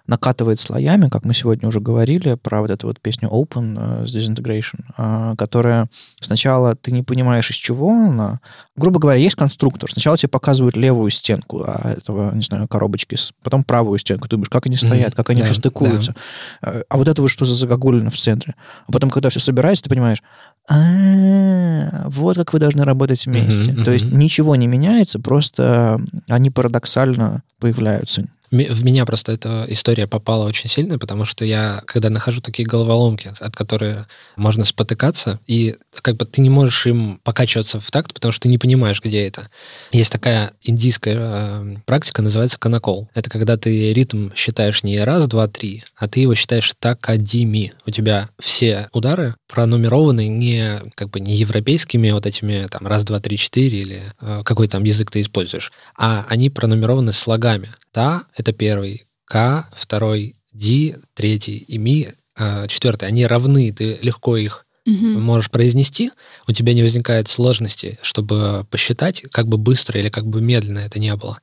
накатывает 0.06 0.60
слоями, 0.60 1.08
как 1.08 1.24
мы 1.24 1.32
сегодня 1.32 1.66
уже 1.66 1.80
говорили, 1.80 2.34
про 2.34 2.60
вот 2.60 2.70
эту 2.70 2.88
вот 2.88 3.00
песню 3.00 3.28
Open 3.30 4.02
э, 4.02 4.06
с 4.06 4.14
Disintegration, 4.14 4.80
э, 4.98 5.34
которая 5.36 5.88
сначала 6.20 6.76
ты 6.76 6.92
не 6.92 7.02
понимаешь, 7.02 7.50
из 7.50 7.56
чего 7.56 7.88
она. 7.90 8.40
Грубо 8.76 9.00
говоря, 9.00 9.18
есть 9.18 9.36
конструктор. 9.36 9.90
Сначала 9.90 10.18
тебе 10.18 10.28
показывают 10.28 10.76
левую 10.76 11.10
стенку 11.10 11.64
а, 11.66 11.92
этого, 11.96 12.34
не 12.34 12.42
знаю, 12.42 12.68
коробочки, 12.68 13.16
потом 13.42 13.64
правую 13.64 13.98
стенку. 13.98 14.28
Ты 14.28 14.32
думаешь, 14.36 14.50
как 14.50 14.66
они 14.66 14.76
стоят, 14.76 15.08
Мгм. 15.08 15.16
как 15.16 15.30
они 15.30 15.42
Да, 15.42 15.54
стыкуются. 15.54 16.14
Э, 16.62 16.82
А 16.88 16.96
вот 16.98 17.08
это 17.08 17.22
вот 17.22 17.28
что 17.28 17.46
за 17.46 17.54
загогулина 17.54 18.10
в 18.10 18.16
центре. 18.16 18.54
А 18.86 18.92
потом, 18.92 19.08
когда 19.10 19.30
все 19.30 19.40
собирается, 19.40 19.84
ты 19.84 19.90
понимаешь, 19.90 20.22
а, 20.68 22.04
вот 22.08 22.36
как 22.36 22.52
вы 22.52 22.58
должны 22.58 22.84
работать 22.84 23.26
вместе. 23.26 23.72
То 23.84 23.90
есть 23.90 24.12
ничего 24.12 24.56
не 24.56 24.66
меняется, 24.66 25.18
просто 25.18 25.98
они 26.28 26.50
парадоксально 26.50 27.42
появляются. 27.58 28.26
В 28.54 28.84
меня 28.84 29.04
просто 29.04 29.32
эта 29.32 29.66
история 29.68 30.06
попала 30.06 30.44
очень 30.44 30.70
сильно, 30.70 30.96
потому 30.96 31.24
что 31.24 31.44
я, 31.44 31.82
когда 31.86 32.08
нахожу 32.08 32.40
такие 32.40 32.66
головоломки, 32.66 33.32
от 33.40 33.56
которых 33.56 34.08
можно 34.36 34.64
спотыкаться, 34.64 35.40
и 35.46 35.76
как 36.02 36.16
бы 36.16 36.24
ты 36.24 36.40
не 36.40 36.50
можешь 36.50 36.86
им 36.86 37.20
покачиваться 37.24 37.80
в 37.80 37.90
такт, 37.90 38.14
потому 38.14 38.30
что 38.30 38.42
ты 38.42 38.48
не 38.48 38.58
понимаешь, 38.58 39.02
где 39.02 39.26
это. 39.26 39.50
Есть 39.90 40.12
такая 40.12 40.52
индийская 40.62 41.16
э, 41.18 41.76
практика, 41.84 42.22
называется 42.22 42.58
канакол. 42.58 43.08
Это 43.14 43.28
когда 43.28 43.56
ты 43.56 43.92
ритм 43.92 44.30
считаешь 44.36 44.84
не 44.84 45.00
раз, 45.00 45.26
два, 45.26 45.48
три, 45.48 45.82
а 45.96 46.06
ты 46.06 46.20
его 46.20 46.36
считаешь 46.36 46.74
такадими. 46.78 47.72
У 47.86 47.90
тебя 47.90 48.28
все 48.38 48.88
удары 48.92 49.34
пронумерованы 49.54 50.26
не 50.26 50.80
как 50.96 51.10
бы 51.10 51.20
не 51.20 51.36
европейскими 51.36 52.10
вот 52.10 52.26
этими 52.26 52.66
там 52.68 52.88
раз, 52.88 53.04
два, 53.04 53.20
три, 53.20 53.38
четыре 53.38 53.78
или 53.78 54.12
э, 54.20 54.42
какой 54.44 54.66
там 54.66 54.82
язык 54.82 55.12
ты 55.12 55.20
используешь, 55.20 55.70
а 55.96 56.26
они 56.28 56.50
пронумерованы 56.50 57.12
слогами. 57.12 57.72
Та— 57.92 58.24
это 58.36 58.52
первый, 58.52 59.06
К— 59.24 59.68
второй, 59.76 60.34
Ди— 60.52 60.96
третий, 61.14 61.58
и 61.58 61.78
Ми 61.78 62.08
э,— 62.36 62.66
четвертый. 62.68 63.06
Они 63.06 63.24
равны, 63.26 63.72
ты 63.72 63.96
легко 64.02 64.36
их 64.36 64.63
Мгм. 64.86 65.22
можешь 65.22 65.50
произнести, 65.50 66.10
у 66.46 66.52
тебя 66.52 66.74
не 66.74 66.82
возникает 66.82 67.28
сложности, 67.28 67.98
чтобы 68.02 68.66
посчитать, 68.70 69.22
как 69.30 69.48
бы 69.48 69.56
быстро 69.56 69.98
или 69.98 70.10
как 70.10 70.26
бы 70.26 70.42
медленно 70.42 70.80
это 70.80 70.98
не 70.98 71.14
было. 71.16 71.38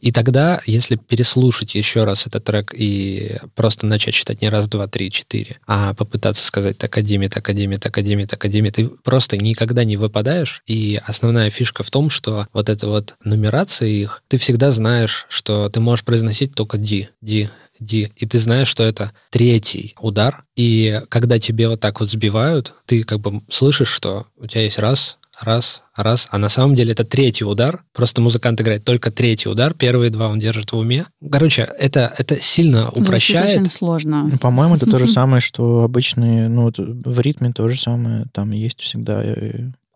И 0.00 0.12
тогда, 0.12 0.60
если 0.66 0.96
переслушать 0.96 1.74
еще 1.74 2.04
раз 2.04 2.26
этот 2.26 2.44
трек 2.44 2.72
и 2.74 3.36
просто 3.54 3.86
начать 3.86 4.14
считать 4.14 4.40
не 4.40 4.48
раз, 4.48 4.68
два, 4.68 4.86
три, 4.88 5.10
четыре, 5.10 5.58
а 5.66 5.92
попытаться 5.94 6.44
сказать 6.44 6.78
так 6.78 6.96
так 6.96 7.92
академия, 7.92 8.26
так 8.26 8.38
академия, 8.40 8.70
ты 8.70 8.88
просто 8.88 9.36
никогда 9.36 9.84
не 9.84 9.96
выпадаешь. 9.96 10.62
И 10.66 11.00
основная 11.04 11.50
фишка 11.50 11.82
в 11.82 11.90
том, 11.90 12.08
что 12.10 12.46
вот 12.52 12.68
эта 12.70 12.86
вот 12.88 13.16
нумерация 13.24 13.88
их, 13.88 14.22
ты 14.28 14.38
всегда 14.38 14.70
знаешь, 14.70 15.26
что 15.28 15.68
ты 15.68 15.80
можешь 15.80 16.04
произносить 16.04 16.54
только 16.54 16.78
D, 16.78 17.08
D, 17.20 17.50
D, 17.80 18.10
и 18.14 18.26
ты 18.26 18.38
знаешь, 18.38 18.68
что 18.68 18.82
это 18.82 19.12
третий 19.30 19.94
удар, 20.00 20.44
и 20.56 21.02
когда 21.08 21.38
тебе 21.38 21.68
вот 21.68 21.80
так 21.80 22.00
вот 22.00 22.08
сбивают, 22.08 22.74
ты 22.86 23.04
как 23.04 23.20
бы 23.20 23.42
слышишь, 23.50 23.88
что 23.88 24.26
у 24.36 24.46
тебя 24.46 24.62
есть 24.62 24.78
раз, 24.78 25.18
раз, 25.40 25.82
раз, 25.94 26.28
а 26.30 26.38
на 26.38 26.48
самом 26.48 26.74
деле 26.74 26.92
это 26.92 27.04
третий 27.04 27.44
удар, 27.44 27.82
просто 27.92 28.20
музыкант 28.20 28.60
играет 28.60 28.84
только 28.84 29.10
третий 29.10 29.48
удар, 29.48 29.74
первые 29.74 30.10
два 30.10 30.28
он 30.28 30.38
держит 30.38 30.72
в 30.72 30.76
уме. 30.76 31.06
Короче, 31.30 31.68
это, 31.78 32.12
это 32.16 32.40
сильно 32.40 32.84
Звучит 32.84 33.06
упрощает. 33.06 33.60
очень 33.60 33.70
сложно. 33.70 34.28
Ну, 34.30 34.38
По-моему, 34.38 34.76
это 34.76 34.86
то 34.86 34.98
же 34.98 35.06
самое, 35.08 35.40
что 35.40 35.82
обычные, 35.82 36.48
ну, 36.48 36.64
вот 36.64 36.78
в 36.78 37.20
ритме 37.20 37.52
то 37.52 37.68
же 37.68 37.78
самое, 37.78 38.26
там 38.32 38.50
есть 38.52 38.80
всегда... 38.80 39.22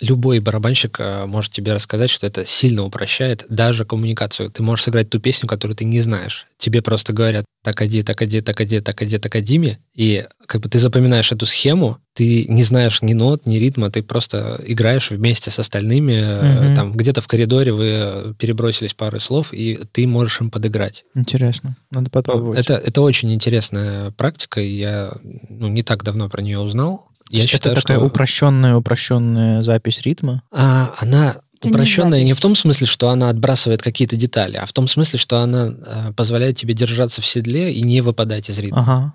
э, 0.01 0.05
Любой 0.05 0.40
барабанщик 0.40 0.96
э, 0.98 1.26
может 1.26 1.53
тебе 1.53 1.74
рассказать, 1.74 2.11
что 2.11 2.26
это 2.26 2.46
сильно 2.46 2.84
упрощает 2.84 3.44
даже 3.48 3.84
коммуникацию. 3.84 4.51
Ты 4.51 4.62
можешь 4.62 4.84
сыграть 4.84 5.11
ту 5.11 5.20
песню, 5.20 5.48
которую 5.48 5.76
ты 5.76 5.84
не 5.84 6.01
знаешь. 6.01 6.46
Тебе 6.59 6.82
просто 6.82 7.12
говорят 7.12 7.44
так 7.62 7.80
ади, 7.82 8.03
так 8.03 8.20
ади, 8.22 8.40
так 8.40 8.59
ади, 8.61 8.80
так 8.80 9.03
ади, 9.03 9.18
так 9.18 9.34
адиме, 9.34 9.78
и 9.94 10.26
как 10.46 10.62
бы 10.62 10.68
ты 10.68 10.78
запоминаешь 10.78 11.30
эту 11.30 11.44
схему, 11.44 11.98
ты 12.14 12.46
не 12.46 12.64
знаешь 12.64 13.03
ни 13.03 13.12
нот, 13.12 13.46
ни 13.46 13.57
ритма, 13.57 13.90
ты 13.90 14.03
просто 14.03 14.62
играешь 14.66 15.11
вместе 15.11 15.51
с 15.51 15.59
остальными, 15.59 16.12
э, 16.12 16.64
Мгм. 16.66 16.74
там 16.74 16.92
где-то 16.96 17.20
в 17.20 17.28
коридоре 17.28 17.72
вы 17.72 18.34
перебросились 18.38 18.94
пару 18.94 19.20
слов, 19.20 19.53
и 19.53 19.78
ты 19.92 20.07
можешь 20.07 20.40
им 20.40 20.51
подыграть. 20.51 21.05
Интересно, 21.14 21.76
надо 21.90 22.11
попробовать. 22.11 22.59
Это, 22.59 22.74
это 22.74 23.03
очень 23.03 23.32
интересная 23.32 24.11
практика, 24.12 24.61
и 24.61 24.74
я 24.74 25.12
ну, 25.48 25.68
не 25.68 25.82
так 25.82 26.03
давно 26.03 26.30
про 26.30 26.40
нее 26.40 26.59
узнал. 26.59 27.10
Я 27.31 27.45
это 27.45 27.49
считаю, 27.49 27.76
такая 27.76 27.99
что... 27.99 28.07
упрощенная, 28.07 28.76
упрощенная 28.76 29.62
запись 29.62 30.03
ритма. 30.03 30.43
А, 30.51 30.95
она 30.99 31.37
Это 31.59 31.68
не 31.68 31.74
упрощенная 31.74 32.20
не, 32.20 32.26
запись. 32.26 32.39
в 32.39 32.43
том 32.43 32.57
смысле, 32.57 32.87
что 32.87 33.11
она 33.11 33.31
отбрасывает 33.31 33.83
какие-то 33.83 34.16
детали, 34.16 34.57
а 34.57 34.66
в 34.66 34.72
том 34.72 34.89
смысле, 34.89 35.18
что 35.18 35.39
она 35.39 35.72
э, 35.72 36.12
позволяет 36.16 36.57
тебе 36.57 36.74
держаться 36.74 37.22
в 37.22 37.26
седле 37.26 37.72
и 37.72 37.83
не 37.83 38.01
выпадать 38.01 38.51
из 38.51 38.59
ритма. 38.59 38.81
Ага, 38.81 39.14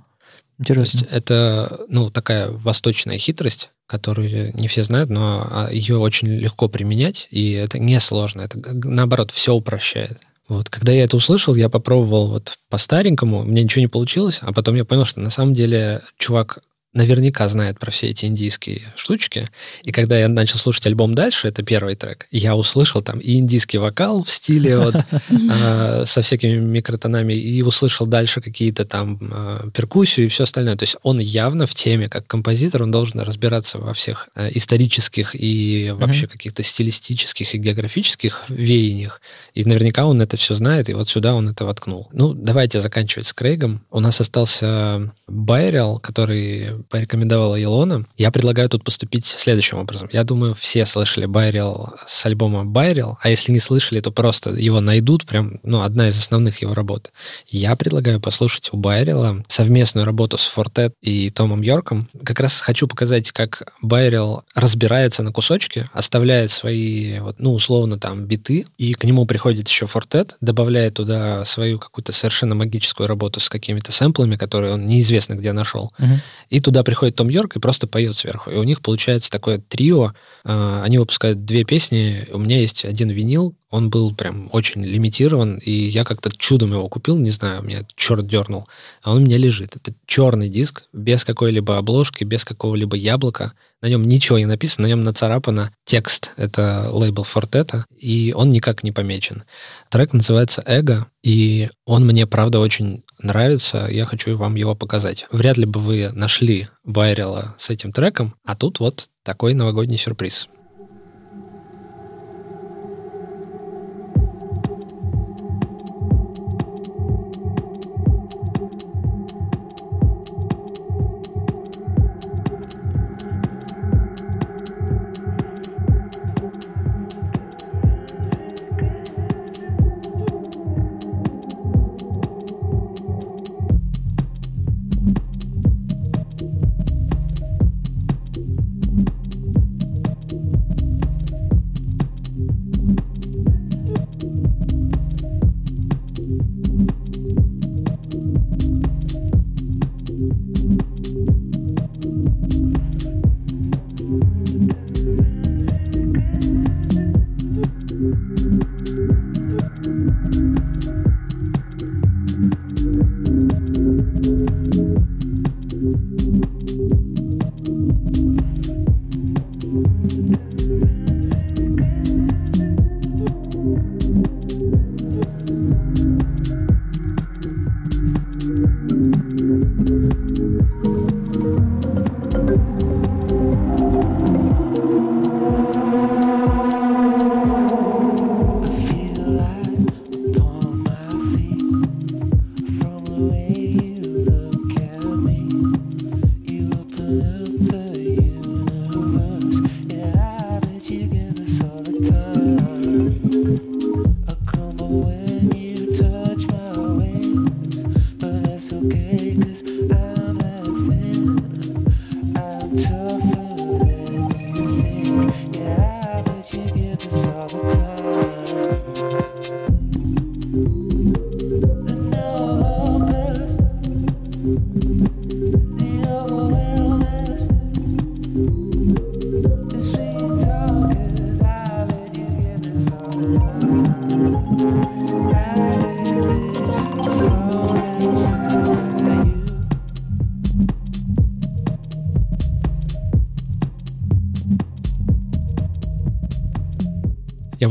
То 0.66 0.74
есть 0.80 0.96
интересно. 0.96 1.16
это 1.16 1.80
ну, 1.90 2.10
такая 2.10 2.50
восточная 2.50 3.18
хитрость, 3.18 3.70
которую 3.86 4.56
не 4.56 4.68
все 4.70 4.84
знают, 4.84 5.10
но 5.10 5.46
а, 5.50 5.70
ее 5.72 5.98
очень 5.98 6.30
легко 6.30 6.70
применять, 6.70 7.28
и 7.32 7.52
это 7.52 7.80
несложно. 7.80 8.42
Это, 8.42 8.60
наоборот, 8.60 9.32
все 9.32 9.54
упрощает. 9.54 10.20
Вот, 10.48 10.70
когда 10.70 10.92
я 10.92 11.04
это 11.04 11.18
услышал, 11.18 11.56
я 11.56 11.70
попробовал 11.70 12.28
вот 12.28 12.54
по-старенькому, 12.70 13.44
мне 13.44 13.64
ничего 13.64 13.82
не 13.82 13.88
получилось, 13.88 14.40
а 14.42 14.54
потом 14.54 14.76
я 14.76 14.86
понял, 14.86 15.06
что 15.06 15.20
на 15.20 15.32
самом 15.32 15.54
деле 15.54 16.04
чувак 16.18 16.60
наверняка 16.96 17.48
знает 17.50 17.78
про 17.78 17.92
все 17.92 18.08
эти 18.08 18.26
индийские 18.26 18.82
штучки. 18.96 19.48
И 19.84 19.92
когда 19.92 20.18
я 20.18 20.28
начал 20.28 20.58
слушать 20.58 20.88
альбом 20.88 21.14
дальше, 21.14 21.48
это 21.48 21.62
первый 21.62 21.96
трек, 21.96 22.28
я 22.32 22.56
услышал 22.56 23.02
там 23.02 23.20
и 23.20 23.38
индийский 23.38 23.78
вокал 23.78 24.24
в 24.24 24.32
стиле 24.32 24.80
вот 24.80 24.96
э, 24.96 26.04
со 26.08 26.22
всякими 26.22 26.58
микротонами, 26.58 27.34
и 27.34 27.62
услышал 27.62 28.08
дальше 28.08 28.42
какие-то 28.42 28.86
там 28.86 29.20
э, 29.22 29.70
перкуссию 29.74 30.28
и 30.28 30.30
все 30.30 30.44
остальное. 30.44 30.78
То 30.78 30.84
есть 30.84 30.96
он 31.04 31.20
явно 31.20 31.68
в 31.68 31.76
теме, 31.76 32.08
как 32.08 32.26
композитор, 32.28 32.84
он 32.84 32.92
должен 32.92 33.20
разбираться 33.20 33.78
во 33.78 33.94
всех 33.94 34.30
э, 34.36 34.50
исторических 34.54 35.36
и 35.36 35.94
вообще 35.94 36.28
каких-то 36.28 36.64
стилистических 36.64 37.54
и 37.54 37.58
географических 37.58 38.46
веяниях. 38.48 39.22
И 39.54 39.66
наверняка 39.66 40.06
он 40.06 40.22
это 40.22 40.38
все 40.38 40.56
знает, 40.56 40.90
и 40.90 40.94
вот 40.94 41.10
сюда 41.10 41.36
он 41.36 41.50
это 41.50 41.66
воткнул. 41.66 42.08
Ну, 42.14 42.34
давайте 42.34 42.80
заканчивать 42.80 43.28
с 43.28 43.34
Крейгом. 43.34 43.84
У 43.92 44.00
нас 44.00 44.22
остался 44.22 45.14
Байрел, 45.28 46.00
который 46.00 46.85
порекомендовала 46.90 47.62
Илона. 47.62 48.06
Я 48.18 48.32
предлагаю 48.32 48.70
тут 48.70 48.84
поступить 48.84 49.26
следующим 49.26 49.78
образом. 49.78 50.10
Я 50.12 50.24
думаю, 50.24 50.56
все 50.56 50.86
слышали 50.86 51.26
Байрил 51.26 51.94
с 52.08 52.26
альбома 52.26 52.66
Байрил, 52.66 53.18
а 53.22 53.30
если 53.30 53.52
не 53.52 53.60
слышали, 53.60 54.00
то 54.00 54.12
просто 54.12 54.52
его 54.52 54.82
найдут, 54.82 55.26
прям, 55.26 55.60
ну, 55.64 55.82
одна 55.82 56.10
из 56.10 56.18
основных 56.18 56.62
его 56.62 56.74
работ. 56.74 57.12
Я 57.48 57.76
предлагаю 57.76 58.20
послушать 58.20 58.70
у 58.72 58.78
Байрила 58.78 59.44
совместную 59.48 60.06
работу 60.06 60.38
с 60.38 60.46
Фортет 60.46 60.94
и 61.02 61.30
Томом 61.30 61.62
Йорком. 61.62 62.08
Как 62.24 62.40
раз 62.40 62.62
хочу 62.62 62.88
показать, 62.88 63.32
как 63.32 63.74
Байрил 63.82 64.44
разбирается 64.54 65.24
на 65.24 65.32
кусочки, 65.32 65.90
оставляет 65.94 66.52
свои, 66.52 67.20
вот, 67.20 67.36
ну, 67.40 67.54
условно, 67.54 68.00
там, 68.00 68.26
биты, 68.26 68.66
и 68.78 68.94
к 68.94 69.04
нему 69.04 69.26
приходит 69.26 69.68
еще 69.68 69.88
Фортет, 69.88 70.38
добавляет 70.42 70.96
туда 70.96 71.46
свою 71.46 71.80
какую-то 71.80 72.12
совершенно 72.12 72.56
магическую 72.56 73.08
работу 73.08 73.40
с 73.40 73.50
какими-то 73.50 73.92
сэмплами, 73.92 74.36
которые 74.36 74.74
он 74.74 74.86
неизвестно 74.86 75.36
где 75.36 75.52
нашел. 75.52 75.94
Мгм. 75.98 76.22
И 76.50 76.60
туда 76.60 76.75
приходит 76.84 77.16
Том 77.16 77.30
Йорк 77.30 77.56
и 77.56 77.60
просто 77.60 77.88
поет 77.88 78.16
сверху. 78.16 78.52
И 78.52 78.56
у 78.56 78.64
них 78.64 78.82
получается 78.82 79.32
такое 79.32 79.60
трио. 79.60 80.14
А, 80.44 80.82
Они 80.84 80.98
выпускают 80.98 81.46
две 81.46 81.64
песни. 81.64 82.28
У 82.32 82.40
меня 82.40 82.60
есть 82.60 82.86
один 82.86 83.10
винил. 83.10 83.56
Он 83.70 83.90
был 83.90 84.16
прям 84.16 84.50
очень 84.54 84.86
лимитирован, 84.86 85.58
и 85.58 85.72
я 85.72 86.06
как-то 86.06 86.30
чудом 86.38 86.72
его 86.72 86.88
купил, 86.88 87.18
не 87.18 87.32
знаю, 87.32 87.62
меня 87.62 87.86
черт 87.96 88.26
дернул. 88.26 88.70
А 89.04 89.12
он 89.12 89.18
у 89.18 89.26
меня 89.26 89.38
лежит. 89.38 89.76
Это 89.76 89.94
черный 90.06 90.48
диск, 90.48 90.84
без 90.94 91.26
какой-либо 91.26 91.78
обложки, 91.78 92.24
без 92.24 92.46
какого-либо 92.46 92.96
яблока. 92.96 93.54
На 93.82 93.88
нем 93.88 94.04
ничего 94.04 94.40
не 94.40 94.46
написано, 94.46 94.88
на 94.88 94.90
нем 94.90 95.04
нацарапано 95.04 95.72
текст. 95.84 96.32
Это 96.38 96.90
лейбл 96.92 97.24
Фортета, 97.24 97.86
и 98.00 98.34
он 98.36 98.50
никак 98.50 98.84
не 98.84 98.92
помечен. 98.92 99.44
Трек 99.90 100.14
называется 100.14 100.64
«Эго», 100.66 101.08
и 101.22 101.70
он 101.86 102.06
мне, 102.06 102.28
правда, 102.28 102.60
очень 102.60 103.04
нравится. 103.20 103.88
Я 103.90 104.06
хочу 104.06 104.38
вам 104.38 104.56
его 104.56 104.76
показать. 104.76 105.28
Вряд 105.32 105.58
ли 105.58 105.66
бы 105.66 105.80
вы 105.80 106.12
нашли 106.12 106.68
Байрела 106.84 107.56
с 107.58 107.70
этим 107.70 107.92
треком, 107.92 108.36
а 108.44 108.56
тут 108.56 108.80
вот 108.80 109.10
такой 109.24 109.54
новогодний 109.54 109.98
сюрприз. 109.98 110.50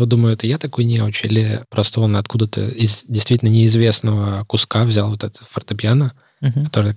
Вот 0.05 0.11
думаю, 0.11 0.34
это 0.34 0.46
я 0.46 0.59
такой 0.59 0.84
неуч, 0.84 1.24
или 1.24 1.62
просто 1.70 2.00
он 2.02 2.14
откуда-то 2.16 2.68
из 2.68 3.05
действительно 3.09 3.48
неизвестного 3.48 4.44
куска 4.44 4.84
взял 4.84 5.09
вот 5.09 5.24
это 5.24 5.40
фортепиано, 5.50 6.12
который. 6.64 6.94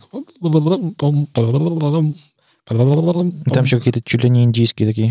Там 2.65 3.63
еще 3.63 3.77
какие-то 3.77 4.01
чуть 4.03 4.23
ли 4.23 4.29
не 4.29 4.43
индийские 4.43 4.89
такие. 4.89 5.09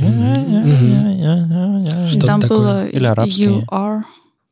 Что 2.10 2.26
Там 2.26 2.40
такое? 2.42 2.58
было 2.58 2.86
Или 2.86 3.06
арабские. 3.06 3.48
You 3.48 3.64
are. 3.70 4.02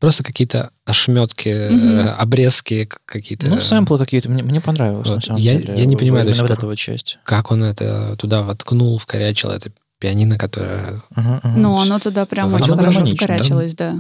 Просто 0.01 0.25
какие-то 0.25 0.71
ошметки, 0.85 1.49
э, 1.49 2.01
обрезки 2.19 2.89
какие-то. 3.07 3.49
Ну, 3.49 3.61
сэмплы 3.61 3.99
какие-то. 3.99 4.29
Мне, 4.31 4.43
мне 4.43 4.61
понравилось, 4.61 5.09
Вот. 5.09 5.17
на 5.17 5.21
самом 5.23 5.41
Я- 5.41 5.57
деле. 5.61 5.75
я 5.79 5.85
не 5.87 5.97
понимаю 5.97 6.27
до 6.27 6.33
сих 6.33 6.43
вот 6.43 6.51
пор. 6.61 6.67
вот 6.67 6.79
часть. 6.79 7.19
Как 7.25 7.51
он 7.51 7.63
это 7.63 8.17
туда 8.19 8.43
воткнул, 8.43 8.99
вкорячил, 8.99 9.51
это 9.51 9.71
пианино, 9.99 10.39
которое... 10.39 11.03
Ага, 11.15 11.41
ага. 11.43 11.59
Ну, 11.59 11.79
оно 11.79 11.99
туда 11.99 12.27
прям 12.27 12.49
Оно 12.49 12.57
очень 12.57 12.75
хорошо 12.75 12.99
гармонично, 12.99 13.27
да? 13.27 13.35
вкорячилось, 13.35 13.75
да. 13.75 13.97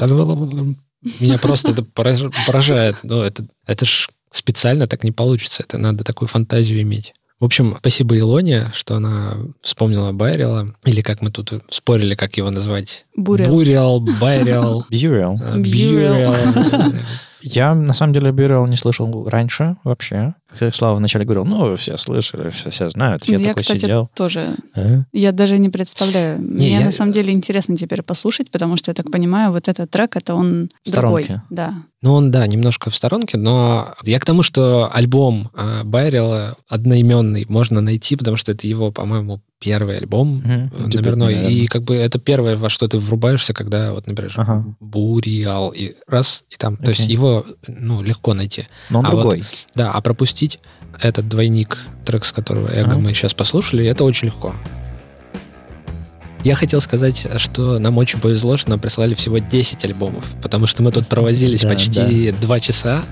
Меня 1.20 1.38
просто 1.38 1.72
это 1.72 1.82
пораж- 1.82 2.32
поражает. 2.46 2.96
Ну, 3.02 3.20
это, 3.20 3.46
это 3.66 3.84
ж 3.84 4.08
специально 4.30 4.86
так 4.86 5.04
не 5.04 5.12
получится. 5.12 5.62
Это 5.62 5.78
надо 5.78 6.04
такую 6.04 6.28
фантазию 6.28 6.80
иметь. 6.82 7.14
В 7.40 7.44
общем, 7.44 7.76
спасибо 7.80 8.18
Илоне, 8.18 8.70
что 8.72 8.96
она 8.96 9.36
вспомнила 9.60 10.12
Байрела, 10.12 10.74
или 10.84 11.02
как 11.02 11.20
мы 11.20 11.30
тут 11.30 11.52
спорили, 11.68 12.14
как 12.14 12.36
его 12.36 12.50
назвать. 12.50 13.06
Бурил. 13.16 13.50
Бурил, 13.50 14.06
э, 14.08 14.86
Бьюрел. 14.88 15.42
Бьюрел. 15.56 16.34
Я, 17.42 17.74
на 17.74 17.92
самом 17.92 18.14
деле, 18.14 18.30
Burial 18.30 18.66
не 18.68 18.76
слышал 18.76 19.28
раньше 19.28 19.76
вообще. 19.84 20.34
Как 20.58 20.74
Слава 20.74 20.96
вначале 20.96 21.24
говорил, 21.24 21.44
ну, 21.44 21.74
все 21.76 21.96
слышали, 21.96 22.50
все, 22.50 22.70
все 22.70 22.88
знают. 22.90 23.24
Я, 23.26 23.38
Я, 23.38 23.48
такой 23.48 23.62
кстати, 23.62 23.80
сидел. 23.80 24.10
тоже. 24.14 24.54
«А?» 24.74 25.04
Я 25.12 25.32
даже 25.32 25.58
не 25.58 25.68
представляю. 25.68 26.40
Мне 26.40 26.72
я- 26.78 26.84
на 26.84 26.92
самом 26.92 27.12
деле 27.12 27.32
интересно 27.32 27.76
теперь 27.76 28.02
послушать, 28.02 28.50
потому 28.50 28.76
что 28.76 28.90
я 28.90 28.94
так 28.94 29.10
понимаю, 29.10 29.52
вот 29.52 29.68
этот 29.68 29.90
трек 29.90 30.16
это 30.16 30.34
он 30.34 30.70
В 30.84 30.90
другой. 30.90 31.24
сторонке. 31.24 31.42
Да. 31.50 31.74
Ну, 32.02 32.12
он, 32.12 32.30
да, 32.30 32.46
немножко 32.46 32.90
в 32.90 32.94
сторонке, 32.96 33.38
но 33.38 33.94
я 34.04 34.20
к 34.20 34.26
тому, 34.26 34.42
что 34.42 34.90
альбом 34.92 35.50
э, 35.54 35.84
Байрела 35.84 36.56
одноименный 36.68 37.46
можно 37.48 37.80
найти, 37.80 38.14
потому 38.16 38.36
что 38.36 38.52
это 38.52 38.66
его, 38.66 38.92
по-моему, 38.92 39.40
первый 39.58 39.96
альбом 39.96 40.42
Дебютный, 40.42 40.68
номерной. 41.00 41.34
наверное. 41.34 41.50
И 41.50 41.66
как 41.66 41.82
бы 41.84 41.94
это 41.96 42.18
первое, 42.18 42.56
во 42.56 42.68
что 42.68 42.86
ты 42.88 42.98
врубаешься, 42.98 43.54
когда, 43.54 43.92
вот, 43.94 44.06
например, 44.06 44.32
Ага. 44.36 44.66
Буриал, 44.80 45.70
и 45.70 45.94
раз, 46.06 46.44
и 46.50 46.56
там. 46.56 46.76
То 46.76 46.90
есть 46.90 47.00
его, 47.08 47.46
ну, 47.66 48.02
легко 48.02 48.34
найти. 48.34 48.66
Но 48.90 48.98
он 48.98 49.06
А 49.06 49.10
вот 49.10 49.20
другой. 49.20 49.44
Да, 49.74 49.90
а 49.90 50.02
пропустить 50.44 50.58
этот 51.00 51.28
двойник, 51.28 51.78
трек, 52.04 52.24
с 52.24 52.32
которого 52.32 52.68
эго 52.68 52.92
Ага. 52.92 52.98
мы 53.00 53.14
сейчас 53.14 53.34
послушали, 53.34 53.86
это 53.86 54.04
очень 54.04 54.26
легко. 54.28 54.54
Я 56.44 56.54
хотел 56.56 56.80
сказать, 56.82 57.26
что 57.38 57.78
нам 57.78 57.96
очень 57.98 58.20
повезло, 58.20 58.56
что 58.58 58.70
нам 58.70 58.78
прислали 58.78 59.14
всего 59.14 59.38
10 59.38 59.84
альбомов, 59.84 60.24
потому 60.42 60.66
что 60.66 60.82
мы 60.82 60.92
тут 60.92 61.08
провозились 61.08 61.62
Да, 61.62 61.68
почти 61.70 62.32
два 62.40 62.60
часа, 62.60 63.04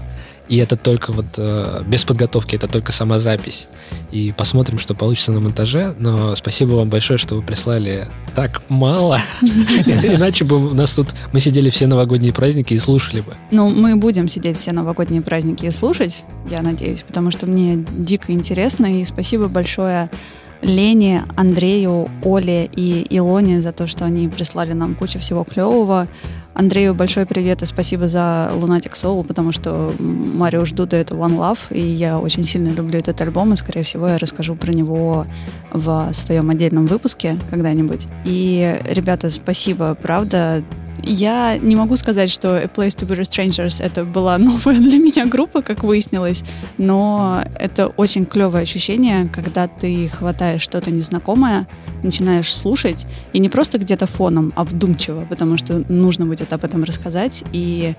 И 0.53 0.59
это 0.59 0.77
только 0.77 1.13
вот 1.13 1.25
э, 1.39 1.83
без 1.87 2.05
подготовки, 2.05 2.57
это 2.57 2.69
только 2.69 2.93
сама 2.93 3.19
запись. 3.19 3.69
И 4.11 4.35
посмотрим, 4.37 4.79
что 4.79 4.95
получится 4.95 5.33
на 5.33 5.41
монтаже. 5.41 5.97
Но 5.99 6.37
спасибо 6.37 6.73
вам 6.73 6.91
большое, 6.91 7.17
что 7.17 7.37
вы 7.37 7.43
прислали 7.43 8.07
так 8.35 8.61
мало. 8.69 9.19
Иначе 9.41 10.45
бы 10.45 10.57
у 10.57 10.75
нас 10.75 10.93
тут 10.93 11.09
мы 11.33 11.41
сидели 11.41 11.71
все 11.71 11.87
новогодние 11.87 12.35
праздники 12.35 12.75
и 12.75 12.79
слушали 12.79 13.23
бы. 13.23 13.35
Ну, 13.51 13.71
мы 13.71 13.97
будем 13.97 14.29
сидеть 14.29 14.59
все 14.59 14.73
новогодние 14.73 15.23
праздники 15.23 15.65
и 15.65 15.71
слушать, 15.71 16.23
я 16.51 16.61
надеюсь, 16.61 17.01
потому 17.01 17.31
что 17.31 17.47
мне 17.47 17.87
дико 17.91 18.31
интересно. 18.33 19.01
И 19.01 19.05
спасибо 19.05 19.49
большое 19.49 20.11
Лене, 20.61 21.25
Андрею, 21.35 22.11
Оле 22.23 22.69
и 22.77 23.07
Илоне 23.09 23.63
за 23.63 23.73
то, 23.73 23.87
что 23.87 24.05
они 24.05 24.29
прислали 24.29 24.75
нам 24.75 24.97
кучу 24.97 25.19
всего 25.19 25.45
клевого. 25.45 26.09
Андрею 26.55 26.95
большой 26.95 27.25
привет 27.25 27.63
и 27.63 27.67
спасибо 27.67 28.09
за 28.09 28.51
Lunatic 28.55 28.93
Soul, 28.93 29.25
потому 29.25 29.53
что 29.53 29.93
Марио 29.99 30.67
ждут 30.67 30.93
это 30.93 31.15
One 31.15 31.39
Love, 31.39 31.59
и 31.71 31.81
я 31.81 32.19
очень 32.19 32.45
сильно 32.45 32.69
люблю 32.69 32.99
этот 32.99 33.21
альбом, 33.23 33.53
и, 33.55 33.57
скорее 33.57 33.85
всего, 33.85 34.07
я 34.09 34.19
расскажу 34.19 34.55
про 34.55 34.71
него 34.73 35.27
в 35.71 36.11
своем 36.13 36.51
отдельном 36.51 36.87
выпуске 36.87 37.39
когда-нибудь. 37.51 38.07
И, 38.25 38.79
ребята, 38.85 39.31
спасибо, 39.31 39.95
правда, 39.95 40.63
я 41.03 41.59
не 41.59 41.77
могу 41.77 41.97
сказать, 41.97 42.31
что 42.31 42.57
A 42.57 42.65
Place 42.65 42.97
to 42.97 43.07
Be 43.07 43.21
Strangers 43.21 43.83
это 43.83 44.05
была 44.05 44.39
новая 44.39 44.79
для 44.79 44.99
меня 44.99 45.27
группа, 45.27 45.63
как 45.63 45.83
выяснилось, 45.83 46.43
но 46.79 47.45
это 47.59 47.89
очень 47.89 48.27
клевое 48.27 48.63
ощущение, 48.63 49.27
когда 49.27 49.69
ты 49.69 50.09
хватаешь 50.09 50.63
что-то 50.63 50.91
незнакомое, 50.91 51.67
начинаешь 52.03 52.55
слушать, 52.55 53.07
и 53.33 53.39
не 53.39 53.49
просто 53.49 53.79
где-то 53.79 54.07
фоном, 54.07 54.53
а 54.57 54.65
вдумчиво, 54.65 55.25
потому 55.29 55.57
что 55.57 55.85
нужно 55.89 56.27
будет 56.27 56.53
об 56.53 56.65
этом 56.65 56.85
рассказать, 56.85 57.45
и 57.53 57.95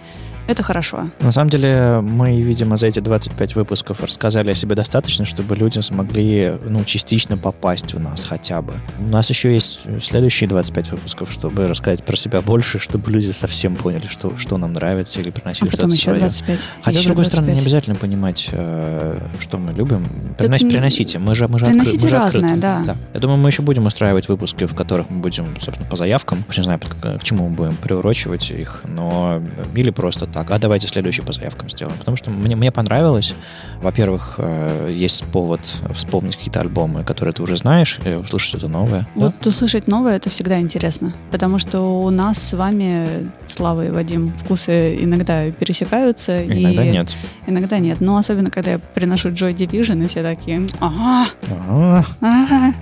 это 0.48 0.64
хорошо. 0.64 1.10
На 1.20 1.32
самом 1.32 1.50
деле, 1.50 2.00
мы, 2.02 2.42
видимо, 2.42 2.78
за 2.78 2.88
эти 2.88 3.00
25 3.00 3.56
выпусков 3.56 4.04
рассказали 4.04 4.52
о 4.52 4.56
себе 4.56 4.76
достаточно, 4.76 5.26
чтобы 5.26 5.56
люди 5.56 5.80
смогли, 5.80 6.54
ну, 6.66 6.84
частично 6.84 7.38
попасть 7.38 7.94
в 7.94 8.00
нас 8.00 8.24
хотя 8.24 8.62
бы. 8.62 8.74
У 9.00 9.10
нас 9.10 9.30
еще 9.30 9.54
есть 9.54 9.82
следующие 10.02 10.50
25 10.50 10.92
выпусков, 10.92 11.32
чтобы 11.32 11.68
рассказать 11.68 12.04
про 12.04 12.18
себя 12.18 12.42
больше, 12.42 12.80
чтобы 12.80 13.10
люди 13.12 13.32
совсем 13.32 13.76
поняли, 13.76 14.08
что, 14.08 14.36
что 14.38 14.58
нам 14.58 14.74
нравится 14.74 15.22
или 15.22 15.30
приносили 15.30 15.70
а 15.70 15.72
что-то 15.72 15.88
еще 15.88 16.04
свое. 16.04 16.20
25. 16.20 16.60
Хотя, 16.82 17.00
еще 17.00 17.00
с 17.00 17.06
другой 17.08 17.26
25. 17.26 17.28
стороны, 17.28 17.52
не 17.52 17.62
обязательно 17.62 17.96
понимать, 17.96 18.50
э, 18.52 19.20
что 19.40 19.58
мы 19.58 19.72
любим. 19.72 20.08
Принос, 20.38 20.60
приносите. 20.60 21.20
Мы 21.20 21.36
же, 21.36 21.48
мы 21.48 21.58
же, 21.60 21.66
приносите 21.68 21.96
откры, 21.96 22.10
мы 22.10 22.10
же 22.10 22.18
разное, 22.18 22.54
открыты. 22.56 22.62
да. 22.62 22.84
да. 22.86 22.98
Я 23.14 23.20
думаю, 23.20 23.38
мы 23.38 23.50
еще 23.50 23.62
будем 23.62 23.86
устраивать 23.86 24.28
выпуски, 24.28 24.66
в 24.66 24.76
которых 24.76 25.10
мы 25.10 25.20
будем, 25.20 25.60
собственно, 25.62 25.90
по 25.90 25.96
заявкам. 25.96 26.44
Уж 26.50 26.58
не 26.58 26.64
знаю, 26.64 26.80
к, 26.80 27.20
к 27.20 27.24
чему 27.24 27.48
мы 27.48 27.56
будем 27.56 27.76
приурочивать 27.78 28.52
их, 28.52 28.84
но 28.88 29.42
или 29.74 29.90
просто 29.90 30.28
так. 30.34 30.52
А 30.52 30.60
давайте 30.60 30.88
следующий 30.88 31.22
по 31.22 31.32
заявкам 31.32 31.70
сделаем. 31.70 31.98
Потому 31.98 32.18
что 32.18 32.30
мне, 32.30 32.56
мне 32.56 32.72
понравилось. 32.72 33.36
Во-первых, 33.82 34.36
э, 34.38 34.92
есть 34.92 35.24
повод 35.26 35.62
вспомнить 35.94 36.36
какие-то 36.36 36.62
альбомы, 36.62 37.04
которые 37.04 37.34
ты 37.34 37.44
уже 37.44 37.58
знаешь, 37.58 38.00
и 38.06 38.14
услышать 38.16 38.50
что-то 38.50 38.68
новое. 38.68 39.08
Вот 39.16 39.34
да? 39.42 39.50
услышать 39.50 39.88
новое 39.88 40.16
это 40.16 40.30
всегда 40.30 40.60
интересно. 40.60 41.14
Потому 41.32 41.60
что 41.60 41.82
у 41.82 42.10
нас 42.10 42.38
с 42.40 42.54
вами, 42.54 43.30
Слава 43.48 43.86
и 43.86 43.90
Вадим, 43.90 44.34
вкусы 44.44 44.98
иногда 45.04 45.52
пересекаются. 45.52 46.44
Иногда 46.46 46.84
и 46.84 46.90
нет. 46.90 47.16
Иногда 47.48 47.80
нет. 47.80 48.02
Но 48.02 48.18
особенно, 48.18 48.50
когда 48.50 48.72
я 48.72 48.80
приношу 48.80 49.30
Joy 49.30 49.52
Division, 49.52 50.04
и 50.04 50.08
все 50.08 50.24
такие, 50.24 50.66
ага. 50.80 51.28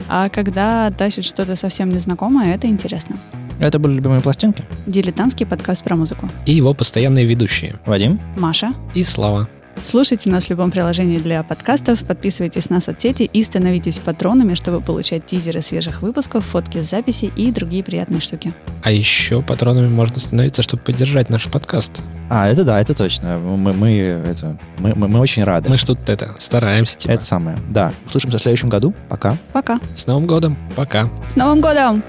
А 0.07 0.29
когда 0.29 0.91
тащит 0.91 1.25
что-то 1.25 1.55
совсем 1.55 1.89
незнакомое, 1.89 2.55
это 2.55 2.67
интересно. 2.67 3.17
Это 3.61 3.77
были 3.77 3.93
любимые 3.93 4.21
пластинки. 4.21 4.63
Дилетантский 4.87 5.45
подкаст 5.45 5.83
про 5.83 5.95
музыку. 5.95 6.27
И 6.47 6.53
его 6.53 6.73
постоянные 6.73 7.25
ведущие. 7.25 7.75
Вадим? 7.85 8.19
Маша. 8.35 8.73
И 8.95 9.03
Слава. 9.03 9.47
Слушайте 9.83 10.29
нас 10.29 10.45
в 10.45 10.49
любом 10.49 10.69
приложении 10.69 11.17
для 11.17 11.41
подкастов, 11.43 12.03
подписывайтесь 12.05 12.69
на 12.69 12.81
соцсети 12.81 13.23
и 13.23 13.43
становитесь 13.43 13.99
патронами, 13.99 14.53
чтобы 14.53 14.81
получать 14.81 15.25
тизеры 15.25 15.61
свежих 15.61 16.01
выпусков, 16.01 16.45
фотки 16.45 16.83
с 16.83 16.89
записи 16.89 17.31
и 17.35 17.51
другие 17.51 17.83
приятные 17.83 18.19
штуки. 18.19 18.53
А 18.83 18.91
еще 18.91 19.41
патронами 19.41 19.89
можно 19.89 20.19
становиться, 20.19 20.61
чтобы 20.61 20.83
поддержать 20.83 21.29
наш 21.29 21.45
подкаст. 21.45 21.93
А, 22.29 22.49
это 22.49 22.63
да, 22.63 22.79
это 22.79 22.93
точно. 22.93 23.37
Мы, 23.39 23.73
мы, 23.73 23.91
это, 23.91 24.57
мы, 24.77 24.93
мы, 24.95 25.07
мы 25.07 25.19
очень 25.19 25.43
рады. 25.43 25.69
Мы 25.69 25.77
тут 25.77 26.07
это 26.09 26.35
стараемся, 26.39 26.97
типа. 26.97 27.13
Это 27.13 27.23
самое. 27.23 27.57
Да. 27.69 27.93
Услышимся 28.07 28.37
в 28.37 28.41
следующем 28.41 28.69
году. 28.69 28.93
Пока. 29.09 29.37
Пока. 29.53 29.79
С 29.95 30.05
Новым 30.05 30.27
годом. 30.27 30.57
Пока. 30.75 31.09
С 31.29 31.35
Новым 31.35 31.61
годом! 31.61 32.03